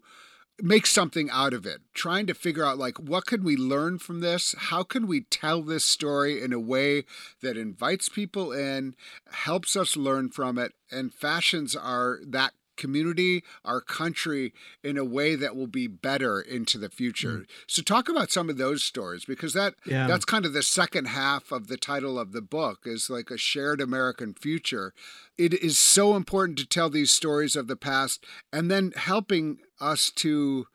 make 0.61 0.85
something 0.85 1.27
out 1.31 1.53
of 1.53 1.65
it 1.65 1.81
trying 1.93 2.25
to 2.27 2.33
figure 2.33 2.63
out 2.63 2.77
like 2.77 2.97
what 2.97 3.25
can 3.25 3.43
we 3.43 3.57
learn 3.57 3.97
from 3.97 4.21
this? 4.21 4.53
How 4.57 4.83
can 4.83 5.07
we 5.07 5.21
tell 5.21 5.63
this 5.63 5.83
story 5.83 6.41
in 6.41 6.53
a 6.53 6.59
way 6.59 7.05
that 7.41 7.57
invites 7.57 8.07
people 8.07 8.53
in 8.53 8.95
helps 9.31 9.75
us 9.75 9.97
learn 9.97 10.29
from 10.29 10.59
it 10.59 10.73
and 10.91 11.11
fashions 11.11 11.75
our 11.75 12.19
that 12.27 12.53
community, 12.75 13.43
our 13.63 13.81
country 13.81 14.53
in 14.83 14.97
a 14.97 15.05
way 15.05 15.35
that 15.35 15.55
will 15.55 15.67
be 15.67 15.87
better 15.87 16.39
into 16.39 16.77
the 16.77 16.89
future. 16.89 17.39
Mm. 17.39 17.45
So 17.67 17.81
talk 17.81 18.09
about 18.09 18.31
some 18.31 18.49
of 18.49 18.57
those 18.57 18.83
stories 18.83 19.25
because 19.25 19.53
that 19.53 19.75
yeah. 19.85 20.07
that's 20.07 20.25
kind 20.25 20.45
of 20.45 20.53
the 20.53 20.63
second 20.63 21.05
half 21.05 21.51
of 21.51 21.67
the 21.67 21.77
title 21.77 22.19
of 22.19 22.31
the 22.31 22.41
book 22.41 22.79
is 22.85 23.09
like 23.09 23.29
a 23.29 23.37
shared 23.37 23.81
American 23.81 24.33
future. 24.33 24.93
It 25.37 25.53
is 25.53 25.77
so 25.77 26.15
important 26.15 26.57
to 26.59 26.67
tell 26.67 26.89
these 26.89 27.11
stories 27.11 27.55
of 27.55 27.67
the 27.67 27.75
past 27.75 28.25
and 28.51 28.69
then 28.69 28.93
helping 28.95 29.57
us 29.79 30.11
to 30.11 30.67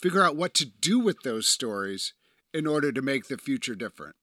figure 0.00 0.22
out 0.22 0.36
what 0.36 0.54
to 0.54 0.66
do 0.66 0.98
with 0.98 1.22
those 1.22 1.48
stories 1.48 2.12
in 2.52 2.66
order 2.66 2.92
to 2.92 3.02
make 3.02 3.28
the 3.28 3.38
future 3.38 3.74
different. 3.74 4.16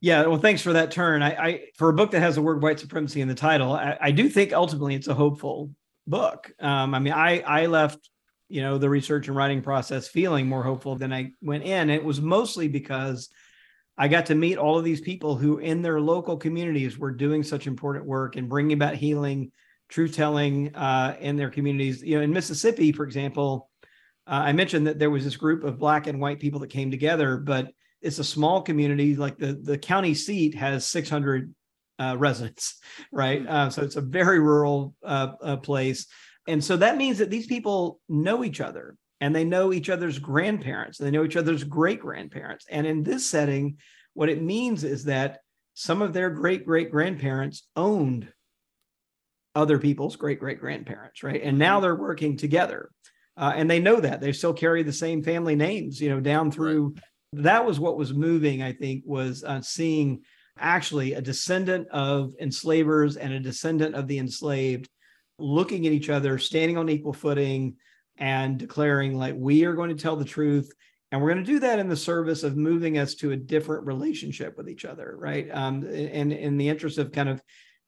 Yeah, 0.00 0.26
well, 0.26 0.38
thanks 0.38 0.62
for 0.62 0.72
that 0.72 0.90
turn. 0.90 1.22
I, 1.22 1.28
I, 1.28 1.60
for 1.74 1.90
a 1.90 1.92
book 1.92 2.10
that 2.12 2.20
has 2.20 2.34
the 2.34 2.42
word 2.42 2.62
white 2.62 2.80
supremacy 2.80 3.20
in 3.20 3.28
the 3.28 3.34
title, 3.34 3.72
I, 3.72 3.98
I 4.00 4.10
do 4.12 4.30
think 4.30 4.52
ultimately 4.52 4.94
it's 4.94 5.08
a 5.08 5.14
hopeful 5.14 5.70
book. 6.10 6.52
Um, 6.60 6.94
I 6.94 6.98
mean, 6.98 7.12
I 7.12 7.40
I 7.40 7.66
left 7.66 8.10
you 8.48 8.60
know 8.60 8.78
the 8.78 8.90
research 8.90 9.28
and 9.28 9.36
writing 9.36 9.62
process 9.62 10.08
feeling 10.08 10.46
more 10.46 10.62
hopeful 10.62 10.96
than 10.96 11.12
I 11.12 11.32
went 11.40 11.64
in. 11.64 11.88
It 11.88 12.04
was 12.04 12.20
mostly 12.20 12.68
because 12.68 13.30
I 13.96 14.08
got 14.08 14.26
to 14.26 14.34
meet 14.34 14.58
all 14.58 14.78
of 14.78 14.84
these 14.84 15.00
people 15.00 15.36
who, 15.36 15.58
in 15.58 15.82
their 15.82 16.00
local 16.00 16.36
communities, 16.36 16.98
were 16.98 17.12
doing 17.12 17.42
such 17.42 17.66
important 17.66 18.06
work 18.06 18.36
and 18.36 18.48
bringing 18.48 18.72
about 18.72 18.94
healing, 18.94 19.52
truth 19.88 20.14
telling 20.14 20.74
uh, 20.74 21.16
in 21.20 21.36
their 21.36 21.50
communities. 21.50 22.02
You 22.02 22.16
know, 22.16 22.22
in 22.22 22.32
Mississippi, 22.32 22.92
for 22.92 23.04
example, 23.04 23.70
uh, 24.26 24.42
I 24.44 24.52
mentioned 24.52 24.86
that 24.86 24.98
there 24.98 25.10
was 25.10 25.24
this 25.24 25.36
group 25.36 25.64
of 25.64 25.78
black 25.78 26.06
and 26.06 26.20
white 26.20 26.40
people 26.40 26.60
that 26.60 26.70
came 26.70 26.90
together, 26.90 27.36
but 27.36 27.68
it's 28.02 28.18
a 28.18 28.24
small 28.24 28.62
community. 28.62 29.16
Like 29.16 29.38
the 29.38 29.52
the 29.52 29.78
county 29.78 30.14
seat 30.14 30.54
has 30.54 30.86
600 30.86 31.54
uh, 32.00 32.16
residents, 32.18 32.80
right? 33.12 33.42
Mm-hmm. 33.42 33.52
Uh, 33.52 33.70
so 33.70 33.82
it's 33.82 33.96
a 33.96 34.00
very 34.00 34.40
rural 34.40 34.94
uh, 35.04 35.32
uh, 35.42 35.56
place. 35.58 36.06
And 36.48 36.64
so 36.64 36.76
that 36.78 36.96
means 36.96 37.18
that 37.18 37.30
these 37.30 37.46
people 37.46 38.00
know 38.08 38.42
each 38.42 38.60
other 38.60 38.96
and 39.20 39.36
they 39.36 39.44
know 39.44 39.72
each 39.72 39.90
other's 39.90 40.18
grandparents, 40.18 40.98
and 40.98 41.06
they 41.06 41.10
know 41.10 41.24
each 41.24 41.36
other's 41.36 41.62
great 41.62 42.00
grandparents. 42.00 42.64
And 42.70 42.86
in 42.86 43.02
this 43.02 43.26
setting, 43.26 43.76
what 44.14 44.30
it 44.30 44.42
means 44.42 44.82
is 44.82 45.04
that 45.04 45.40
some 45.74 46.00
of 46.00 46.14
their 46.14 46.30
great 46.30 46.64
great 46.64 46.90
grandparents 46.90 47.68
owned 47.76 48.32
other 49.54 49.78
people's 49.78 50.16
great 50.16 50.40
great 50.40 50.58
grandparents, 50.58 51.22
right? 51.22 51.42
And 51.42 51.58
now 51.58 51.74
mm-hmm. 51.76 51.82
they're 51.82 51.96
working 51.96 52.36
together. 52.36 52.90
Uh, 53.36 53.52
and 53.54 53.70
they 53.70 53.78
know 53.78 54.00
that 54.00 54.20
they 54.20 54.32
still 54.32 54.52
carry 54.52 54.82
the 54.82 54.92
same 54.92 55.22
family 55.22 55.54
names, 55.54 56.00
you 56.00 56.08
know, 56.10 56.20
down 56.20 56.50
through. 56.50 56.94
Right. 56.94 57.44
That 57.44 57.64
was 57.64 57.78
what 57.78 57.96
was 57.96 58.12
moving, 58.12 58.62
I 58.62 58.72
think, 58.72 59.04
was 59.06 59.44
uh, 59.44 59.60
seeing 59.60 60.22
actually 60.58 61.14
a 61.14 61.20
descendant 61.20 61.88
of 61.88 62.34
enslavers 62.40 63.16
and 63.16 63.32
a 63.32 63.40
descendant 63.40 63.94
of 63.94 64.06
the 64.06 64.18
enslaved 64.18 64.88
looking 65.38 65.86
at 65.86 65.92
each 65.92 66.10
other, 66.10 66.38
standing 66.38 66.76
on 66.76 66.88
equal 66.88 67.12
footing, 67.12 67.76
and 68.18 68.58
declaring, 68.58 69.16
like, 69.16 69.34
we 69.36 69.64
are 69.64 69.72
going 69.72 69.88
to 69.88 70.00
tell 70.00 70.16
the 70.16 70.24
truth. 70.24 70.70
And 71.10 71.20
we're 71.20 71.32
going 71.32 71.44
to 71.44 71.52
do 71.52 71.58
that 71.60 71.78
in 71.78 71.88
the 71.88 71.96
service 71.96 72.44
of 72.44 72.56
moving 72.56 72.98
us 72.98 73.14
to 73.16 73.32
a 73.32 73.36
different 73.36 73.86
relationship 73.86 74.56
with 74.56 74.68
each 74.68 74.84
other, 74.84 75.16
right? 75.18 75.48
Um, 75.50 75.82
and 75.82 76.32
in 76.32 76.56
the 76.56 76.68
interest 76.68 76.98
of 76.98 77.10
kind 77.10 77.28
of 77.28 77.42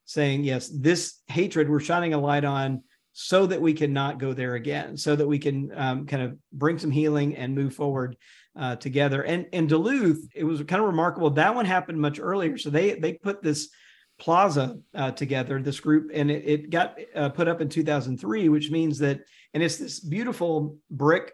saying, 0.06 0.42
yes, 0.42 0.68
this 0.68 1.20
hatred 1.28 1.68
we're 1.68 1.78
shining 1.78 2.14
a 2.14 2.18
light 2.18 2.44
on 2.44 2.82
so 3.12 3.46
that 3.46 3.60
we 3.60 3.74
can 3.74 3.92
not 3.92 4.18
go 4.18 4.32
there 4.32 4.54
again, 4.54 4.96
so 4.96 5.14
that 5.14 5.28
we 5.28 5.38
can 5.38 5.70
um, 5.76 6.06
kind 6.06 6.22
of 6.22 6.36
bring 6.52 6.78
some 6.78 6.90
healing 6.90 7.36
and 7.36 7.54
move 7.54 7.74
forward 7.74 8.16
uh, 8.56 8.76
together. 8.76 9.22
And 9.22 9.46
in 9.52 9.66
Duluth, 9.66 10.28
it 10.34 10.44
was 10.44 10.62
kind 10.62 10.80
of 10.80 10.86
remarkable. 10.86 11.30
That 11.30 11.54
one 11.54 11.64
happened 11.64 12.00
much 12.00 12.18
earlier. 12.20 12.58
So 12.58 12.70
they 12.70 12.94
they 12.94 13.14
put 13.14 13.42
this 13.42 13.70
plaza 14.18 14.78
uh, 14.94 15.10
together, 15.12 15.60
this 15.60 15.80
group, 15.80 16.10
and 16.14 16.30
it, 16.30 16.44
it 16.46 16.70
got 16.70 16.98
uh, 17.14 17.28
put 17.30 17.48
up 17.48 17.60
in 17.60 17.68
2003, 17.68 18.48
which 18.48 18.70
means 18.70 18.98
that, 18.98 19.20
and 19.54 19.62
it's 19.62 19.78
this 19.78 20.00
beautiful 20.00 20.76
brick 20.90 21.32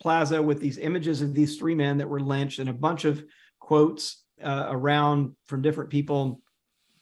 plaza 0.00 0.40
with 0.42 0.60
these 0.60 0.78
images 0.78 1.20
of 1.20 1.34
these 1.34 1.58
three 1.58 1.74
men 1.74 1.98
that 1.98 2.08
were 2.08 2.20
lynched 2.20 2.58
and 2.58 2.68
a 2.68 2.72
bunch 2.72 3.04
of 3.04 3.22
quotes 3.60 4.24
uh, 4.42 4.66
around 4.68 5.36
from 5.46 5.62
different 5.62 5.90
people 5.90 6.40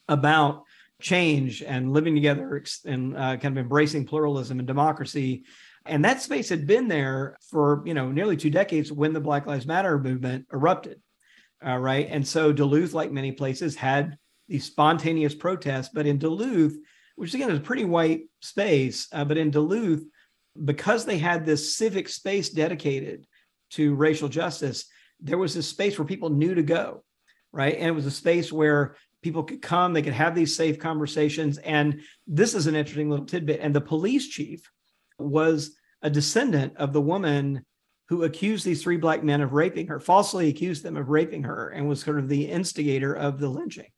about 0.09 0.65
change 1.01 1.63
and 1.63 1.93
living 1.93 2.15
together 2.15 2.63
and 2.85 3.17
uh, 3.17 3.37
kind 3.37 3.57
of 3.57 3.59
embracing 3.59 4.05
pluralism 4.05 4.59
and 4.59 4.69
democracy 4.69 5.45
and 5.87 6.05
that 6.05 6.23
space 6.23 6.49
had 6.49 6.67
been 6.67 6.89
there 6.89 7.37
for, 7.51 7.83
you 7.87 7.95
know, 7.95 8.11
nearly 8.11 8.37
two 8.37 8.51
decades 8.51 8.93
when 8.93 9.13
the 9.13 9.21
Black 9.21 9.47
Lives 9.47 9.67
Matter 9.67 9.99
movement 9.99 10.47
erupted. 10.53 11.01
Right. 11.63 12.07
And 12.09 12.27
so 12.27 12.53
Duluth, 12.53 12.95
like 12.95 13.13
many 13.13 13.33
places, 13.33 13.77
had 13.77 14.17
these 14.49 14.65
spontaneous 14.65 15.35
protests. 15.35 15.91
But 15.93 16.07
in 16.07 16.19
Duluth, 16.19 16.77
which 17.17 17.35
again 17.35 17.51
is 17.51 17.59
a 17.59 17.63
pretty 17.63 17.85
white 17.85 18.23
space, 18.41 19.09
uh, 19.13 19.25
but 19.25 19.37
in 19.37 19.51
Duluth, 19.51 20.03
because 20.65 21.05
they 21.05 21.19
had 21.19 21.45
this 21.45 21.77
civic 21.77 22.09
space 22.09 22.49
dedicated 22.49 23.27
to 23.73 23.95
racial 23.95 24.29
justice, 24.29 24.87
there 25.21 25.39
was 25.39 25.55
this 25.55 25.69
space 25.69 25.99
where 25.99 26.07
people 26.07 26.31
knew 26.31 26.55
to 26.55 26.63
go. 26.63 27.05
Right. 27.53 27.75
And 27.75 27.87
it 27.87 27.95
was 27.95 28.07
a 28.07 28.11
space 28.11 28.51
where 28.51 28.97
people 29.23 29.43
could 29.43 29.61
come, 29.61 29.93
they 29.93 30.03
could 30.03 30.15
have 30.15 30.35
these 30.35 30.57
safe 30.57 30.79
conversations. 30.79 31.59
And 31.59 32.01
this 32.27 32.55
is 32.55 32.67
an 32.67 32.75
interesting 32.75 33.11
little 33.11 33.27
tidbit. 33.27 33.61
And 33.61 33.75
the 33.75 33.81
police 33.83 34.29
chief, 34.29 34.71
was 35.21 35.77
a 36.03 36.11
descendant 36.11 36.77
of 36.77 36.93
the 36.93 37.01
woman 37.01 37.65
who 38.09 38.25
accused 38.25 38.65
these 38.65 38.83
three 38.83 38.97
black 38.97 39.23
men 39.23 39.41
of 39.41 39.53
raping 39.53 39.87
her, 39.87 40.01
falsely 40.01 40.49
accused 40.49 40.83
them 40.83 40.97
of 40.97 41.09
raping 41.09 41.45
her, 41.45 41.69
and 41.69 41.89
was 41.89 42.01
sort 42.01 42.19
of 42.19 42.29
the 42.29 42.51
instigator 42.51 43.15
of 43.15 43.39
the 43.39 43.49
lynching, 43.49 43.91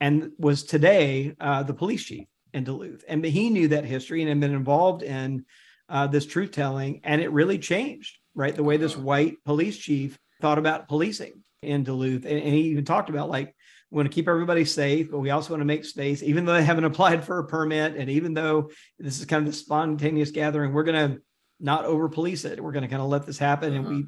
and 0.00 0.32
was 0.38 0.64
today 0.64 1.34
uh, 1.40 1.62
the 1.62 1.74
police 1.74 2.02
chief 2.02 2.26
in 2.52 2.64
Duluth. 2.64 3.04
And 3.08 3.24
he 3.24 3.50
knew 3.50 3.68
that 3.68 3.84
history 3.84 4.22
and 4.22 4.28
had 4.28 4.40
been 4.40 4.54
involved 4.54 5.02
in 5.02 5.44
uh, 5.88 6.06
this 6.08 6.26
truth 6.26 6.50
telling, 6.50 7.00
and 7.04 7.20
it 7.20 7.30
really 7.30 7.58
changed, 7.58 8.18
right? 8.34 8.54
The 8.54 8.64
way 8.64 8.76
this 8.76 8.96
white 8.96 9.36
police 9.44 9.76
chief 9.76 10.18
thought 10.40 10.58
about 10.58 10.88
policing 10.88 11.44
in 11.62 11.84
Duluth, 11.84 12.24
and, 12.24 12.38
and 12.38 12.54
he 12.54 12.70
even 12.70 12.84
talked 12.84 13.08
about 13.08 13.30
like 13.30 13.54
we 13.94 13.98
want 13.98 14.10
to 14.10 14.14
keep 14.14 14.26
everybody 14.26 14.64
safe, 14.64 15.08
but 15.08 15.20
we 15.20 15.30
also 15.30 15.50
want 15.50 15.60
to 15.60 15.64
make 15.66 15.84
space, 15.84 16.20
even 16.20 16.44
though 16.44 16.54
they 16.54 16.64
haven't 16.64 16.82
applied 16.82 17.22
for 17.22 17.38
a 17.38 17.46
permit. 17.46 17.94
And 17.94 18.10
even 18.10 18.34
though 18.34 18.72
this 18.98 19.20
is 19.20 19.24
kind 19.24 19.46
of 19.46 19.52
the 19.52 19.56
spontaneous 19.56 20.32
gathering, 20.32 20.72
we're 20.72 20.82
going 20.82 21.10
to 21.12 21.22
not 21.60 21.84
over 21.84 22.08
police 22.08 22.44
it. 22.44 22.60
We're 22.60 22.72
going 22.72 22.82
to 22.82 22.88
kind 22.88 23.00
of 23.00 23.06
let 23.06 23.24
this 23.24 23.38
happen. 23.38 23.72
Uh-huh. 23.72 23.88
And 23.88 23.88
we, 23.88 24.06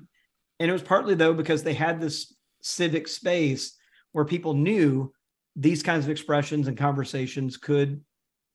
and 0.59 0.68
it 0.68 0.72
was 0.72 0.82
partly 0.82 1.14
though, 1.14 1.32
because 1.32 1.62
they 1.62 1.72
had 1.72 2.01
this 2.01 2.34
civic 2.62 3.07
space 3.07 3.76
where 4.11 4.24
people 4.24 4.55
knew 4.55 5.12
these 5.55 5.84
kinds 5.84 6.05
of 6.05 6.11
expressions 6.11 6.66
and 6.66 6.76
conversations 6.76 7.57
could 7.57 8.01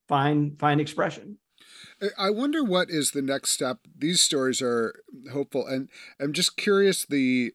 find, 0.09 0.59
find 0.59 0.81
expression. 0.81 1.37
I 2.19 2.29
wonder 2.29 2.61
what 2.61 2.89
is 2.89 3.11
the 3.11 3.21
next 3.21 3.51
step. 3.51 3.77
These 3.97 4.19
stories 4.19 4.61
are 4.61 5.01
hopeful, 5.31 5.65
and 5.65 5.87
I'm 6.19 6.33
just 6.33 6.57
curious 6.57 7.05
the 7.05 7.53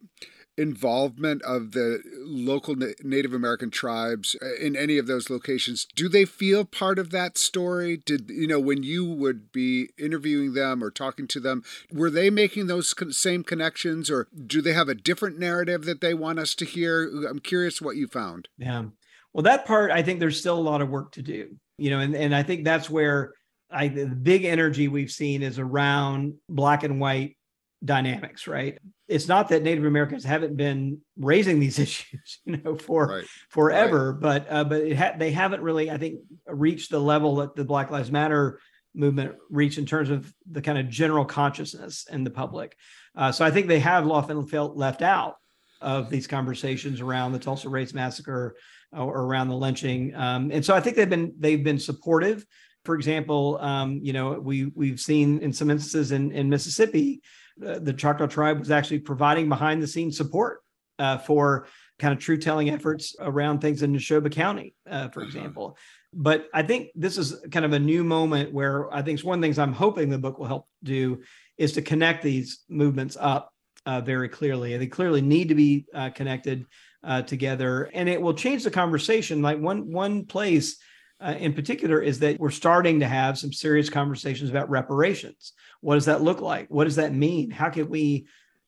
involvement 0.59 1.43
of 1.43 1.73
the 1.73 2.03
local 2.25 2.77
Native 3.03 3.33
American 3.33 3.71
tribes 3.71 4.37
uh, 4.43 4.55
in 4.55 4.75
any 4.75 4.99
of 4.99 5.07
those 5.07 5.29
locations, 5.29 5.87
do 5.95 6.09
they 6.09 6.25
feel 6.25 6.65
part 6.65 6.99
of 6.99 7.11
that 7.11 7.37
story? 7.37 7.97
Did 7.97 8.31
you 8.31 8.47
know 8.47 8.61
when 8.61 8.83
you 8.83 9.05
would 9.05 9.53
be 9.53 9.91
interviewing 9.99 10.55
them 10.55 10.83
or 10.83 10.91
talking 10.91 11.27
to 11.29 11.41
them, 11.41 11.63
were 11.93 12.11
they 12.11 12.31
making 12.31 12.67
those 12.67 12.95
same 13.17 13.45
connections, 13.45 14.11
or 14.11 14.29
do 14.47 14.63
they 14.63 14.73
have 14.73 14.89
a 14.89 14.95
different 14.95 15.39
narrative 15.39 15.85
that 15.85 16.01
they 16.01 16.15
want 16.15 16.39
us 16.39 16.55
to 16.57 16.65
hear? 16.65 17.11
I'm 17.29 17.41
curious 17.41 17.83
what 17.83 17.97
you 17.97 18.07
found. 18.07 18.49
Yeah, 18.59 18.85
well, 19.33 19.43
that 19.43 19.67
part 19.67 19.91
I 19.91 20.03
think 20.03 20.21
there's 20.21 20.41
still 20.41 20.59
a 20.59 20.61
lot 20.61 20.81
of 20.81 20.89
work 20.89 21.13
to 21.13 21.23
do. 21.23 21.57
You 21.79 21.91
know, 21.91 22.01
and 22.01 22.15
and 22.15 22.35
I 22.35 22.43
think 22.43 22.65
that's 22.65 22.89
where 22.89 23.35
I 23.71 23.89
the 23.89 24.07
big 24.07 24.45
energy 24.45 24.89
we've 24.89 25.11
seen 25.11 25.43
is 25.43 25.59
around 25.59 26.35
black 26.49 26.85
and 26.85 27.01
white 27.01 27.36
dynamics, 27.85 28.47
right? 28.47 28.79
It's 29.09 29.29
not 29.29 29.49
that 29.51 29.63
Native 29.63 29.85
Americans 29.85 30.25
haven't 30.25 30.57
been 30.57 31.01
raising 31.19 31.61
these 31.61 31.79
issues, 31.87 32.41
you 32.45 32.59
know, 32.59 32.77
for 32.77 33.07
right. 33.07 33.25
forever, 33.51 34.13
right. 34.13 34.21
but 34.21 34.47
uh, 34.51 34.65
but 34.65 34.93
ha- 34.93 35.15
they 35.19 35.31
haven't 35.31 35.63
really, 35.63 35.91
I 35.91 35.99
think, 35.99 36.21
reached 36.47 36.91
the 36.91 37.01
level 37.01 37.37
that 37.37 37.55
the 37.55 37.65
Black 37.65 37.91
Lives 37.91 38.11
Matter 38.11 38.61
movement 38.95 39.37
reached 39.51 39.79
in 39.79 39.87
terms 39.87 40.09
of 40.09 40.33
the 40.51 40.63
kind 40.63 40.79
of 40.79 40.89
general 40.89 41.25
consciousness 41.25 42.07
in 42.11 42.25
the 42.25 42.31
public. 42.31 42.77
Uh, 43.15 43.31
so 43.31 43.45
I 43.45 43.51
think 43.51 43.67
they 43.67 43.81
have 43.81 44.11
often 44.11 44.47
felt 44.47 44.77
left 44.77 45.03
out 45.03 45.37
of 45.81 46.09
these 46.09 46.27
conversations 46.27 47.01
around 47.03 47.33
the 47.33 47.39
Tulsa 47.39 47.69
Race 47.69 47.93
Massacre 47.93 48.57
or 48.93 49.23
around 49.23 49.49
the 49.49 49.57
lynching. 49.57 50.15
Um, 50.15 50.51
and 50.51 50.65
so 50.65 50.75
I 50.75 50.81
think 50.81 50.97
they've 50.97 51.09
been 51.09 51.35
they've 51.39 51.63
been 51.63 51.79
supportive. 51.79 52.45
For 52.85 52.95
example, 52.95 53.59
um, 53.61 54.01
you 54.03 54.13
know, 54.13 54.33
we 54.33 54.67
we've 54.75 55.01
seen 55.01 55.41
in 55.41 55.53
some 55.53 55.71
instances 55.71 56.13
in, 56.13 56.33
in 56.33 56.49
Mississippi, 56.49 57.21
uh, 57.65 57.79
the 57.79 57.93
Choctaw 57.93 58.27
tribe 58.27 58.59
was 58.59 58.71
actually 58.71 59.01
providing 59.01 59.49
behind 59.49 59.83
the 59.83 59.87
scenes 59.87 60.17
support 60.17 60.63
uh, 60.99 61.19
for 61.19 61.67
kind 61.99 62.13
of 62.13 62.19
true 62.19 62.37
telling 62.37 62.71
efforts 62.71 63.17
around 63.21 63.61
things 63.61 63.83
in 63.83 63.93
Neshoba 63.93 64.31
County, 64.31 64.75
uh, 64.91 65.09
for 65.09 65.21
uh-huh. 65.21 65.29
example. 65.29 65.79
But 66.13 66.47
I 66.55 66.63
think 66.63 66.91
this 66.95 67.19
is 67.19 67.45
kind 67.51 67.65
of 67.65 67.73
a 67.73 67.79
new 67.79 68.05
moment 68.05 68.53
where 68.53 68.93
I 68.93 69.03
think 69.03 69.19
it's 69.19 69.25
one 69.25 69.39
of 69.39 69.43
the 69.43 69.47
things 69.47 69.59
I'm 69.59 69.73
hoping 69.73 70.09
the 70.09 70.19
book 70.19 70.39
will 70.39 70.47
help 70.47 70.69
do 70.83 71.23
is 71.59 71.73
to 71.73 71.83
connect 71.83 72.23
these 72.23 72.61
movements 72.69 73.17
up 73.19 73.53
uh, 73.85 74.01
very 74.01 74.29
clearly. 74.29 74.77
They 74.77 74.87
clearly 74.87 75.21
need 75.21 75.49
to 75.49 75.55
be 75.55 75.87
uh, 75.95 76.11
connected 76.11 76.67
uh, 77.05 77.23
together, 77.23 77.91
and 77.95 78.09
it 78.09 78.21
will 78.21 78.35
change 78.35 78.65
the 78.65 78.71
conversation. 78.71 79.43
Like 79.43 79.59
one 79.59 79.91
one 79.91 80.25
place 80.25 80.79
uh, 81.21 81.35
in 81.39 81.55
particular 81.55 82.01
is 82.01 82.19
that 82.19 82.39
we're 82.39 82.51
starting 82.51 83.01
to 83.01 83.09
have 83.09 83.39
some 83.39 83.53
serious 83.53 83.89
conversations 83.89 84.51
about 84.51 84.69
reparations. 84.69 85.53
What 85.81 85.95
does 85.95 86.05
that 86.07 86.23
look 86.23 86.41
like? 86.41 86.69
What 86.69 86.85
does 86.85 86.97
that 86.97 87.15
mean? 87.15 87.51
How 87.51 87.71
can 87.71 87.89
we 87.89 88.27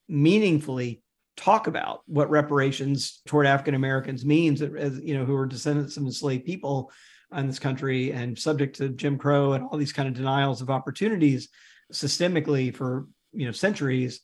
meaningfully 0.08 1.02
talk 1.36 1.66
about 1.66 2.00
what 2.06 2.30
reparations 2.30 3.20
toward 3.26 3.46
African 3.46 3.74
Americans 3.74 4.24
means, 4.24 4.62
as 4.62 4.98
you 5.00 5.16
know, 5.16 5.24
who 5.24 5.36
are 5.36 5.46
descendants 5.46 5.96
of 5.96 6.04
enslaved 6.04 6.46
people 6.46 6.90
in 7.36 7.46
this 7.46 7.58
country 7.58 8.12
and 8.12 8.38
subject 8.38 8.76
to 8.76 8.88
Jim 8.88 9.18
Crow 9.18 9.52
and 9.52 9.64
all 9.64 9.78
these 9.78 9.92
kind 9.92 10.08
of 10.08 10.14
denials 10.14 10.62
of 10.62 10.70
opportunities 10.70 11.48
systemically 11.92 12.74
for 12.74 13.06
you 13.32 13.46
know 13.46 13.52
centuries. 13.52 14.20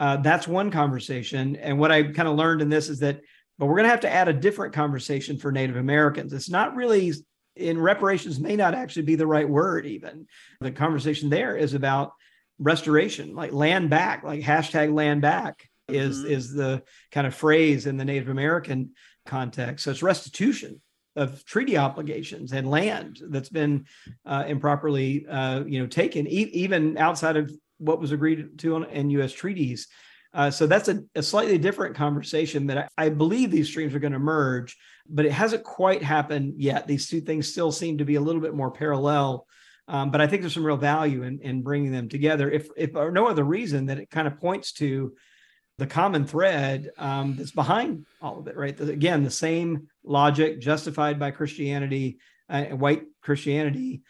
Uh, 0.00 0.18
that's 0.18 0.46
one 0.46 0.70
conversation. 0.70 1.56
And 1.56 1.78
what 1.78 1.92
I 1.92 2.02
kind 2.02 2.28
of 2.28 2.36
learned 2.36 2.60
in 2.60 2.68
this 2.68 2.88
is 2.88 2.98
that, 3.00 3.20
but 3.58 3.66
we're 3.66 3.76
going 3.76 3.84
to 3.84 3.90
have 3.90 4.00
to 4.00 4.12
add 4.12 4.28
a 4.28 4.32
different 4.32 4.74
conversation 4.74 5.38
for 5.38 5.52
Native 5.52 5.76
Americans. 5.76 6.32
It's 6.32 6.50
not 6.50 6.76
really 6.76 7.12
in 7.56 7.80
reparations 7.80 8.40
may 8.40 8.56
not 8.56 8.74
actually 8.74 9.02
be 9.02 9.14
the 9.14 9.26
right 9.26 9.48
word 9.48 9.86
even. 9.86 10.26
The 10.60 10.72
conversation 10.72 11.30
there 11.30 11.56
is 11.56 11.74
about 11.74 12.12
restoration 12.58 13.34
like 13.34 13.52
land 13.52 13.90
back 13.90 14.22
like 14.22 14.40
hashtag 14.40 14.94
land 14.94 15.20
back 15.20 15.68
is 15.88 16.18
mm-hmm. 16.18 16.32
is 16.32 16.52
the 16.52 16.82
kind 17.10 17.26
of 17.26 17.34
phrase 17.34 17.86
in 17.86 17.96
the 17.96 18.04
native 18.04 18.28
american 18.28 18.90
context. 19.26 19.84
So 19.84 19.90
it's 19.90 20.02
restitution 20.02 20.80
of 21.16 21.44
treaty 21.44 21.76
obligations 21.76 22.52
and 22.52 22.70
land 22.70 23.20
that's 23.28 23.48
been 23.48 23.86
uh, 24.26 24.44
improperly 24.46 25.26
uh, 25.26 25.64
you 25.64 25.80
know 25.80 25.86
taken 25.86 26.26
e- 26.26 26.50
even 26.52 26.96
outside 26.98 27.36
of 27.36 27.52
what 27.78 28.00
was 28.00 28.12
agreed 28.12 28.58
to 28.58 28.76
on, 28.76 28.84
in 28.84 29.10
u.s 29.10 29.32
treaties. 29.32 29.88
Uh, 30.32 30.50
so 30.50 30.66
that's 30.66 30.88
a, 30.88 31.00
a, 31.14 31.22
slightly 31.22 31.58
different 31.58 31.94
conversation 31.94 32.66
that 32.66 32.90
I, 32.98 33.06
I 33.06 33.08
believe 33.08 33.52
these 33.52 33.68
streams 33.68 33.94
are 33.94 34.00
going 34.00 34.14
to 34.14 34.18
merge 34.18 34.76
but 35.08 35.26
it 35.26 35.32
hasn't 35.32 35.64
quite 35.64 36.02
happened 36.02 36.54
yet. 36.56 36.86
These 36.86 37.08
two 37.08 37.20
things 37.20 37.50
still 37.50 37.72
seem 37.72 37.98
to 37.98 38.04
be 38.04 38.14
a 38.14 38.20
little 38.20 38.40
bit 38.40 38.54
more 38.54 38.70
parallel. 38.70 39.46
Um, 39.86 40.10
but 40.10 40.20
I 40.20 40.26
think 40.26 40.42
there's 40.42 40.54
some 40.54 40.64
real 40.64 40.78
value 40.78 41.24
in, 41.24 41.40
in 41.40 41.62
bringing 41.62 41.92
them 41.92 42.08
together. 42.08 42.50
If, 42.50 42.68
if 42.76 42.92
for 42.92 43.10
no 43.10 43.26
other 43.26 43.44
reason 43.44 43.86
that 43.86 43.98
it 43.98 44.10
kind 44.10 44.26
of 44.26 44.40
points 44.40 44.72
to 44.74 45.14
the 45.76 45.86
common 45.86 46.24
thread 46.24 46.90
um, 46.98 47.36
that's 47.36 47.50
behind 47.50 48.06
all 48.22 48.38
of 48.38 48.46
it, 48.46 48.56
right? 48.56 48.78
Again, 48.80 49.24
the 49.24 49.30
same 49.30 49.88
logic 50.04 50.60
justified 50.60 51.18
by 51.18 51.32
Christianity, 51.32 52.18
uh, 52.48 52.64
white 52.66 53.02
Christianity, 53.20 54.02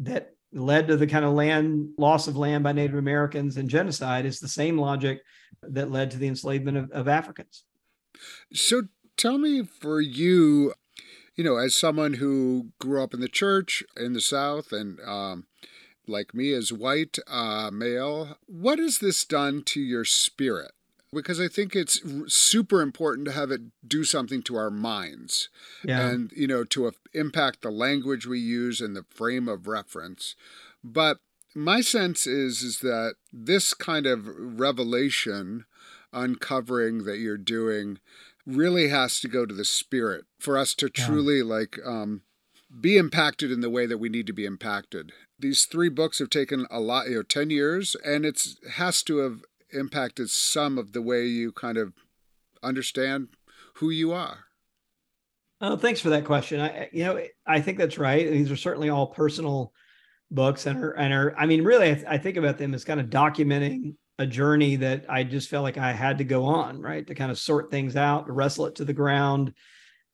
that 0.00 0.34
led 0.52 0.88
to 0.88 0.96
the 0.96 1.06
kind 1.06 1.24
of 1.24 1.32
land 1.32 1.90
loss 1.96 2.28
of 2.28 2.36
land 2.36 2.64
by 2.64 2.72
Native 2.72 2.96
Americans 2.96 3.56
and 3.56 3.70
genocide 3.70 4.26
is 4.26 4.40
the 4.40 4.48
same 4.48 4.76
logic 4.76 5.22
that 5.62 5.90
led 5.90 6.10
to 6.10 6.18
the 6.18 6.28
enslavement 6.28 6.76
of, 6.76 6.90
of 6.90 7.08
Africans. 7.08 7.64
So, 8.52 8.82
tell 9.22 9.38
me 9.38 9.62
for 9.62 10.00
you, 10.00 10.74
you 11.36 11.44
know, 11.44 11.56
as 11.56 11.76
someone 11.76 12.14
who 12.14 12.72
grew 12.80 13.02
up 13.02 13.14
in 13.14 13.20
the 13.20 13.28
church 13.28 13.84
in 13.96 14.14
the 14.14 14.20
South 14.20 14.72
and 14.72 14.98
um, 15.06 15.46
like 16.08 16.34
me 16.34 16.52
as 16.52 16.72
white 16.72 17.18
uh, 17.28 17.70
male, 17.72 18.36
what 18.46 18.80
has 18.80 18.98
this 18.98 19.24
done 19.24 19.62
to 19.66 19.80
your 19.80 20.04
spirit? 20.04 20.72
Because 21.12 21.38
I 21.40 21.46
think 21.46 21.76
it's 21.76 22.00
super 22.26 22.80
important 22.80 23.26
to 23.26 23.32
have 23.32 23.50
it 23.52 23.60
do 23.86 24.02
something 24.02 24.42
to 24.44 24.56
our 24.56 24.70
minds 24.70 25.50
yeah. 25.84 26.08
and, 26.08 26.32
you 26.34 26.48
know, 26.48 26.64
to 26.64 26.90
impact 27.12 27.62
the 27.62 27.70
language 27.70 28.26
we 28.26 28.40
use 28.40 28.80
and 28.80 28.96
the 28.96 29.04
frame 29.10 29.46
of 29.46 29.68
reference. 29.68 30.34
But 30.82 31.18
my 31.54 31.80
sense 31.80 32.26
is, 32.26 32.62
is 32.62 32.80
that 32.80 33.14
this 33.30 33.72
kind 33.74 34.06
of 34.06 34.26
revelation 34.26 35.66
uncovering 36.12 37.04
that 37.04 37.18
you're 37.18 37.38
doing 37.38 37.98
really 38.46 38.88
has 38.88 39.20
to 39.20 39.28
go 39.28 39.46
to 39.46 39.54
the 39.54 39.64
spirit 39.64 40.24
for 40.38 40.58
us 40.58 40.74
to 40.74 40.88
truly 40.88 41.38
yeah. 41.38 41.44
like 41.44 41.78
um, 41.84 42.22
be 42.80 42.96
impacted 42.96 43.50
in 43.50 43.60
the 43.60 43.70
way 43.70 43.86
that 43.86 43.98
we 43.98 44.08
need 44.08 44.26
to 44.26 44.32
be 44.32 44.44
impacted. 44.44 45.12
These 45.38 45.64
three 45.64 45.88
books 45.88 46.18
have 46.18 46.30
taken 46.30 46.66
a 46.70 46.80
lot, 46.80 47.08
you 47.08 47.16
know, 47.16 47.22
10 47.22 47.50
years, 47.50 47.96
and 48.04 48.24
it's 48.24 48.56
has 48.74 49.02
to 49.04 49.18
have 49.18 49.40
impacted 49.72 50.30
some 50.30 50.78
of 50.78 50.92
the 50.92 51.02
way 51.02 51.24
you 51.24 51.52
kind 51.52 51.78
of 51.78 51.92
understand 52.62 53.28
who 53.74 53.90
you 53.90 54.12
are. 54.12 54.44
Oh, 55.60 55.76
thanks 55.76 56.00
for 56.00 56.10
that 56.10 56.24
question. 56.24 56.60
I, 56.60 56.88
you 56.92 57.04
know, 57.04 57.22
I 57.46 57.60
think 57.60 57.78
that's 57.78 57.98
right. 57.98 58.28
These 58.28 58.50
are 58.50 58.56
certainly 58.56 58.88
all 58.88 59.06
personal 59.06 59.72
books 60.30 60.66
and 60.66 60.82
are, 60.82 60.92
and 60.92 61.12
are, 61.12 61.34
I 61.38 61.46
mean, 61.46 61.62
really, 61.62 61.90
I, 61.90 62.04
I 62.08 62.18
think 62.18 62.36
about 62.36 62.58
them 62.58 62.74
as 62.74 62.84
kind 62.84 62.98
of 62.98 63.06
documenting 63.06 63.94
a 64.18 64.26
journey 64.26 64.76
that 64.76 65.06
I 65.08 65.24
just 65.24 65.48
felt 65.48 65.62
like 65.62 65.78
I 65.78 65.92
had 65.92 66.18
to 66.18 66.24
go 66.24 66.44
on, 66.44 66.80
right? 66.80 67.06
To 67.06 67.14
kind 67.14 67.30
of 67.30 67.38
sort 67.38 67.70
things 67.70 67.96
out, 67.96 68.30
wrestle 68.30 68.66
it 68.66 68.76
to 68.76 68.84
the 68.84 68.92
ground. 68.92 69.54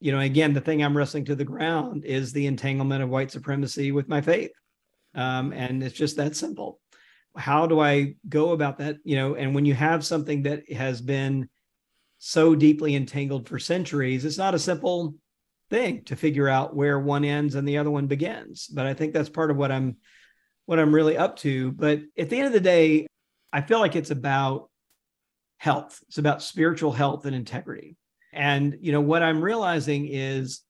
You 0.00 0.12
know, 0.12 0.20
again, 0.20 0.52
the 0.52 0.60
thing 0.60 0.82
I'm 0.82 0.96
wrestling 0.96 1.24
to 1.26 1.34
the 1.34 1.44
ground 1.44 2.04
is 2.04 2.32
the 2.32 2.46
entanglement 2.46 3.02
of 3.02 3.08
white 3.08 3.30
supremacy 3.30 3.90
with 3.92 4.08
my 4.08 4.20
faith. 4.20 4.52
Um, 5.14 5.52
and 5.52 5.82
it's 5.82 5.96
just 5.96 6.16
that 6.16 6.36
simple. 6.36 6.80
How 7.36 7.66
do 7.66 7.80
I 7.80 8.14
go 8.28 8.52
about 8.52 8.78
that? 8.78 8.96
You 9.04 9.16
know, 9.16 9.34
and 9.34 9.54
when 9.54 9.64
you 9.64 9.74
have 9.74 10.04
something 10.04 10.44
that 10.44 10.70
has 10.72 11.00
been 11.00 11.48
so 12.18 12.54
deeply 12.54 12.94
entangled 12.94 13.48
for 13.48 13.58
centuries, 13.58 14.24
it's 14.24 14.38
not 14.38 14.54
a 14.54 14.58
simple 14.58 15.14
thing 15.70 16.04
to 16.04 16.16
figure 16.16 16.48
out 16.48 16.74
where 16.74 16.98
one 16.98 17.24
ends 17.24 17.54
and 17.54 17.66
the 17.66 17.78
other 17.78 17.90
one 17.90 18.06
begins. 18.06 18.68
But 18.68 18.86
I 18.86 18.94
think 18.94 19.12
that's 19.12 19.28
part 19.28 19.50
of 19.50 19.56
what 19.56 19.72
I'm 19.72 19.96
what 20.66 20.78
I'm 20.78 20.94
really 20.94 21.16
up 21.16 21.36
to. 21.38 21.72
But 21.72 22.00
at 22.16 22.28
the 22.28 22.36
end 22.36 22.46
of 22.46 22.52
the 22.52 22.60
day, 22.60 23.06
I 23.52 23.60
feel 23.62 23.80
like 23.80 23.96
it's 23.96 24.10
about 24.10 24.68
health. 25.58 26.00
It's 26.08 26.18
about 26.18 26.42
spiritual 26.42 26.92
health 26.92 27.26
and 27.26 27.34
integrity. 27.34 27.96
And 28.32 28.76
you 28.80 28.92
know 28.92 29.00
what 29.00 29.22
I'm 29.22 29.40
realizing 29.40 30.06
is 30.06 30.62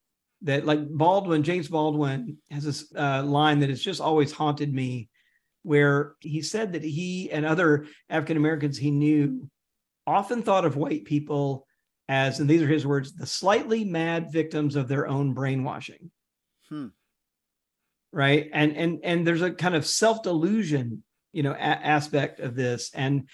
that 0.42 0.64
like 0.64 0.88
Baldwin, 0.88 1.42
James 1.42 1.68
Baldwin 1.68 2.38
has 2.50 2.64
this 2.64 2.92
uh, 2.96 3.22
line 3.24 3.60
that 3.60 3.70
has 3.70 3.82
just 3.82 4.00
always 4.00 4.32
haunted 4.32 4.72
me, 4.72 5.08
where 5.62 6.14
he 6.20 6.40
said 6.40 6.72
that 6.72 6.84
he 6.84 7.30
and 7.30 7.44
other 7.44 7.86
African 8.08 8.36
Americans 8.36 8.78
he 8.78 8.90
knew 8.90 9.50
often 10.06 10.42
thought 10.42 10.64
of 10.64 10.76
white 10.76 11.04
people 11.04 11.66
as, 12.08 12.40
and 12.40 12.48
these 12.48 12.62
are 12.62 12.68
his 12.68 12.86
words, 12.86 13.14
the 13.14 13.26
slightly 13.26 13.84
mad 13.84 14.32
victims 14.32 14.76
of 14.76 14.88
their 14.88 15.06
own 15.06 15.34
brainwashing. 15.34 16.10
Hmm. 16.68 16.86
Right, 18.10 18.48
and 18.54 18.74
and 18.74 19.00
and 19.04 19.26
there's 19.26 19.42
a 19.42 19.50
kind 19.50 19.74
of 19.74 19.84
self 19.84 20.22
delusion 20.22 21.02
you 21.32 21.42
know 21.42 21.52
a- 21.52 21.56
aspect 21.56 22.40
of 22.40 22.54
this. 22.54 22.90
And 22.94 23.28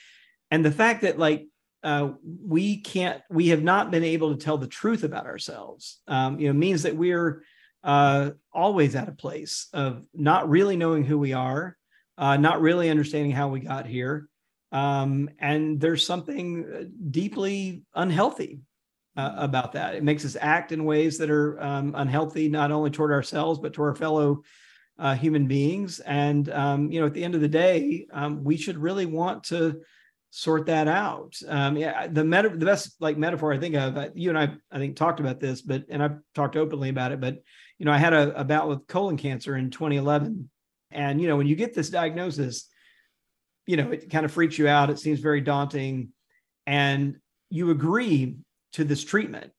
and 0.51 0.65
the 0.65 0.71
fact 0.73 1.03
that 1.03 1.19
like 1.19 1.47
uh, 1.83 2.13
we 2.25 2.81
can't 2.81 3.23
we 3.31 3.49
have 3.49 3.63
not 3.63 3.91
been 3.91 4.05
able 4.05 4.35
to 4.35 4.43
tell 4.43 4.59
the 4.59 4.67
truth 4.67 5.05
about 5.05 5.27
ourselves 5.27 6.01
um, 6.09 6.41
you 6.41 6.47
know 6.49 6.55
means 6.59 6.83
that 6.83 6.97
we're 6.97 7.43
uh, 7.83 8.31
always 8.53 8.95
at 8.95 9.09
a 9.09 9.13
place 9.13 9.69
of 9.75 10.07
not 10.15 10.49
really 10.49 10.77
knowing 10.77 11.05
who 11.05 11.19
we 11.19 11.35
are 11.35 11.77
uh, 12.19 12.37
not 12.37 12.61
really 12.61 12.91
understanding 12.91 13.33
how 13.33 13.49
we 13.49 13.61
got 13.61 13.87
here. 13.87 14.29
Um, 14.73 15.31
and 15.39 15.81
there's 15.81 16.07
something 16.07 16.93
deeply 17.11 17.83
unhealthy 17.95 18.61
uh, 19.17 19.35
about 19.37 19.73
that. 19.73 19.95
It 19.95 20.03
makes 20.03 20.25
us 20.25 20.37
act 20.41 20.73
in 20.73 20.85
ways 20.85 21.19
that 21.19 21.31
are 21.31 21.61
um, 21.63 21.95
unhealthy 21.97 22.49
not 22.49 22.73
only 22.73 22.91
toward 22.91 23.13
ourselves 23.13 23.59
but 23.61 23.73
to 23.75 23.83
our 23.83 23.95
fellow 23.95 24.43
uh, 24.99 25.15
human 25.15 25.47
beings. 25.47 26.01
And 26.01 26.49
um, 26.51 26.91
you 26.91 27.01
know, 27.01 27.07
at 27.07 27.15
the 27.15 27.25
end 27.25 27.35
of 27.35 27.41
the 27.41 27.49
day, 27.49 28.07
um, 28.13 28.45
we 28.45 28.57
should 28.57 28.79
really 28.79 29.07
want 29.07 29.45
to 29.45 29.81
sort 30.31 30.67
that 30.67 30.89
out. 30.89 31.37
Um, 31.49 31.77
yeah, 31.77 32.07
the 32.07 32.25
meta, 32.25 32.49
the 32.49 32.67
best 32.67 32.97
like 33.01 33.17
metaphor 33.17 33.53
I 33.53 33.59
think 33.59 33.75
of. 33.75 33.97
Uh, 33.97 34.09
you 34.15 34.31
and 34.31 34.39
I, 34.39 34.55
I 34.71 34.79
think 34.79 34.97
talked 34.97 35.21
about 35.21 35.41
this, 35.41 35.63
but 35.63 35.85
and 35.89 36.03
I've 36.03 36.19
talked 36.35 36.57
openly 36.57 36.89
about 36.89 37.13
it. 37.13 37.21
But 37.21 37.39
you 37.79 37.87
know, 37.87 37.93
I 37.93 37.99
had 37.99 38.13
a, 38.13 38.41
a 38.41 38.45
bout 38.45 38.69
with 38.69 38.87
colon 38.87 39.17
cancer 39.17 39.57
in 39.57 39.71
2011, 39.71 40.49
and 40.91 41.21
you 41.21 41.29
know, 41.29 41.37
when 41.37 41.47
you 41.47 41.57
get 41.57 41.75
this 41.75 41.91
diagnosis, 41.91 42.69
you 43.67 43.77
know, 43.77 43.91
it 43.91 44.11
kind 44.11 44.25
of 44.25 44.33
freaks 44.33 44.59
you 44.59 44.69
out. 44.69 44.91
It 44.91 44.99
seems 44.99 45.21
very 45.21 45.41
daunting. 45.41 46.11
And 46.67 47.17
you 47.51 47.71
agree 47.71 48.37
to 48.73 48.85
this 48.85 49.05
treatment 49.05 49.53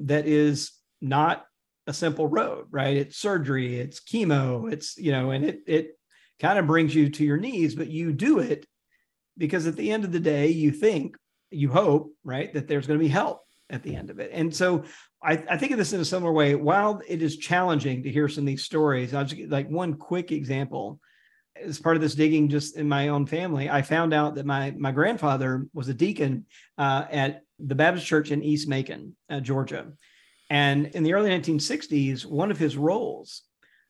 that 0.00 0.26
is 0.26 0.72
not 1.00 1.45
a 1.86 1.92
simple 1.92 2.26
road, 2.26 2.66
right? 2.70 2.96
It's 2.96 3.16
surgery, 3.16 3.78
it's 3.78 4.00
chemo, 4.00 4.72
it's, 4.72 4.96
you 4.96 5.12
know, 5.12 5.30
and 5.30 5.44
it, 5.44 5.60
it 5.66 5.98
kind 6.40 6.58
of 6.58 6.66
brings 6.66 6.94
you 6.94 7.10
to 7.10 7.24
your 7.24 7.36
knees, 7.36 7.74
but 7.74 7.88
you 7.88 8.12
do 8.12 8.40
it 8.40 8.66
because 9.38 9.66
at 9.66 9.76
the 9.76 9.90
end 9.90 10.04
of 10.04 10.12
the 10.12 10.20
day, 10.20 10.48
you 10.48 10.70
think, 10.70 11.16
you 11.50 11.70
hope, 11.70 12.12
right, 12.24 12.52
that 12.54 12.66
there's 12.66 12.86
going 12.86 12.98
to 12.98 13.04
be 13.04 13.10
help 13.10 13.42
at 13.70 13.82
the 13.82 13.94
end 13.94 14.10
of 14.10 14.18
it. 14.18 14.30
And 14.32 14.54
so 14.54 14.84
I, 15.22 15.42
I, 15.50 15.56
think 15.56 15.72
of 15.72 15.78
this 15.78 15.92
in 15.92 16.00
a 16.00 16.04
similar 16.04 16.32
way. 16.32 16.54
While 16.54 17.00
it 17.06 17.22
is 17.22 17.36
challenging 17.36 18.02
to 18.02 18.10
hear 18.10 18.28
some 18.28 18.42
of 18.42 18.46
these 18.46 18.64
stories, 18.64 19.12
I'll 19.14 19.24
just 19.24 19.50
like 19.50 19.68
one 19.68 19.94
quick 19.94 20.32
example. 20.32 21.00
As 21.60 21.80
part 21.80 21.96
of 21.96 22.02
this 22.02 22.14
digging, 22.14 22.48
just 22.50 22.76
in 22.76 22.86
my 22.86 23.08
own 23.08 23.26
family, 23.26 23.70
I 23.70 23.80
found 23.80 24.12
out 24.12 24.34
that 24.34 24.44
my 24.44 24.72
my 24.72 24.92
grandfather 24.92 25.66
was 25.72 25.88
a 25.88 25.94
deacon 25.94 26.44
uh, 26.76 27.06
at 27.10 27.42
the 27.58 27.74
Baptist 27.74 28.06
Church 28.06 28.30
in 28.30 28.42
East 28.42 28.68
Macon, 28.68 29.16
uh, 29.30 29.40
Georgia, 29.40 29.92
and 30.48 30.86
in 30.88 31.02
the 31.02 31.14
early 31.14 31.30
1960s, 31.30 32.24
one 32.24 32.50
of 32.50 32.58
his 32.58 32.76
roles 32.76 33.42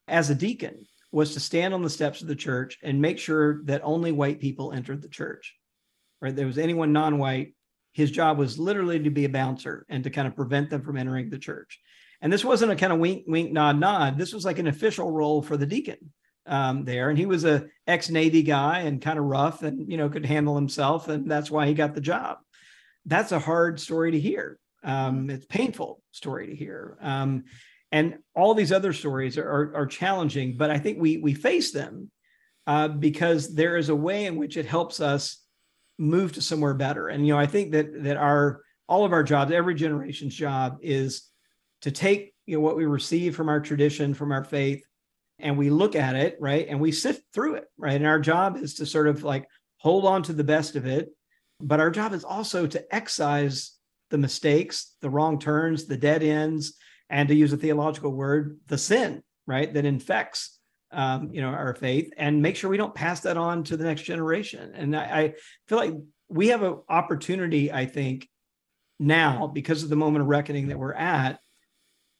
as 0.08 0.30
a 0.30 0.34
deacon 0.34 0.86
was 1.12 1.34
to 1.34 1.40
stand 1.40 1.74
on 1.74 1.82
the 1.82 1.90
steps 1.90 2.22
of 2.22 2.28
the 2.28 2.36
church 2.36 2.78
and 2.82 3.00
make 3.00 3.18
sure 3.18 3.62
that 3.64 3.80
only 3.84 4.12
white 4.12 4.40
people 4.40 4.72
entered 4.72 5.02
the 5.02 5.08
church. 5.08 5.54
Right, 6.20 6.34
there 6.34 6.46
was 6.46 6.58
anyone 6.58 6.92
non-white 6.92 7.54
his 7.96 8.10
job 8.10 8.36
was 8.36 8.58
literally 8.58 8.98
to 8.98 9.08
be 9.08 9.24
a 9.24 9.28
bouncer 9.30 9.86
and 9.88 10.04
to 10.04 10.10
kind 10.10 10.28
of 10.28 10.36
prevent 10.36 10.68
them 10.68 10.82
from 10.82 10.98
entering 10.98 11.30
the 11.30 11.38
church. 11.38 11.80
And 12.20 12.30
this 12.30 12.44
wasn't 12.44 12.72
a 12.72 12.76
kind 12.76 12.92
of 12.92 12.98
wink, 12.98 13.24
wink, 13.26 13.52
nod, 13.52 13.80
nod. 13.80 14.18
This 14.18 14.34
was 14.34 14.44
like 14.44 14.58
an 14.58 14.66
official 14.66 15.10
role 15.10 15.40
for 15.40 15.56
the 15.56 15.64
deacon 15.64 16.12
um, 16.44 16.84
there. 16.84 17.08
And 17.08 17.16
he 17.18 17.24
was 17.24 17.46
a 17.46 17.68
ex 17.86 18.10
Navy 18.10 18.42
guy 18.42 18.80
and 18.80 19.00
kind 19.00 19.18
of 19.18 19.24
rough 19.24 19.62
and, 19.62 19.90
you 19.90 19.96
know, 19.96 20.10
could 20.10 20.26
handle 20.26 20.54
himself. 20.54 21.08
And 21.08 21.30
that's 21.30 21.50
why 21.50 21.66
he 21.66 21.72
got 21.72 21.94
the 21.94 22.02
job. 22.02 22.36
That's 23.06 23.32
a 23.32 23.38
hard 23.38 23.80
story 23.80 24.10
to 24.10 24.20
hear. 24.20 24.58
Um, 24.86 25.28
it's 25.28 25.44
painful 25.46 26.00
story 26.12 26.46
to 26.46 26.54
hear. 26.54 26.96
Um, 27.02 27.44
and 27.92 28.18
all 28.34 28.54
these 28.54 28.72
other 28.72 28.92
stories 28.92 29.36
are, 29.36 29.48
are, 29.48 29.76
are, 29.76 29.86
challenging, 29.86 30.56
but 30.56 30.70
I 30.70 30.78
think 30.78 30.98
we, 31.00 31.18
we 31.18 31.34
face 31.34 31.72
them 31.72 32.10
uh, 32.66 32.88
because 32.88 33.54
there 33.54 33.76
is 33.76 33.88
a 33.88 33.96
way 33.96 34.26
in 34.26 34.36
which 34.36 34.56
it 34.56 34.66
helps 34.66 35.00
us 35.00 35.42
move 35.98 36.32
to 36.32 36.42
somewhere 36.42 36.74
better. 36.74 37.08
And 37.08 37.26
you 37.26 37.32
know, 37.32 37.38
I 37.38 37.46
think 37.46 37.72
that 37.72 38.04
that 38.04 38.16
our 38.16 38.60
all 38.88 39.04
of 39.04 39.12
our 39.12 39.22
jobs, 39.22 39.52
every 39.52 39.74
generation's 39.74 40.34
job 40.34 40.78
is 40.82 41.28
to 41.82 41.90
take 41.90 42.34
you 42.46 42.56
know 42.56 42.60
what 42.60 42.76
we 42.76 42.86
receive 42.86 43.34
from 43.34 43.48
our 43.48 43.60
tradition, 43.60 44.14
from 44.14 44.32
our 44.32 44.44
faith, 44.44 44.84
and 45.38 45.56
we 45.56 45.70
look 45.70 45.96
at 45.96 46.16
it, 46.16 46.36
right? 46.40 46.66
And 46.68 46.80
we 46.80 46.92
sift 46.92 47.22
through 47.32 47.56
it, 47.56 47.66
right? 47.76 47.96
And 47.96 48.06
our 48.06 48.20
job 48.20 48.56
is 48.56 48.74
to 48.74 48.86
sort 48.86 49.08
of 49.08 49.22
like 49.24 49.48
hold 49.78 50.04
on 50.04 50.22
to 50.24 50.32
the 50.32 50.44
best 50.44 50.76
of 50.76 50.86
it. 50.86 51.10
But 51.60 51.80
our 51.80 51.90
job 51.90 52.12
is 52.12 52.24
also 52.24 52.66
to 52.66 52.94
excise 52.94 53.75
the 54.10 54.18
mistakes, 54.18 54.94
the 55.00 55.10
wrong 55.10 55.38
turns, 55.38 55.86
the 55.86 55.96
dead 55.96 56.22
ends, 56.22 56.74
and 57.10 57.28
to 57.28 57.34
use 57.34 57.52
a 57.52 57.56
theological 57.56 58.12
word, 58.12 58.58
the 58.66 58.78
sin, 58.78 59.22
right? 59.46 59.72
That 59.72 59.84
infects 59.84 60.56
um, 60.92 61.30
you 61.32 61.40
know, 61.40 61.48
our 61.48 61.74
faith 61.74 62.12
and 62.16 62.42
make 62.42 62.56
sure 62.56 62.70
we 62.70 62.76
don't 62.76 62.94
pass 62.94 63.20
that 63.20 63.36
on 63.36 63.64
to 63.64 63.76
the 63.76 63.84
next 63.84 64.02
generation. 64.02 64.72
And 64.74 64.96
I, 64.96 65.02
I 65.02 65.34
feel 65.68 65.78
like 65.78 65.94
we 66.28 66.48
have 66.48 66.62
an 66.62 66.78
opportunity, 66.88 67.72
I 67.72 67.86
think, 67.86 68.28
now 68.98 69.46
because 69.46 69.82
of 69.82 69.90
the 69.90 69.96
moment 69.96 70.22
of 70.22 70.28
reckoning 70.28 70.68
that 70.68 70.78
we're 70.78 70.94
at 70.94 71.38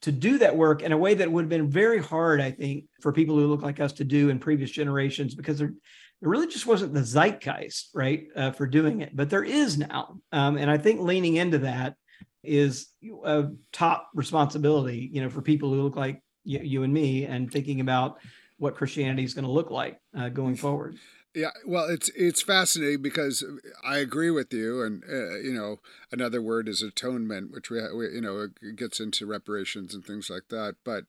to 0.03 0.12
do 0.12 0.39
that 0.39 0.57
work 0.57 0.82
in 0.82 0.93
a 0.93 0.97
way 0.97 1.14
that 1.14 1.30
would 1.30 1.43
have 1.43 1.49
been 1.49 1.70
very 1.70 1.99
hard, 1.99 2.41
I 2.41 2.51
think, 2.51 2.84
for 3.01 3.12
people 3.12 3.37
who 3.37 3.47
look 3.47 3.62
like 3.62 3.80
us 3.80 3.95
to 3.95 4.05
do 4.05 4.28
in 4.28 4.39
previous 4.39 4.70
generations 4.70 5.34
because 5.34 5.59
there, 5.59 5.72
there 6.21 6.31
really 6.31 6.47
just 6.47 6.67
wasn't 6.67 6.95
the 6.95 7.05
zeitgeist, 7.05 7.91
right, 7.95 8.27
uh, 8.35 8.51
for 8.53 8.67
doing 8.67 9.01
it. 9.01 9.14
But 9.14 9.31
there 9.31 9.45
is 9.45 9.77
now. 9.79 10.19
Um, 10.33 10.57
and 10.57 10.71
I 10.71 10.79
think 10.79 11.01
leaning 11.01 11.37
into 11.37 11.59
that 11.59 11.97
is 12.43 12.89
a 13.25 13.47
top 13.73 14.09
responsibility, 14.14 15.11
you 15.12 15.21
know, 15.23 15.29
for 15.29 15.43
people 15.43 15.73
who 15.73 15.83
look 15.83 15.97
like 15.97 16.23
you, 16.45 16.61
you 16.62 16.83
and 16.85 16.93
me 16.93 17.25
and 17.25 17.51
thinking 17.51 17.81
about 17.81 18.19
what 18.59 18.77
Christianity 18.77 19.25
is 19.25 19.35
going 19.35 19.45
to 19.45 19.51
look 19.51 19.71
like 19.71 20.01
uh, 20.17 20.29
going 20.31 20.57
forward. 20.57 20.97
Yeah, 21.35 21.51
well, 21.67 21.85
it's 21.91 22.09
it's 22.17 22.41
fascinating 22.41 23.03
because 23.03 23.45
I 23.85 23.99
agree 23.99 24.31
with 24.31 24.55
you, 24.55 24.83
and 24.83 25.05
uh, 25.05 25.37
you 25.37 25.53
know, 25.53 25.81
another 26.11 26.41
word 26.41 26.67
is 26.67 26.81
atonement, 26.81 27.51
which 27.53 27.69
we, 27.69 27.79
we 27.95 28.07
you 28.07 28.23
know 28.23 28.49
gets 28.75 29.01
into 29.01 29.27
reparations 29.27 29.95
and 29.95 30.03
things 30.03 30.31
like 30.31 30.49
that. 30.49 30.77
But 30.83 31.05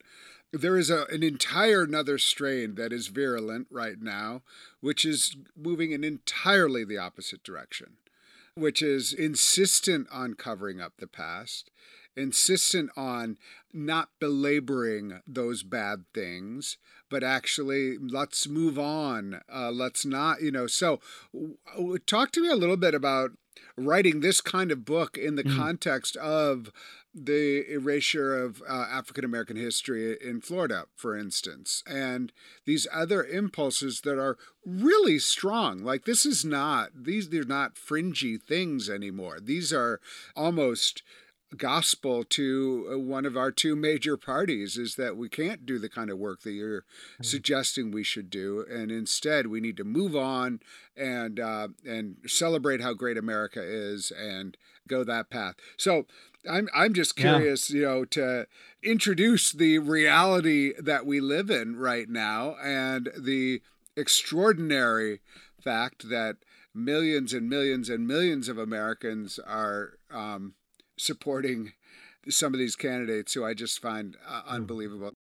there 0.53 0.77
is 0.77 0.89
a, 0.89 1.05
an 1.09 1.23
entire 1.23 1.83
another 1.83 2.17
strain 2.17 2.75
that 2.75 2.93
is 2.93 3.07
virulent 3.07 3.67
right 3.69 4.01
now, 4.01 4.41
which 4.81 5.05
is 5.05 5.35
moving 5.55 5.91
in 5.91 6.03
entirely 6.03 6.85
the 6.85 6.97
opposite 6.97 7.43
direction, 7.43 7.97
which 8.55 8.81
is 8.81 9.13
insistent 9.13 10.07
on 10.11 10.33
covering 10.33 10.79
up 10.79 10.93
the 10.97 11.07
past, 11.07 11.69
insistent 12.15 12.89
on 12.95 13.37
not 13.73 14.09
belaboring 14.19 15.21
those 15.27 15.63
bad 15.63 16.05
things, 16.13 16.77
but 17.09 17.23
actually 17.23 17.97
let's 17.97 18.47
move 18.47 18.79
on. 18.79 19.41
Uh, 19.53 19.71
let's 19.71 20.05
not, 20.05 20.41
you 20.41 20.51
know. 20.51 20.67
So, 20.67 20.99
w- 21.33 21.99
talk 21.99 22.31
to 22.31 22.41
me 22.41 22.49
a 22.49 22.55
little 22.55 22.77
bit 22.77 22.95
about 22.95 23.31
writing 23.77 24.19
this 24.19 24.41
kind 24.41 24.71
of 24.71 24.85
book 24.85 25.17
in 25.17 25.35
the 25.35 25.43
mm. 25.43 25.55
context 25.55 26.15
of 26.17 26.71
the 27.25 27.69
erasure 27.71 28.37
of 28.37 28.61
uh, 28.69 28.85
African 28.91 29.25
American 29.25 29.57
history 29.57 30.17
in 30.21 30.41
Florida, 30.41 30.85
for 30.95 31.17
instance, 31.17 31.83
and 31.87 32.31
these 32.65 32.87
other 32.93 33.23
impulses 33.23 34.01
that 34.01 34.19
are 34.19 34.37
really 34.65 35.19
strong. 35.19 35.83
Like 35.83 36.05
this 36.05 36.25
is 36.25 36.45
not 36.45 36.89
these 36.95 37.29
they're 37.29 37.43
not 37.43 37.77
fringy 37.77 38.37
things 38.37 38.89
anymore. 38.89 39.39
These 39.41 39.73
are 39.73 39.99
almost 40.35 41.01
gospel 41.55 42.23
to 42.23 42.89
uh, 42.91 42.99
one 42.99 43.25
of 43.25 43.37
our 43.37 43.51
two 43.51 43.75
major 43.75 44.17
parties 44.17 44.77
is 44.77 44.95
that 44.95 45.15
we 45.15 45.29
can't 45.29 45.65
do 45.65 45.79
the 45.79 45.89
kind 45.89 46.09
of 46.09 46.17
work 46.17 46.41
that 46.41 46.51
you're 46.51 46.81
mm-hmm. 46.81 47.23
suggesting 47.23 47.91
we 47.91 48.03
should 48.03 48.29
do, 48.29 48.65
and 48.69 48.91
instead 48.91 49.47
we 49.47 49.61
need 49.61 49.77
to 49.77 49.83
move 49.83 50.15
on 50.15 50.59
and 50.95 51.39
uh, 51.39 51.69
and 51.85 52.17
celebrate 52.25 52.81
how 52.81 52.93
great 52.93 53.17
America 53.17 53.61
is 53.63 54.11
and 54.11 54.57
go 54.87 55.03
that 55.03 55.29
path. 55.29 55.55
So 55.77 56.05
I'm 56.49 56.67
I'm 56.75 56.93
just 56.93 57.15
curious, 57.15 57.69
yeah. 57.69 57.79
you 57.79 57.85
know, 57.85 58.05
to 58.05 58.47
introduce 58.83 59.51
the 59.51 59.79
reality 59.79 60.73
that 60.79 61.05
we 61.05 61.19
live 61.19 61.49
in 61.49 61.77
right 61.77 62.09
now 62.09 62.55
and 62.61 63.09
the 63.17 63.61
extraordinary 63.95 65.21
fact 65.63 66.09
that 66.09 66.37
millions 66.73 67.33
and 67.33 67.49
millions 67.49 67.89
and 67.89 68.07
millions 68.07 68.47
of 68.47 68.57
Americans 68.57 69.39
are 69.39 69.93
um, 70.11 70.53
supporting 70.97 71.73
some 72.29 72.53
of 72.53 72.59
these 72.59 72.75
candidates 72.75 73.33
who 73.33 73.45
I 73.45 73.53
just 73.53 73.81
find 73.81 74.17
uh, 74.27 74.41
hmm. 74.41 74.55
unbelievable. 74.55 75.13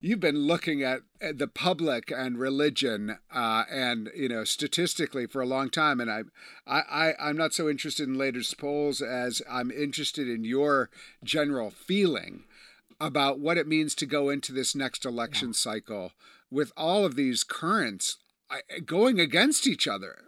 You've 0.00 0.20
been 0.20 0.46
looking 0.46 0.80
at 0.84 1.00
the 1.20 1.48
public 1.48 2.12
and 2.12 2.38
religion, 2.38 3.18
uh, 3.34 3.64
and 3.68 4.08
you 4.14 4.28
know 4.28 4.44
statistically 4.44 5.26
for 5.26 5.42
a 5.42 5.46
long 5.46 5.70
time, 5.70 6.00
and 6.00 6.08
I, 6.08 6.22
I, 6.68 7.14
I'm 7.18 7.36
not 7.36 7.52
so 7.52 7.68
interested 7.68 8.08
in 8.08 8.14
latest 8.14 8.56
polls 8.58 9.02
as 9.02 9.42
I'm 9.50 9.72
interested 9.72 10.28
in 10.28 10.44
your 10.44 10.88
general 11.24 11.72
feeling 11.72 12.44
about 13.00 13.40
what 13.40 13.58
it 13.58 13.66
means 13.66 13.96
to 13.96 14.06
go 14.06 14.28
into 14.28 14.52
this 14.52 14.76
next 14.76 15.04
election 15.04 15.52
cycle 15.52 16.12
with 16.48 16.72
all 16.76 17.04
of 17.04 17.16
these 17.16 17.42
currents 17.42 18.18
going 18.84 19.18
against 19.18 19.66
each 19.66 19.88
other. 19.88 20.22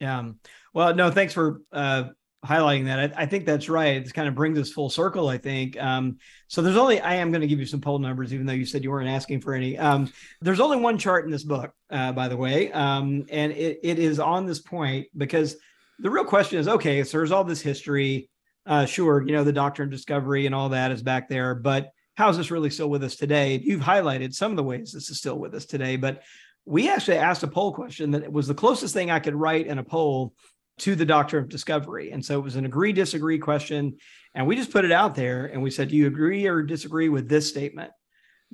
Yeah. 0.00 0.32
Well, 0.74 0.94
no, 0.94 1.10
thanks 1.10 1.32
for 1.32 1.62
uh, 1.72 2.10
highlighting 2.44 2.84
that. 2.84 2.98
I, 2.98 3.22
I, 3.22 3.26
think 3.26 3.46
that's 3.46 3.68
right. 3.68 3.96
It 3.96 4.14
kind 4.14 4.28
of 4.28 4.34
brings 4.34 4.58
us 4.58 4.70
full 4.70 4.90
circle, 4.90 5.28
I 5.28 5.38
think. 5.38 5.80
Um, 5.82 6.18
so 6.48 6.62
there's 6.62 6.76
only, 6.76 7.00
I 7.00 7.14
am 7.14 7.30
going 7.30 7.40
to 7.40 7.46
give 7.46 7.58
you 7.58 7.66
some 7.66 7.80
poll 7.80 7.98
numbers, 7.98 8.32
even 8.32 8.46
though 8.46 8.52
you 8.52 8.66
said 8.66 8.84
you 8.84 8.90
weren't 8.90 9.08
asking 9.08 9.40
for 9.40 9.54
any. 9.54 9.76
Um, 9.78 10.12
there's 10.40 10.60
only 10.60 10.76
one 10.76 10.98
chart 10.98 11.24
in 11.24 11.30
this 11.30 11.42
book, 11.42 11.72
uh, 11.90 12.12
by 12.12 12.28
the 12.28 12.36
way. 12.36 12.70
Um, 12.72 13.24
and 13.30 13.52
it, 13.52 13.80
it 13.82 13.98
is 13.98 14.20
on 14.20 14.46
this 14.46 14.60
point 14.60 15.08
because 15.16 15.56
the 15.98 16.10
real 16.10 16.24
question 16.24 16.58
is 16.58 16.68
okay, 16.68 17.02
so 17.04 17.18
there's 17.18 17.32
all 17.32 17.44
this 17.44 17.60
history. 17.60 18.28
Uh, 18.66 18.84
sure, 18.84 19.22
you 19.24 19.32
know, 19.32 19.44
the 19.44 19.52
doctrine 19.52 19.88
of 19.88 19.92
discovery 19.92 20.46
and 20.46 20.54
all 20.54 20.70
that 20.70 20.90
is 20.90 21.02
back 21.02 21.28
there, 21.28 21.54
but 21.54 21.90
how 22.16 22.28
is 22.28 22.36
this 22.36 22.50
really 22.50 22.70
still 22.70 22.90
with 22.90 23.04
us 23.04 23.14
today? 23.14 23.60
You've 23.62 23.82
highlighted 23.82 24.34
some 24.34 24.50
of 24.50 24.56
the 24.56 24.64
ways 24.64 24.90
this 24.92 25.08
is 25.10 25.18
still 25.18 25.38
with 25.38 25.54
us 25.54 25.66
today, 25.66 25.96
but 25.96 26.22
we 26.64 26.90
actually 26.90 27.18
asked 27.18 27.44
a 27.44 27.48
poll 27.48 27.72
question 27.72 28.10
that 28.10 28.30
was 28.30 28.48
the 28.48 28.54
closest 28.54 28.92
thing 28.92 29.10
I 29.10 29.20
could 29.20 29.36
write 29.36 29.68
in 29.68 29.78
a 29.78 29.84
poll 29.84 30.34
to 30.78 30.94
the 30.94 31.06
doctrine 31.06 31.42
of 31.42 31.48
discovery. 31.48 32.10
And 32.10 32.24
so 32.24 32.38
it 32.38 32.42
was 32.42 32.56
an 32.56 32.66
agree 32.66 32.92
disagree 32.92 33.38
question. 33.38 33.96
And 34.34 34.46
we 34.46 34.56
just 34.56 34.72
put 34.72 34.84
it 34.84 34.92
out 34.92 35.14
there 35.14 35.46
and 35.46 35.62
we 35.62 35.70
said, 35.70 35.88
Do 35.88 35.96
you 35.96 36.06
agree 36.06 36.46
or 36.46 36.62
disagree 36.62 37.08
with 37.08 37.28
this 37.28 37.48
statement? 37.48 37.92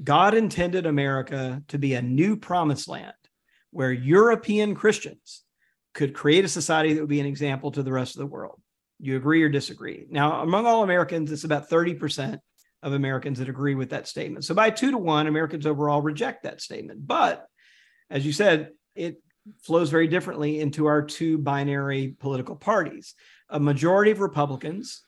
God 0.03 0.35
intended 0.35 0.87
America 0.87 1.63
to 1.69 1.79
be 1.79 1.95
a 1.95 2.03
new 2.03 2.37
promised 2.37 2.89
land 2.89 3.13
where 3.71 3.93
European 3.93 4.75
Christians 4.75 5.43
could 5.95 6.15
create 6.15 6.45
a 6.45 6.49
society 6.49 6.95
that 6.95 7.01
would 7.01 7.09
be 7.09 7.21
an 7.21 7.27
example 7.27 7.71
to 7.73 7.83
the 7.83 7.93
rest 7.93 8.15
of 8.15 8.21
the 8.21 8.27
world. 8.27 8.61
You 8.99 9.17
agree 9.17 9.43
or 9.43 9.49
disagree? 9.49 10.07
Now, 10.09 10.43
among 10.43 10.67
all 10.67 10.83
Americans, 10.83 11.33
it's 11.33 11.45
about 11.45 11.69
30% 11.69 12.39
of 12.83 12.93
Americans 12.93 13.39
that 13.39 13.49
agree 13.49 13.75
with 13.75 13.91
that 13.91 14.09
statement. 14.09 14.45
So 14.45 14.55
by 14.55 14.71
two 14.71 14.91
to 14.91 14.99
one, 14.99 15.27
Americans 15.27 15.67
overall 15.67 16.01
reject 16.03 16.45
that 16.45 16.61
statement. 16.61 17.07
But 17.07 17.47
as 18.11 18.25
you 18.25 18.33
said, 18.33 18.71
it 18.95 19.17
flows 19.63 19.91
very 19.91 20.09
differently 20.09 20.61
into 20.61 20.87
our 20.87 21.03
two 21.03 21.39
binary 21.39 22.15
political 22.19 22.57
parties. 22.57 23.15
A 23.49 23.61
majority 23.61 24.11
of 24.11 24.21
Republicans 24.21 25.03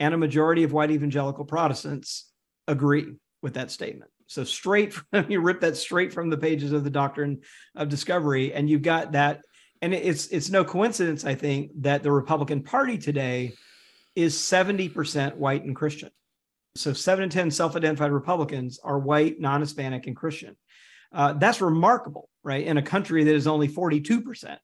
and 0.00 0.12
a 0.12 0.18
majority 0.18 0.64
of 0.64 0.72
white 0.72 0.90
evangelical 0.90 1.44
Protestants 1.44 2.30
agree 2.68 3.14
with 3.42 3.54
that 3.54 3.70
statement. 3.70 4.10
So 4.26 4.44
straight 4.44 4.92
from 5.12 5.30
you 5.30 5.40
rip 5.40 5.60
that 5.60 5.76
straight 5.76 6.12
from 6.12 6.30
the 6.30 6.38
pages 6.38 6.72
of 6.72 6.84
the 6.84 6.90
Doctrine 6.90 7.40
of 7.74 7.88
Discovery, 7.88 8.52
and 8.52 8.68
you've 8.68 8.82
got 8.82 9.12
that. 9.12 9.40
And 9.82 9.92
it's 9.94 10.28
it's 10.28 10.50
no 10.50 10.64
coincidence, 10.64 11.24
I 11.24 11.34
think, 11.34 11.70
that 11.82 12.02
the 12.02 12.10
Republican 12.10 12.62
Party 12.62 12.96
today 12.96 13.52
is 14.14 14.34
70% 14.34 15.36
white 15.36 15.64
and 15.64 15.76
Christian. 15.76 16.10
So 16.74 16.92
seven 16.92 17.24
in 17.24 17.30
10 17.30 17.50
self-identified 17.50 18.10
Republicans 18.10 18.80
are 18.82 18.98
white, 18.98 19.38
non-Hispanic, 19.38 20.06
and 20.06 20.16
Christian. 20.16 20.56
Uh, 21.12 21.34
that's 21.34 21.60
remarkable, 21.60 22.28
right? 22.46 22.64
In 22.64 22.78
a 22.78 22.82
country 22.82 23.24
that 23.24 23.34
is 23.34 23.48
only 23.48 23.66
42% 23.66 24.56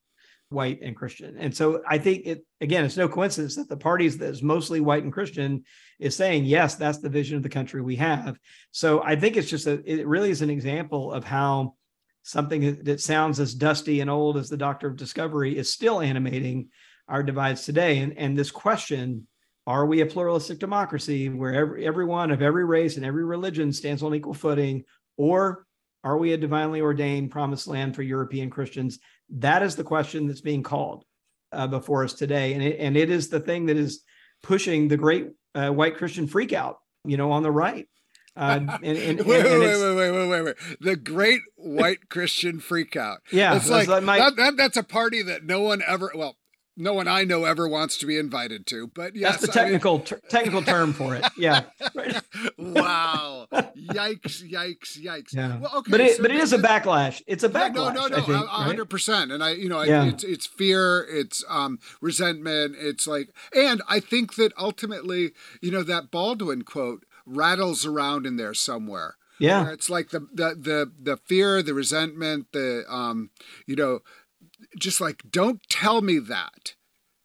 white 0.51 0.81
and 0.83 0.95
Christian. 0.95 1.37
And 1.37 1.55
so 1.55 1.83
I 1.89 1.99
think 1.99 2.27
it 2.27 2.47
again, 2.61 2.85
it's 2.85 2.97
no 2.97 3.09
coincidence 3.09 3.57
that 3.57 3.69
the 3.69 3.77
parties 3.77 4.19
that 4.19 4.31
is 4.31 4.43
mostly 4.43 4.81
white 4.81 5.03
and 5.03 5.13
Christian 5.13 5.65
is 5.99 6.15
saying, 6.15 6.45
yes, 6.45 6.77
that's 6.77 6.99
the 6.99 7.09
vision 7.09 7.37
of 7.37 7.43
the 7.43 7.49
country 7.49 7.83
we 7.83 7.97
have. 7.97 8.39
So 8.71 9.03
I 9.03 9.17
think 9.17 9.37
it's 9.37 9.51
just 9.51 9.67
a 9.67 9.83
it 9.85 10.07
really 10.07 10.31
is 10.31 10.43
an 10.43 10.51
example 10.51 11.13
of 11.13 11.25
how 11.25 11.75
something 12.23 12.85
that 12.85 13.01
sounds 13.01 13.41
as 13.41 13.53
dusty 13.53 14.01
and 14.01 14.09
old 14.09 14.37
as 14.37 14.49
the 14.49 14.57
Doctrine 14.57 14.93
of 14.93 14.99
Discovery 14.99 15.59
is 15.59 15.73
still 15.73 16.01
animating 16.01 16.69
our 17.09 17.25
divides 17.25 17.65
today. 17.65 17.99
And, 17.99 18.17
and 18.17 18.39
this 18.39 18.53
question, 18.53 19.27
are 19.67 19.87
we 19.87 20.03
a 20.03 20.07
pluralistic 20.07 20.61
democracy 20.61 21.29
where 21.29 21.53
every, 21.53 21.85
everyone 21.85 22.31
of 22.31 22.41
every 22.41 22.65
race 22.65 22.97
and 22.97 23.05
every 23.05 23.25
religion 23.25 23.73
stands 23.73 24.05
on 24.05 24.15
equal 24.15 24.35
footing, 24.35 24.85
or 25.17 25.67
are 26.05 26.19
we 26.19 26.33
a 26.33 26.37
divinely 26.37 26.81
ordained 26.81 27.31
promised 27.31 27.69
land 27.69 27.95
for 27.95 28.03
European 28.03 28.51
Christians? 28.51 28.99
That 29.31 29.63
is 29.63 29.77
the 29.77 29.85
question 29.85 30.27
that's 30.27 30.41
being 30.41 30.63
called 30.63 31.05
uh, 31.53 31.67
before 31.67 32.05
us 32.05 32.15
today. 32.15 32.55
And 32.55 32.63
it, 32.63 32.81
and 32.81 32.97
it 32.97 33.11
is 33.11 33.29
the 33.29 33.41
thing 33.41 33.67
that 33.67 33.77
is 33.77 34.03
pushing 34.43 34.89
the 34.89 34.97
great 34.97 35.29
uh, 35.55 35.71
white 35.71 35.97
Christian 35.97 36.27
freakout, 36.27 36.77
you 37.05 37.17
know, 37.17 37.31
on 37.33 37.43
the 37.43 37.51
right. 37.51 37.89
Uh, 38.37 38.59
and, 38.61 38.71
and, 38.83 38.99
and, 38.99 39.27
wait, 39.27 39.45
wait, 39.45 39.59
wait, 39.59 39.95
wait, 39.95 40.11
wait, 40.11 40.29
wait, 40.29 40.43
wait, 40.43 40.57
The 40.81 40.97
great 40.97 41.41
white 41.57 42.09
Christian 42.09 42.59
freakout. 42.59 43.19
Yeah, 43.31 43.55
it's 43.57 43.71
like, 43.71 43.89
my, 44.03 44.19
that, 44.19 44.37
that, 44.37 44.57
that's 44.57 44.77
a 44.77 44.83
party 44.83 45.23
that 45.23 45.45
no 45.45 45.61
one 45.61 45.83
ever. 45.87 46.11
Well, 46.15 46.37
no 46.77 46.95
one 46.95 47.09
I 47.09 47.25
know 47.25 47.45
ever 47.45 47.69
wants 47.69 47.99
to 47.99 48.07
be 48.07 48.19
invited 48.19 48.67
to. 48.69 48.89
But 48.89 49.15
yes, 49.15 49.33
that's 49.33 49.47
the 49.47 49.53
technical 49.53 49.95
I 49.95 49.97
mean... 49.99 50.07
ter- 50.07 50.21
technical 50.29 50.63
term 50.63 50.93
for 50.93 51.15
it. 51.15 51.25
Yeah. 51.37 51.65
wow. 52.59 53.47
Yikes! 53.53 54.49
Yikes! 54.51 54.99
Yikes! 54.99 55.35
Yeah. 55.35 55.59
Well, 55.59 55.71
okay, 55.77 55.91
but 55.91 56.01
it 56.01 56.17
so 56.17 56.23
but 56.23 56.31
it 56.31 56.39
is 56.39 56.53
a 56.53 56.59
backlash. 56.59 57.23
It's 57.27 57.45
a 57.45 57.49
backlash. 57.49 57.95
No, 57.95 58.07
no, 58.07 58.27
no, 58.27 58.47
hundred 58.47 58.89
percent. 58.89 59.33
And 59.33 59.43
I, 59.43 59.53
you 59.53 59.69
know, 59.69 59.79
I, 59.79 59.85
yeah. 59.87 60.05
it's 60.07 60.25
it's 60.25 60.47
fear, 60.47 61.07
it's 61.09 61.45
um 61.49 61.79
resentment, 62.01 62.77
it's 62.79 63.07
like, 63.07 63.29
and 63.55 63.83
I 63.89 64.01
think 64.01 64.37
that 64.37 64.53
ultimately, 64.59 65.33
you 65.61 65.71
know, 65.71 65.83
that 65.83 66.11
Baldwin 66.11 66.63
quote 66.63 67.05
rattles 67.27 67.87
around 67.87 68.27
in 68.27 68.37
there 68.37 68.55
somewhere. 68.55 69.17
Yeah. 69.39 69.71
It's 69.71 69.91
like 69.91 70.11
the 70.11 70.21
the 70.33 70.55
the 70.55 70.93
the 71.01 71.17
fear, 71.17 71.63
the 71.63 71.75
resentment, 71.75 72.53
the 72.53 72.85
um, 72.89 73.31
you 73.67 73.75
know 73.75 74.01
just 74.79 75.01
like 75.01 75.23
don't 75.31 75.61
tell 75.69 76.01
me 76.01 76.19
that 76.19 76.75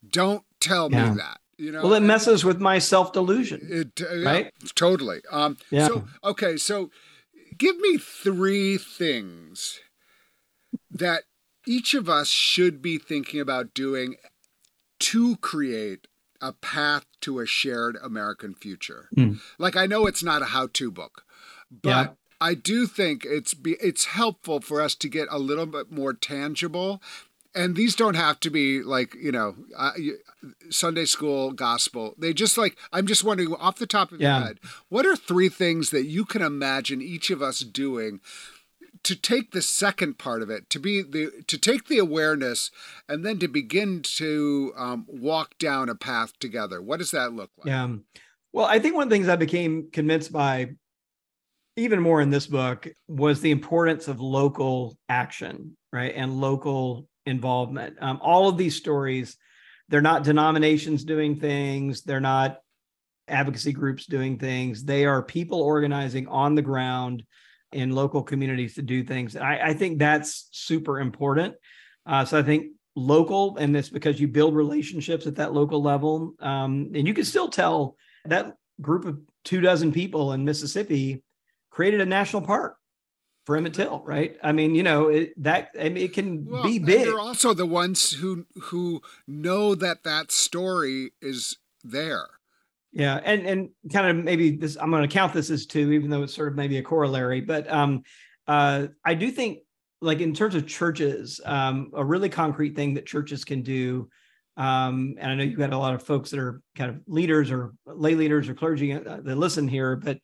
don't 0.08 0.44
tell 0.60 0.92
yeah. 0.92 1.12
me 1.12 1.18
that 1.18 1.40
you 1.58 1.72
know 1.72 1.84
well 1.84 1.94
it 1.94 2.02
messes 2.02 2.44
with 2.44 2.60
my 2.60 2.80
self-delusion 2.80 3.60
it 3.64 4.02
uh, 4.02 4.24
right 4.24 4.54
totally 4.76 5.22
um 5.32 5.58
yeah. 5.72 5.88
so 5.88 6.06
okay 6.24 6.58
so 6.58 6.90
give 7.58 7.78
me 7.78 7.98
three 7.98 8.78
things 8.78 9.80
that 10.92 11.24
each 11.66 11.94
of 11.94 12.08
us 12.08 12.30
should 12.30 12.82
be 12.82 12.98
thinking 12.98 13.40
about 13.40 13.74
doing 13.74 14.16
to 15.00 15.36
create 15.38 16.08
a 16.42 16.54
path 16.54 17.06
to 17.22 17.40
a 17.40 17.46
shared 17.46 17.98
American 18.02 18.54
future. 18.54 19.10
Mm. 19.16 19.40
Like 19.58 19.76
I 19.76 19.86
know 19.86 20.06
it's 20.06 20.24
not 20.24 20.42
a 20.42 20.46
how-to 20.46 20.92
book, 20.92 21.24
but 21.70 21.90
yeah. 21.90 22.08
I 22.40 22.54
do 22.54 22.86
think 22.86 23.26
it's 23.26 23.54
be, 23.54 23.76
it's 23.82 24.06
helpful 24.06 24.62
for 24.62 24.82
us 24.82 24.96
to 24.96 25.10
get 25.10 25.28
a 25.32 25.40
little 25.40 25.66
bit 25.66 25.92
more 25.92 26.14
tangible 26.14 27.02
and 27.56 27.76
these 27.76 27.95
don't 27.95 28.16
have 28.16 28.39
to 28.41 28.50
be 28.50 28.82
like 28.82 29.16
you 29.16 29.32
know 29.32 29.56
uh, 29.78 29.91
sunday 30.70 31.06
school 31.06 31.52
gospel. 31.52 32.14
They 32.18 32.34
just 32.34 32.58
like 32.58 32.78
i'm 32.91 33.08
just 33.08 33.24
wondering 33.24 33.54
off 33.54 33.78
the 33.78 33.88
top 33.88 34.12
of 34.12 34.22
yeah. 34.22 34.38
your 34.38 34.48
head 34.48 34.60
what 34.89 35.06
are 35.06 35.16
three 35.16 35.50
things 35.50 35.89
that 35.91 36.06
you 36.06 36.26
can 36.26 36.41
imagine 36.41 37.02
each 37.02 37.30
of 37.30 37.41
us 37.41 37.60
doing 37.60 38.20
to 39.04 39.16
take 39.16 39.52
the 39.52 39.62
second 39.62 40.18
part 40.18 40.41
of 40.41 40.50
it 40.50 40.70
to 40.70 40.80
be 40.80 41.02
the 41.02 41.32
to 41.48 41.58
take 41.58 41.88
the 41.88 41.98
awareness 41.98 42.72
and 43.08 43.26
then 43.26 43.39
to 43.39 43.48
begin 43.48 44.02
to 44.02 44.74
um, 44.76 45.06
walk 45.08 45.58
down 45.58 45.88
a 45.89 45.95
path 45.95 46.38
together? 46.39 46.82
What 46.82 47.00
does 47.00 47.12
that 47.12 47.34
look 47.34 47.52
like? 47.58 47.68
Yeah. 47.68 47.95
Well 48.54 48.66
i 48.66 48.80
think 48.80 48.95
one 48.95 49.04
of 49.04 49.10
the 49.10 49.16
things 49.16 49.30
i 49.30 49.36
became 49.36 49.89
convinced 49.91 50.32
by 50.32 50.72
even 51.76 52.02
more 52.02 52.22
in 52.22 52.32
this 52.32 52.48
book 52.48 52.88
was 53.08 53.39
the 53.39 53.52
importance 53.52 54.08
of 54.08 54.20
local 54.20 54.98
action 55.10 55.78
right 55.93 56.14
and 56.16 56.41
local 56.41 57.08
involvement. 57.28 57.97
Um, 58.01 58.19
all 58.21 58.47
of 58.47 58.57
these 58.57 58.75
stories, 58.75 59.38
they're 59.89 60.01
not 60.01 60.23
denominations 60.23 61.03
doing 61.03 61.39
things, 61.39 62.01
they're 62.01 62.19
not 62.19 62.59
advocacy 63.28 63.73
groups 63.73 64.05
doing 64.05 64.38
things. 64.38 64.84
They 64.84 65.05
are 65.05 65.21
people 65.21 65.61
organizing 65.61 66.28
on 66.28 66.55
the 66.55 66.61
ground 66.61 67.23
in 67.73 67.91
local 67.91 68.23
communities 68.23 68.75
to 68.75 68.82
do 68.82 69.03
things. 69.03 69.36
I, 69.36 69.59
I 69.59 69.73
think 69.73 69.99
that's 69.99 70.47
super 70.51 70.99
important. 70.99 71.55
Uh, 72.05 72.23
so 72.23 72.39
I 72.39 72.43
think 72.43 72.67
local, 72.95 73.57
and 73.57 73.75
it's 73.75 73.89
because 73.89 74.19
you 74.19 74.28
build 74.28 74.55
relationships 74.55 75.28
at 75.28 75.36
that 75.36 75.53
local 75.53 75.82
level. 75.84 76.34
Um, 76.39 76.91
and 76.95 77.05
you 77.07 77.13
can 77.13 77.25
still 77.25 77.49
tell 77.49 77.97
that 78.25 78.53
group 78.80 79.05
of 79.05 79.19
two 79.43 79.61
dozen 79.61 79.91
people 79.91 80.34
in 80.34 80.45
Mississippi 80.45 81.23
created 81.69 82.01
a 82.01 82.05
national 82.05 82.41
park 82.41 82.78
for 83.48 83.56
Emmett 83.56 83.76
Till, 83.76 84.04
right? 84.06 84.36
I 84.43 84.52
mean, 84.52 84.76
you 84.76 84.84
know, 84.84 85.08
it, 85.08 85.32
that 85.41 85.70
I 85.80 85.88
mean, 85.88 86.04
it 86.04 86.12
can 86.12 86.45
well, 86.45 86.64
be 86.64 86.80
big. 86.80 87.06
they're 87.06 87.18
also 87.18 87.54
the 87.54 87.66
ones 87.66 88.12
who 88.12 88.45
who 88.62 89.02
know 89.26 89.74
that 89.74 90.04
that 90.04 90.34
story 90.34 91.14
is 91.22 91.56
there. 91.82 92.28
Yeah, 92.91 93.22
and 93.24 93.48
and 93.48 93.70
kind 93.93 94.20
of 94.20 94.26
maybe 94.26 94.58
this 94.58 94.76
I'm 94.76 94.91
going 94.91 95.04
to 95.04 95.08
count 95.08 95.32
this 95.32 95.50
as 95.50 95.66
two, 95.66 95.93
even 95.93 96.10
though 96.10 96.24
it's 96.24 96.36
sort 96.36 96.50
of 96.50 96.56
maybe 96.56 96.78
a 96.78 96.84
corollary. 96.84 97.39
But 97.39 97.72
um, 97.72 98.04
uh, 98.50 98.88
I 99.06 99.14
do 99.14 99.32
think, 99.32 99.60
like 100.02 100.20
in 100.20 100.34
terms 100.34 100.56
of 100.56 100.68
churches, 100.68 101.39
um, 101.45 101.91
a 101.95 102.04
really 102.04 102.28
concrete 102.28 102.76
thing 102.76 102.95
that 102.95 103.06
churches 103.06 103.45
can 103.45 103.62
do. 103.62 104.10
Um, 104.58 105.16
and 105.20 105.32
I 105.32 105.36
know 105.36 105.43
you've 105.43 105.58
got 105.58 105.72
a 105.72 105.78
lot 105.78 105.93
of 105.93 106.04
folks 106.04 106.32
that 106.32 106.39
are 106.41 106.62
kind 106.76 106.89
of 106.89 107.00
leaders 107.08 107.50
or 107.50 107.76
lay 107.86 108.14
leaders 108.14 108.50
or 108.50 108.56
clergy 108.56 108.91
uh, 108.91 109.22
that 109.24 109.38
listen 109.38 109.70
here, 109.70 109.95
but 109.95 110.20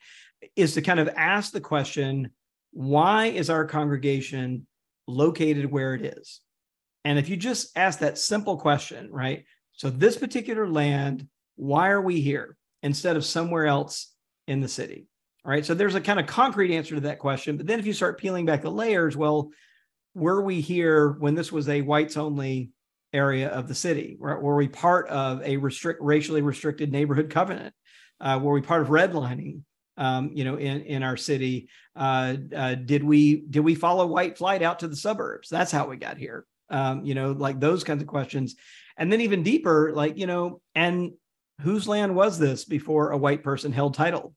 is 0.57 0.73
to 0.73 0.81
kind 0.81 0.99
of 0.99 1.07
ask 1.15 1.53
the 1.53 1.61
question 1.61 2.29
why 2.73 3.27
is 3.27 3.49
our 3.49 3.65
congregation 3.65 4.67
located 5.07 5.71
where 5.71 5.93
it 5.93 6.17
is? 6.17 6.41
And 7.05 7.19
if 7.19 7.29
you 7.29 7.37
just 7.37 7.77
ask 7.77 7.99
that 7.99 8.17
simple 8.17 8.57
question, 8.57 9.09
right? 9.11 9.45
So, 9.73 9.89
this 9.89 10.17
particular 10.17 10.67
land, 10.67 11.27
why 11.55 11.89
are 11.89 12.01
we 12.01 12.21
here 12.21 12.57
instead 12.81 13.15
of 13.15 13.25
somewhere 13.25 13.65
else 13.65 14.13
in 14.47 14.61
the 14.61 14.67
city? 14.67 15.07
All 15.45 15.51
right. 15.51 15.65
So, 15.65 15.73
there's 15.73 15.95
a 15.95 16.01
kind 16.01 16.19
of 16.19 16.27
concrete 16.27 16.75
answer 16.75 16.95
to 16.95 17.01
that 17.01 17.19
question. 17.19 17.57
But 17.57 17.67
then 17.67 17.79
if 17.79 17.85
you 17.85 17.93
start 17.93 18.19
peeling 18.19 18.45
back 18.45 18.61
the 18.61 18.71
layers, 18.71 19.17
well, 19.17 19.49
were 20.15 20.41
we 20.41 20.61
here 20.61 21.11
when 21.19 21.35
this 21.35 21.51
was 21.51 21.69
a 21.69 21.81
whites 21.81 22.17
only 22.17 22.71
area 23.11 23.49
of 23.49 23.67
the 23.67 23.75
city? 23.75 24.15
Were, 24.19 24.39
were 24.39 24.55
we 24.55 24.67
part 24.67 25.07
of 25.09 25.41
a 25.43 25.57
restrict, 25.57 26.01
racially 26.01 26.41
restricted 26.41 26.91
neighborhood 26.91 27.29
covenant? 27.29 27.73
Uh, 28.19 28.39
were 28.41 28.53
we 28.53 28.61
part 28.61 28.81
of 28.81 28.87
redlining? 28.87 29.61
Um, 29.97 30.31
you 30.33 30.43
know, 30.43 30.55
in 30.55 30.81
in 30.81 31.03
our 31.03 31.17
city. 31.17 31.69
Uh, 31.95 32.35
uh, 32.55 32.75
did 32.75 33.03
we 33.03 33.41
did 33.49 33.61
we 33.61 33.75
follow 33.75 34.05
white 34.07 34.37
flight 34.37 34.61
out 34.61 34.79
to 34.79 34.87
the 34.87 34.95
suburbs? 34.95 35.49
That's 35.49 35.71
how 35.71 35.87
we 35.87 35.97
got 35.97 36.17
here. 36.17 36.45
Um, 36.69 37.03
you 37.05 37.13
know, 37.13 37.31
like 37.31 37.59
those 37.59 37.83
kinds 37.83 38.01
of 38.01 38.07
questions, 38.07 38.55
and 38.97 39.11
then 39.11 39.21
even 39.21 39.43
deeper, 39.43 39.91
like 39.93 40.17
you 40.17 40.27
know, 40.27 40.61
and 40.75 41.11
whose 41.61 41.87
land 41.87 42.15
was 42.15 42.39
this 42.39 42.65
before 42.65 43.11
a 43.11 43.17
white 43.17 43.43
person 43.43 43.71
held 43.71 43.93
title 43.93 44.33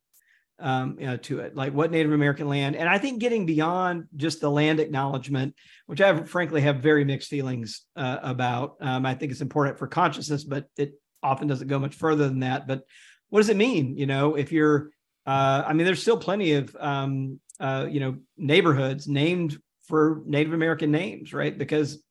um, 0.58 0.96
you 0.98 1.06
know, 1.06 1.16
to 1.16 1.40
it? 1.40 1.54
Like 1.54 1.72
what 1.72 1.90
Native 1.90 2.12
American 2.12 2.48
land? 2.48 2.76
And 2.76 2.88
I 2.88 2.98
think 2.98 3.20
getting 3.20 3.46
beyond 3.46 4.06
just 4.16 4.40
the 4.40 4.50
land 4.50 4.80
acknowledgement, 4.80 5.54
which 5.86 6.00
I 6.00 6.22
frankly 6.24 6.62
have 6.62 6.76
very 6.76 7.04
mixed 7.04 7.28
feelings 7.28 7.82
uh, 7.96 8.18
about. 8.22 8.76
Um, 8.80 9.04
I 9.04 9.14
think 9.14 9.32
it's 9.32 9.40
important 9.40 9.78
for 9.78 9.86
consciousness, 9.86 10.44
but 10.44 10.66
it 10.76 10.94
often 11.22 11.48
doesn't 11.48 11.68
go 11.68 11.78
much 11.78 11.94
further 11.94 12.28
than 12.28 12.40
that. 12.40 12.66
But 12.66 12.82
what 13.28 13.40
does 13.40 13.48
it 13.48 13.56
mean? 13.56 13.96
You 13.96 14.06
know, 14.06 14.36
if 14.36 14.52
you're 14.52 14.90
uh, 15.26 15.64
I 15.66 15.72
mean, 15.72 15.84
there's 15.84 16.02
still 16.02 16.18
plenty 16.18 16.52
of 16.52 16.76
um, 16.78 17.40
uh, 17.58 17.86
you 17.90 18.00
know 18.00 18.16
neighborhoods 18.36 19.08
named 19.08 19.58
for 19.84 20.22
Native 20.24 20.52
American 20.52 20.90
names, 20.90 21.32
right? 21.32 21.56
Because 21.56 22.02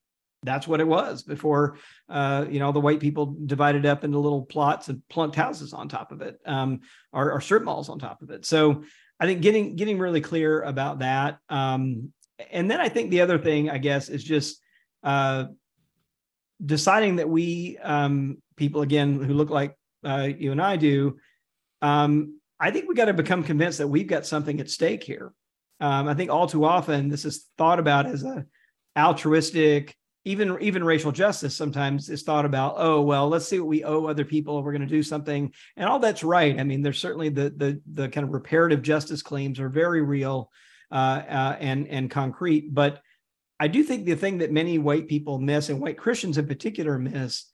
that's 0.44 0.68
what 0.68 0.80
it 0.80 0.88
was 0.88 1.24
before 1.24 1.78
uh, 2.10 2.46
you 2.50 2.60
know 2.60 2.72
the 2.72 2.80
white 2.80 3.00
people 3.00 3.36
divided 3.46 3.86
up 3.86 4.04
into 4.04 4.20
little 4.20 4.44
plots 4.44 4.90
and 4.90 5.02
plunked 5.10 5.36
houses 5.36 5.74
on 5.74 5.90
top 5.90 6.12
of 6.12 6.22
it, 6.22 6.40
um, 6.46 6.82
or, 7.12 7.32
or 7.32 7.42
strip 7.42 7.64
malls 7.64 7.90
on 7.90 8.00
top 8.00 8.22
of 8.22 8.30
it. 8.30 8.46
So 8.46 8.84
I 9.20 9.26
think 9.26 9.42
getting 9.42 9.76
getting 9.76 9.98
really 9.98 10.22
clear 10.22 10.62
about 10.62 11.00
that, 11.00 11.40
um, 11.50 12.12
and 12.52 12.70
then 12.70 12.82
I 12.82 12.90
think 12.90 13.12
the 13.12 13.22
other 13.22 13.40
thing 13.40 13.70
I 13.70 13.78
guess 13.78 14.10
is 14.10 14.24
just 14.24 14.62
uh, 15.04 15.46
deciding 16.64 17.18
that 17.18 17.30
we 17.30 17.78
um, 17.78 18.38
people 18.56 18.82
again 18.82 19.22
who 19.22 19.34
look 19.34 19.50
like 19.50 19.76
uh, 20.04 20.30
you 20.38 20.52
and 20.52 20.62
I 20.62 20.76
do, 20.76 21.18
um, 21.82 22.40
I 22.60 22.72
think 22.72 22.88
we 22.88 22.96
got 22.96 23.06
to 23.06 23.14
become 23.14 23.44
convinced 23.44 23.80
that 23.80 23.88
we've 23.88 24.08
got 24.08 24.26
something 24.26 24.60
at 24.60 24.70
stake 24.70 25.04
here. 25.04 25.34
Um, 25.82 26.08
I 26.08 26.14
think 26.14 26.32
all 26.32 26.48
too 26.48 26.64
often 26.66 27.10
this 27.10 27.26
is 27.26 27.48
thought 27.58 27.80
about 27.80 28.06
as 28.06 28.24
a 28.24 28.46
altruistic, 28.98 29.96
even 30.24 30.58
even 30.62 30.84
racial 30.84 31.12
justice 31.12 31.56
sometimes 31.56 32.10
is 32.10 32.24
thought 32.24 32.46
about. 32.46 32.76
Oh 32.78 33.02
well, 33.02 33.28
let's 33.28 33.48
see 33.48 33.60
what 33.60 33.68
we 33.68 33.84
owe 33.84 34.06
other 34.06 34.24
people. 34.24 34.64
We're 34.64 34.72
going 34.72 34.82
to 34.82 34.88
do 34.88 35.04
something, 35.04 35.52
and 35.76 35.90
all 35.90 36.00
that's 36.00 36.24
right. 36.24 36.58
I 36.60 36.64
mean, 36.64 36.82
there's 36.82 37.00
certainly 37.00 37.30
the 37.30 37.50
the 37.56 37.82
the 37.92 38.10
kind 38.10 38.26
of 38.26 38.34
reparative 38.34 38.82
justice 38.82 39.22
claims 39.22 39.60
are 39.60 39.70
very 39.70 40.02
real 40.02 40.50
uh, 40.92 41.24
uh, 41.28 41.58
and 41.60 41.88
and 41.88 42.10
concrete, 42.10 42.74
but 42.74 43.02
I 43.60 43.68
do 43.68 43.84
think 43.84 44.06
the 44.06 44.16
thing 44.16 44.40
that 44.40 44.52
many 44.52 44.78
white 44.78 45.08
people 45.08 45.40
miss, 45.40 45.70
and 45.70 45.82
white 45.82 45.98
Christians 45.98 46.38
in 46.38 46.48
particular 46.48 46.98
miss, 46.98 47.46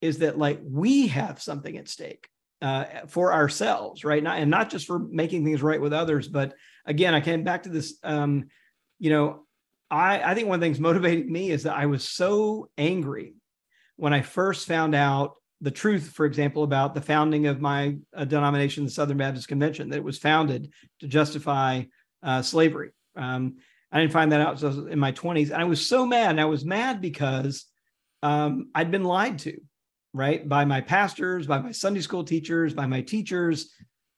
is 0.00 0.18
that 0.18 0.38
like 0.38 0.60
we 0.62 1.08
have 1.08 1.42
something 1.42 1.76
at 1.76 1.88
stake 1.88 2.28
uh, 2.62 2.84
for 3.08 3.32
ourselves, 3.32 4.04
right? 4.04 4.22
Not 4.22 4.38
and 4.38 4.50
not 4.50 4.70
just 4.70 4.86
for 4.86 4.98
making 4.98 5.44
things 5.44 5.62
right 5.62 5.80
with 5.80 5.92
others, 5.92 6.28
but 6.28 6.54
again, 6.86 7.14
I 7.14 7.20
came 7.20 7.44
back 7.44 7.64
to 7.64 7.68
this. 7.68 7.98
Um, 8.02 8.48
you 8.98 9.10
know, 9.10 9.46
I 9.90 10.22
I 10.22 10.34
think 10.34 10.48
one 10.48 10.56
of 10.56 10.60
the 10.60 10.66
things 10.66 10.80
motivating 10.80 11.30
me 11.30 11.50
is 11.50 11.64
that 11.64 11.76
I 11.76 11.86
was 11.86 12.08
so 12.08 12.70
angry 12.78 13.34
when 13.96 14.12
I 14.12 14.22
first 14.22 14.66
found 14.66 14.94
out 14.94 15.34
the 15.60 15.70
truth, 15.70 16.12
for 16.14 16.26
example, 16.26 16.64
about 16.64 16.94
the 16.94 17.00
founding 17.00 17.46
of 17.46 17.60
my 17.60 17.96
uh, 18.14 18.24
denomination, 18.24 18.84
the 18.84 18.90
Southern 18.90 19.16
Baptist 19.16 19.48
Convention, 19.48 19.88
that 19.88 19.96
it 19.96 20.04
was 20.04 20.18
founded 20.18 20.72
to 21.00 21.08
justify 21.08 21.82
uh, 22.22 22.42
slavery. 22.42 22.90
Um, 23.16 23.56
I 23.90 24.00
didn't 24.00 24.12
find 24.12 24.32
that 24.32 24.40
out 24.40 24.62
until 24.62 24.88
in 24.88 24.98
my 24.98 25.12
20s. 25.12 25.50
And 25.50 25.60
I 25.62 25.64
was 25.64 25.86
so 25.86 26.04
mad. 26.04 26.30
And 26.30 26.40
I 26.40 26.44
was 26.44 26.64
mad 26.64 27.00
because 27.00 27.64
um, 28.22 28.68
I'd 28.74 28.90
been 28.90 29.04
lied 29.04 29.38
to, 29.40 29.58
right? 30.16 30.48
By 30.48 30.64
my 30.64 30.80
pastors, 30.80 31.46
by 31.46 31.58
my 31.58 31.72
Sunday 31.72 32.00
school 32.00 32.24
teachers, 32.24 32.72
by 32.72 32.86
my 32.86 33.02
teachers, 33.02 33.72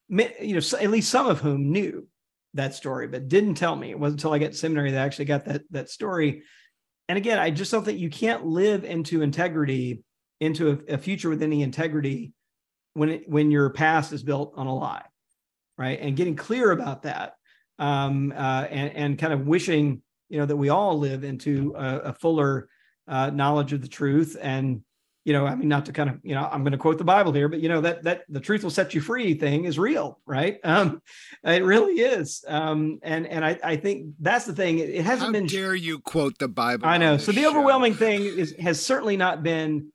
you 0.09 0.55
know, 0.55 0.79
at 0.81 0.91
least 0.91 1.11
some 1.11 1.27
of 1.27 1.41
whom 1.41 1.73
knew 1.73 2.07
that 2.55 2.75
story, 2.75 3.09
but 3.09 3.29
didn't 3.29 3.55
tell 3.55 3.75
me. 3.75 3.91
It 3.91 3.99
wasn't 3.99 4.21
until 4.21 4.33
I 4.33 4.39
got 4.39 4.53
to 4.53 4.59
seminary 4.59 4.93
that 4.93 5.03
I 5.03 5.05
actually 5.05 5.25
got 5.27 5.45
that, 5.47 5.63
that 5.71 5.91
story. 5.91 6.45
And 7.09 7.19
again, 7.19 7.39
I 7.39 7.51
just 7.51 7.73
don't 7.73 7.85
think 7.85 7.99
you 7.99 8.11
can't 8.11 8.47
live 8.47 8.85
into 8.85 9.23
integrity, 9.23 10.03
into 10.41 10.71
a, 10.89 10.95
a 10.95 10.99
future 10.99 11.31
with 11.31 11.43
any 11.43 11.63
integrity 11.63 12.33
when 12.95 13.09
it, 13.11 13.29
when 13.29 13.51
your 13.51 13.71
past 13.71 14.13
is 14.13 14.23
built 14.23 14.55
on 14.57 14.67
a 14.67 14.75
lie, 14.75 15.05
right? 15.77 15.99
And 16.01 16.17
getting 16.17 16.37
clear 16.37 16.71
about 16.71 17.03
that 17.03 17.35
um, 17.79 18.33
uh, 18.37 18.67
and, 18.71 18.97
and, 18.97 19.19
kind 19.19 19.33
of 19.33 19.47
wishing 19.47 20.03
you 20.29 20.39
know 20.39 20.47
that 20.47 20.57
we 20.57 20.69
all 20.69 20.99
live 20.99 21.25
into 21.25 21.75
a, 21.77 21.99
a 21.99 22.13
fuller 22.13 22.69
uh, 23.07 23.31
knowledge 23.31 23.73
of 23.73 23.81
the 23.81 23.89
truth 23.89 24.37
and 24.41 24.83
you 25.29 25.35
know 25.35 25.45
i 25.47 25.55
mean 25.55 25.69
not 25.69 25.85
to 25.87 25.93
kind 25.93 26.09
of 26.11 26.17
you 26.23 26.35
know 26.35 26.49
i'm 26.53 26.63
going 26.63 26.73
to 26.73 26.79
quote 26.79 26.99
the 26.99 27.05
bible 27.05 27.33
here 27.33 27.49
but 27.49 27.61
you 27.61 27.69
know 27.69 27.81
that 27.81 28.03
that 28.03 28.23
the 28.29 28.41
truth 28.41 28.63
will 28.65 28.71
set 28.79 28.95
you 28.95 29.01
free 29.01 29.35
thing 29.35 29.65
is 29.65 29.79
real 29.79 30.19
right? 30.27 30.59
Um 30.65 31.03
it 31.45 31.63
really 31.65 31.97
is. 32.01 32.45
Um 32.49 32.99
and 33.03 33.27
and 33.27 33.45
i 33.45 33.53
i 33.73 33.77
think 33.77 34.15
that's 34.21 34.47
the 34.47 34.55
thing. 34.55 34.79
It, 34.79 35.03
hasn't 35.05 35.27
How 35.29 35.33
been 35.33 35.47
dare 35.47 35.75
you 35.75 35.99
quote 36.01 36.39
the 36.39 36.49
bible 36.49 36.87
i 36.87 36.97
know. 36.99 37.19
so 37.19 37.31
the 37.33 37.43
show. 37.43 37.51
overwhelming 37.51 37.95
thing 37.95 38.23
is 38.43 38.55
has 38.59 38.77
certainly 38.85 39.17
not 39.17 39.43
been 39.43 39.93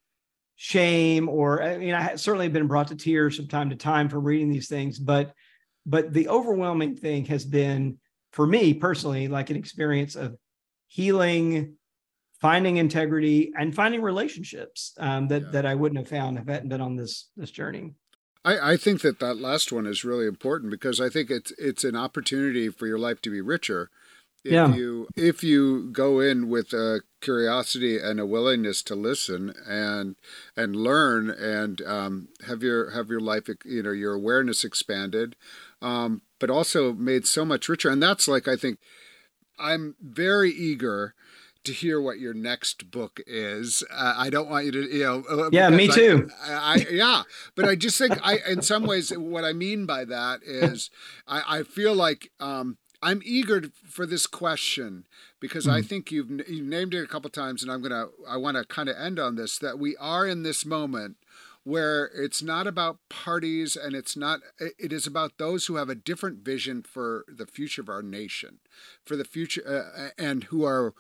shame 0.56 1.28
or 1.28 1.64
i 1.64 1.78
mean 1.78 1.96
i 1.96 2.16
certainly 2.16 2.46
have 2.46 2.54
been 2.54 2.68
brought 2.68 2.90
to 2.90 2.96
tears 2.96 3.36
from 3.38 3.48
time 3.48 3.70
to 3.72 3.76
time 3.76 4.08
from 4.10 4.24
reading 4.24 4.52
these 4.52 4.68
things 4.70 5.00
but 5.00 5.34
but 5.86 6.14
the 6.14 6.30
overwhelming 6.30 6.96
thing 6.96 7.26
has 7.26 7.44
been, 7.44 7.98
for 8.32 8.48
me 8.48 8.74
personally, 8.74 9.28
like 9.28 9.50
an 9.50 9.58
experience 9.58 10.16
of 10.16 10.36
healing, 10.88 11.76
finding 12.44 12.78
integrity, 12.78 13.52
and 13.58 13.74
finding 13.74 14.02
relationships 14.02 14.94
um, 15.00 15.28
that 15.30 15.42
yeah. 15.42 15.52
that 15.52 15.66
I 15.66 15.74
wouldn't 15.74 15.98
have 15.98 16.10
found 16.10 16.38
if 16.38 16.48
I 16.48 16.54
hadn't 16.54 16.70
been 16.70 16.82
on 16.82 16.96
this 16.96 17.30
this 17.36 17.50
journey. 17.50 17.96
I, 18.46 18.74
I 18.74 18.78
think 18.78 19.02
that 19.02 19.20
that 19.20 19.38
last 19.38 19.72
one 19.72 19.88
is 19.88 20.04
really 20.04 20.28
important 20.28 20.70
because 20.70 21.02
I 21.02 21.10
think 21.10 21.32
it's 21.32 21.52
it's 21.58 21.84
an 21.84 21.96
opportunity 21.96 22.70
for 22.70 22.86
your 22.86 23.00
life 23.00 23.22
to 23.22 23.32
be 23.32 23.42
richer 23.42 23.90
if 24.44 24.52
yeah. 24.52 24.76
you 24.76 25.08
if 25.16 25.44
you 25.44 25.90
go 25.92 26.20
in 26.20 26.50
with 26.50 26.74
a 26.74 27.02
curiosity 27.22 27.98
and 27.98 28.20
a 28.20 28.26
willingness 28.26 28.84
to 28.84 28.96
listen 28.96 29.54
and 29.66 30.18
and 30.56 30.76
learn 30.76 31.30
and 31.30 31.82
um, 31.82 32.28
have 32.46 32.62
your 32.62 32.92
have 32.92 33.10
your 33.10 33.22
life 33.22 33.48
you 33.66 33.82
know 33.82 33.92
your 33.92 34.14
awareness 34.14 34.64
expanded 34.64 35.36
um, 35.84 36.22
but 36.40 36.50
also 36.50 36.94
made 36.94 37.28
so 37.28 37.46
much 37.46 37.70
richer. 37.70 37.90
And 37.90 38.02
that's 38.02 38.28
like, 38.28 38.48
I 38.48 38.56
think, 38.56 38.80
I'm 39.60 39.96
very 40.02 40.50
eager 40.50 41.14
to 41.64 41.74
hear 41.74 42.02
what 42.02 42.20
your 42.20 42.34
next 42.34 42.92
book 42.92 43.20
is. 43.26 43.84
Uh, 43.92 44.16
I 44.18 44.30
don't 44.30 44.50
want 44.50 44.66
you 44.66 44.72
to, 44.72 44.82
you 44.82 45.04
know. 45.04 45.24
Uh, 45.30 45.50
yeah, 45.52 45.70
me 45.70 45.88
too. 45.88 46.30
I, 46.42 46.54
I, 46.54 46.86
yeah, 46.92 47.24
but 47.56 47.66
I 47.66 47.76
just 47.76 47.98
think 47.98 48.18
I, 48.24 48.40
in 48.48 48.62
some 48.62 48.86
ways, 48.86 49.16
what 49.16 49.44
I 49.44 49.54
mean 49.54 49.86
by 49.86 50.06
that 50.06 50.42
is, 50.44 50.90
I, 51.28 51.60
I 51.60 51.64
feel 51.64 51.94
like 51.94 52.32
um, 52.40 52.78
I'm 53.02 53.22
eager 53.24 53.64
for 53.86 54.06
this 54.06 54.28
question 54.28 55.06
because 55.40 55.66
mm. 55.66 55.74
I 55.74 55.82
hmm. 55.82 55.88
think 55.88 56.12
you've 56.12 56.30
you've 56.48 56.68
named 56.68 56.94
it 56.94 57.04
a 57.04 57.08
couple 57.08 57.30
times, 57.30 57.64
and 57.64 57.72
I'm 57.72 57.82
gonna 57.82 58.08
I 58.28 58.38
want 58.38 58.58
to 58.58 58.64
kind 58.64 58.90
of 58.90 58.96
end 58.98 59.20
on 59.20 59.36
this 59.36 59.58
that 59.60 59.80
we 59.80 59.96
are 59.98 60.26
in 60.28 60.44
this 60.44 60.66
moment 60.66 61.18
where 61.64 62.06
it's 62.14 62.44
not 62.44 62.68
about 62.68 63.00
parties 63.10 63.76
and 63.76 63.96
it's 63.96 64.18
not 64.18 64.42
it 64.60 64.92
is 64.92 65.08
about 65.08 65.38
those 65.38 65.68
who 65.68 65.76
have 65.76 65.90
a 65.90 65.96
different 65.96 66.40
vision 66.40 66.82
for 66.82 67.26
the 67.28 67.46
future 67.46 67.82
of 67.82 67.90
our 67.90 68.02
nation 68.02 68.60
for 69.06 69.16
the 69.16 69.24
future 69.24 69.64
uh, 69.66 70.10
and 70.18 70.46
who 70.46 70.66
are 70.66 70.94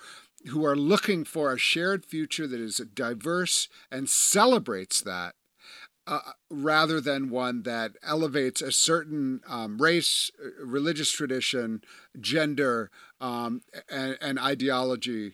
who 0.49 0.65
are 0.65 0.75
looking 0.75 1.23
for 1.23 1.51
a 1.51 1.57
shared 1.57 2.05
future 2.05 2.47
that 2.47 2.59
is 2.59 2.81
diverse 2.93 3.67
and 3.91 4.09
celebrates 4.09 5.01
that 5.01 5.35
uh, 6.05 6.19
rather 6.49 6.99
than 6.99 7.29
one 7.29 7.63
that 7.63 7.93
elevates 8.03 8.61
a 8.61 8.71
certain 8.71 9.39
um, 9.47 9.77
race, 9.81 10.31
uh, 10.43 10.65
religious 10.65 11.11
tradition, 11.11 11.81
gender, 12.19 12.91
um, 13.21 13.61
and, 13.89 14.17
and, 14.19 14.37
ideology 14.37 15.33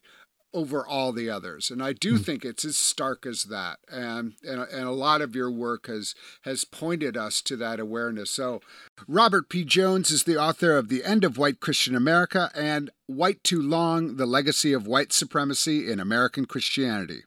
over 0.53 0.85
all 0.85 1.11
the 1.11 1.29
others. 1.29 1.69
And 1.69 1.81
I 1.83 1.93
do 1.93 2.17
mm. 2.17 2.25
think 2.25 2.43
it's 2.43 2.65
as 2.65 2.77
stark 2.77 3.25
as 3.25 3.45
that. 3.45 3.79
And, 3.91 4.33
and, 4.43 4.61
and 4.61 4.87
a 4.87 4.91
lot 4.91 5.21
of 5.21 5.35
your 5.35 5.51
work 5.51 5.87
has, 5.87 6.15
has 6.43 6.63
pointed 6.63 7.15
us 7.15 7.41
to 7.43 7.55
that 7.57 7.79
awareness. 7.79 8.31
So, 8.31 8.61
Robert 9.07 9.49
P. 9.49 9.63
Jones 9.63 10.11
is 10.11 10.23
the 10.23 10.37
author 10.37 10.75
of 10.77 10.89
The 10.89 11.03
End 11.03 11.23
of 11.23 11.37
White 11.37 11.59
Christian 11.59 11.95
America 11.95 12.51
and 12.55 12.89
White 13.07 13.43
Too 13.43 13.61
Long 13.61 14.17
The 14.17 14.25
Legacy 14.25 14.73
of 14.73 14.87
White 14.87 15.13
Supremacy 15.13 15.91
in 15.91 15.99
American 15.99 16.45
Christianity. 16.45 17.23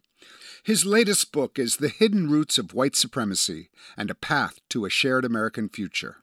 His 0.65 0.87
latest 0.87 1.33
book 1.33 1.59
is 1.59 1.77
The 1.77 1.89
Hidden 1.89 2.31
Roots 2.31 2.57
of 2.57 2.73
White 2.73 2.95
Supremacy 2.95 3.69
and 3.97 4.11
a 4.11 4.15
Path 4.15 4.61
to 4.71 4.85
a 4.85 4.91
Shared 4.91 5.25
American 5.25 5.69
Future. 5.69 6.19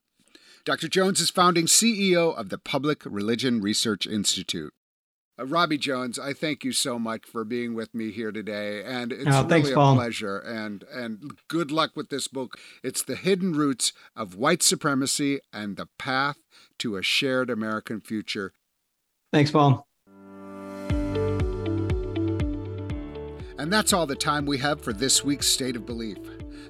Dr. 0.64 0.88
Jones 0.88 1.20
is 1.20 1.30
founding 1.30 1.66
CEO 1.66 2.36
of 2.36 2.50
the 2.50 2.58
Public 2.58 3.02
Religion 3.06 3.60
Research 3.60 4.06
Institute. 4.06 4.74
Uh, 5.40 5.46
Robby 5.46 5.78
Jones, 5.78 6.20
I 6.20 6.34
thank 6.34 6.64
you 6.64 6.72
so 6.72 7.00
much 7.00 7.26
for 7.26 7.44
being 7.44 7.74
with 7.74 7.94
me 7.94 8.12
here 8.12 8.32
today, 8.32 8.84
and 8.84 9.12
it's 9.12 9.26
oh, 9.28 9.46
really 9.46 9.72
a 9.72 9.76
Paul. 9.76 9.96
pleasure. 9.96 10.40
And 10.40 10.84
and 10.92 11.38
good 11.48 11.72
luck 11.72 11.92
with 11.96 12.10
this 12.10 12.28
book. 12.28 12.58
It's 12.84 13.04
the 13.04 13.16
hidden 13.16 13.54
roots 13.54 13.94
of 14.16 14.36
white 14.36 14.64
supremacy 14.64 15.40
and 15.54 15.78
the 15.78 15.88
path 15.98 16.38
to 16.80 16.98
a 16.98 17.04
shared 17.04 17.50
American 17.50 18.02
future. 18.02 18.54
Thanks, 19.32 19.52
Paul. 19.52 19.86
And 23.58 23.74
that's 23.74 23.92
all 23.92 24.08
the 24.08 24.16
time 24.16 24.46
we 24.46 24.58
have 24.60 24.82
for 24.82 24.94
this 24.94 25.24
week's 25.24 25.48
State 25.48 25.76
of 25.76 25.86
Belief. 25.86 26.18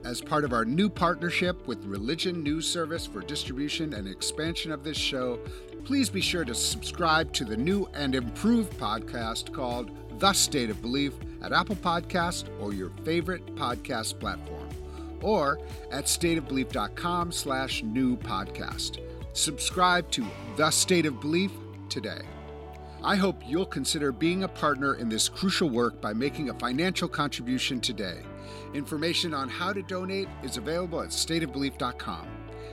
As 0.04 0.22
part 0.22 0.44
of 0.44 0.54
our 0.54 0.66
new 0.66 0.90
partnership 0.90 1.68
with 1.68 1.86
Religion 1.86 2.42
News 2.42 2.68
Service 2.68 3.06
for 3.06 3.22
distribution 3.22 3.94
and 3.94 4.08
expansion 4.08 4.72
of 4.72 4.84
this 4.84 4.98
show, 4.98 5.40
please 5.86 6.10
be 6.10 6.22
sure 6.22 6.46
to 6.46 6.56
subscribe 6.56 7.34
to 7.34 7.46
the 7.46 7.58
new 7.58 7.88
and 7.94 8.16
improved 8.16 8.74
podcast 8.78 9.54
called 9.54 9.92
The 10.20 10.34
State 10.34 10.70
of 10.70 10.82
Belief 10.82 11.14
at 11.42 11.54
Apple 11.54 11.76
Podcast 11.76 12.50
or 12.62 12.74
your 12.74 12.90
favorite 13.04 13.46
podcast 13.56 14.20
platform, 14.20 14.70
or 15.22 15.60
at 15.92 16.06
stateofbelief.com 16.06 17.32
slash 17.32 17.84
new 17.84 18.18
podcast. 18.18 19.00
Subscribe 19.34 20.10
to 20.12 20.26
The 20.58 20.70
State 20.72 21.06
of 21.06 21.20
Belief 21.20 21.52
today. 21.90 22.22
I 23.04 23.16
hope 23.16 23.42
you'll 23.46 23.66
consider 23.66 24.12
being 24.12 24.44
a 24.44 24.48
partner 24.48 24.96
in 24.96 25.08
this 25.08 25.30
crucial 25.30 25.70
work 25.70 26.02
by 26.02 26.14
making 26.14 26.50
a 26.50 26.54
financial 26.54 27.08
contribution 27.08 27.80
today. 27.80 28.20
Information 28.74 29.34
on 29.34 29.48
how 29.48 29.72
to 29.72 29.82
donate 29.82 30.28
is 30.44 30.58
available 30.58 31.02
at 31.02 31.10
stateofbelief.com. 31.10 32.28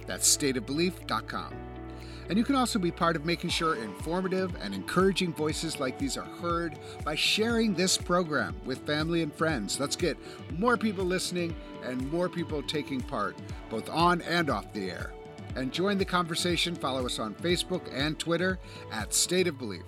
That's 0.07 0.37
stateofbelief.com. 0.37 1.66
And 2.29 2.37
you 2.37 2.45
can 2.45 2.57
also 2.57 2.79
be 2.79 2.91
part 2.91 3.17
of 3.17 3.25
making 3.25 3.51
sure 3.51 3.77
informative 3.77 4.55
and 4.63 4.75
encouraging 4.75 5.33
voices 5.33 5.79
like 5.79 5.99
these 5.99 6.17
are 6.17 6.25
heard 6.41 6.79
by 7.05 7.15
sharing 7.15 7.75
this 7.75 7.97
program 7.97 8.57
with 8.65 8.87
family 8.87 9.23
and 9.23 9.33
friends. 9.33 9.79
Let's 9.79 9.97
get 9.97 10.17
more 10.59 10.77
people 10.77 11.05
listening 11.05 11.55
and 11.85 12.11
more 12.11 12.29
people 12.29 12.63
taking 12.63 13.01
part, 13.01 13.37
both 13.71 13.89
on 13.89 14.23
and 14.23 14.51
off 14.51 14.73
the 14.73 14.91
air. 14.91 15.13
And 15.55 15.73
join 15.73 15.97
the 15.99 16.05
conversation. 16.05 16.75
Follow 16.75 17.07
us 17.07 17.19
on 17.19 17.35
Facebook 17.35 17.83
and 17.93 18.19
Twitter 18.19 18.59
at 18.93 19.15
State 19.15 19.47
of 19.47 19.59
Belief. 19.59 19.85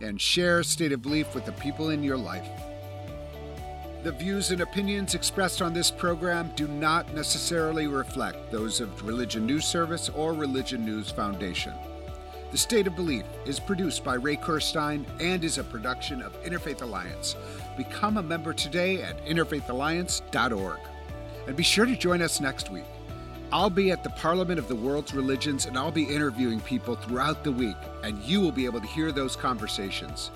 And 0.00 0.20
share 0.20 0.62
State 0.62 0.92
of 0.92 1.02
Belief 1.02 1.34
with 1.34 1.44
the 1.44 1.52
people 1.52 1.90
in 1.90 2.02
your 2.02 2.16
life. 2.16 2.48
The 4.04 4.12
views 4.12 4.50
and 4.50 4.60
opinions 4.60 5.14
expressed 5.14 5.62
on 5.62 5.72
this 5.72 5.90
program 5.90 6.52
do 6.56 6.68
not 6.68 7.14
necessarily 7.14 7.86
reflect 7.86 8.52
those 8.52 8.82
of 8.82 9.02
Religion 9.02 9.46
News 9.46 9.64
Service 9.64 10.10
or 10.10 10.34
Religion 10.34 10.84
News 10.84 11.10
Foundation. 11.10 11.72
The 12.50 12.58
State 12.58 12.86
of 12.86 12.96
Belief 12.96 13.24
is 13.46 13.58
produced 13.58 14.04
by 14.04 14.16
Ray 14.16 14.36
Kirstein 14.36 15.06
and 15.20 15.42
is 15.42 15.56
a 15.56 15.64
production 15.64 16.20
of 16.20 16.38
Interfaith 16.42 16.82
Alliance. 16.82 17.34
Become 17.78 18.18
a 18.18 18.22
member 18.22 18.52
today 18.52 19.00
at 19.00 19.24
interfaithalliance.org. 19.24 20.80
And 21.46 21.56
be 21.56 21.62
sure 21.62 21.86
to 21.86 21.96
join 21.96 22.20
us 22.20 22.42
next 22.42 22.70
week. 22.70 22.84
I'll 23.52 23.70
be 23.70 23.90
at 23.90 24.04
the 24.04 24.10
Parliament 24.10 24.58
of 24.58 24.68
the 24.68 24.76
World's 24.76 25.14
Religions 25.14 25.64
and 25.64 25.78
I'll 25.78 25.90
be 25.90 26.14
interviewing 26.14 26.60
people 26.60 26.94
throughout 26.94 27.42
the 27.42 27.52
week, 27.52 27.76
and 28.02 28.22
you 28.22 28.42
will 28.42 28.52
be 28.52 28.66
able 28.66 28.82
to 28.82 28.86
hear 28.86 29.12
those 29.12 29.34
conversations. 29.34 30.30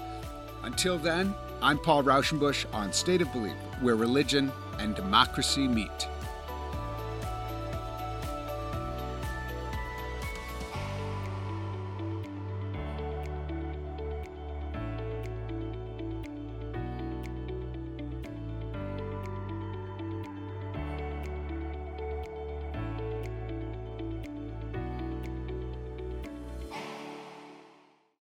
Until 0.62 0.96
then, 0.96 1.34
I'm 1.60 1.78
Paul 1.78 2.04
Rauschenbusch 2.04 2.66
on 2.72 2.92
State 2.92 3.20
of 3.20 3.32
Belief, 3.32 3.56
where 3.80 3.96
religion 3.96 4.52
and 4.78 4.94
democracy 4.94 5.66
meet. 5.66 6.08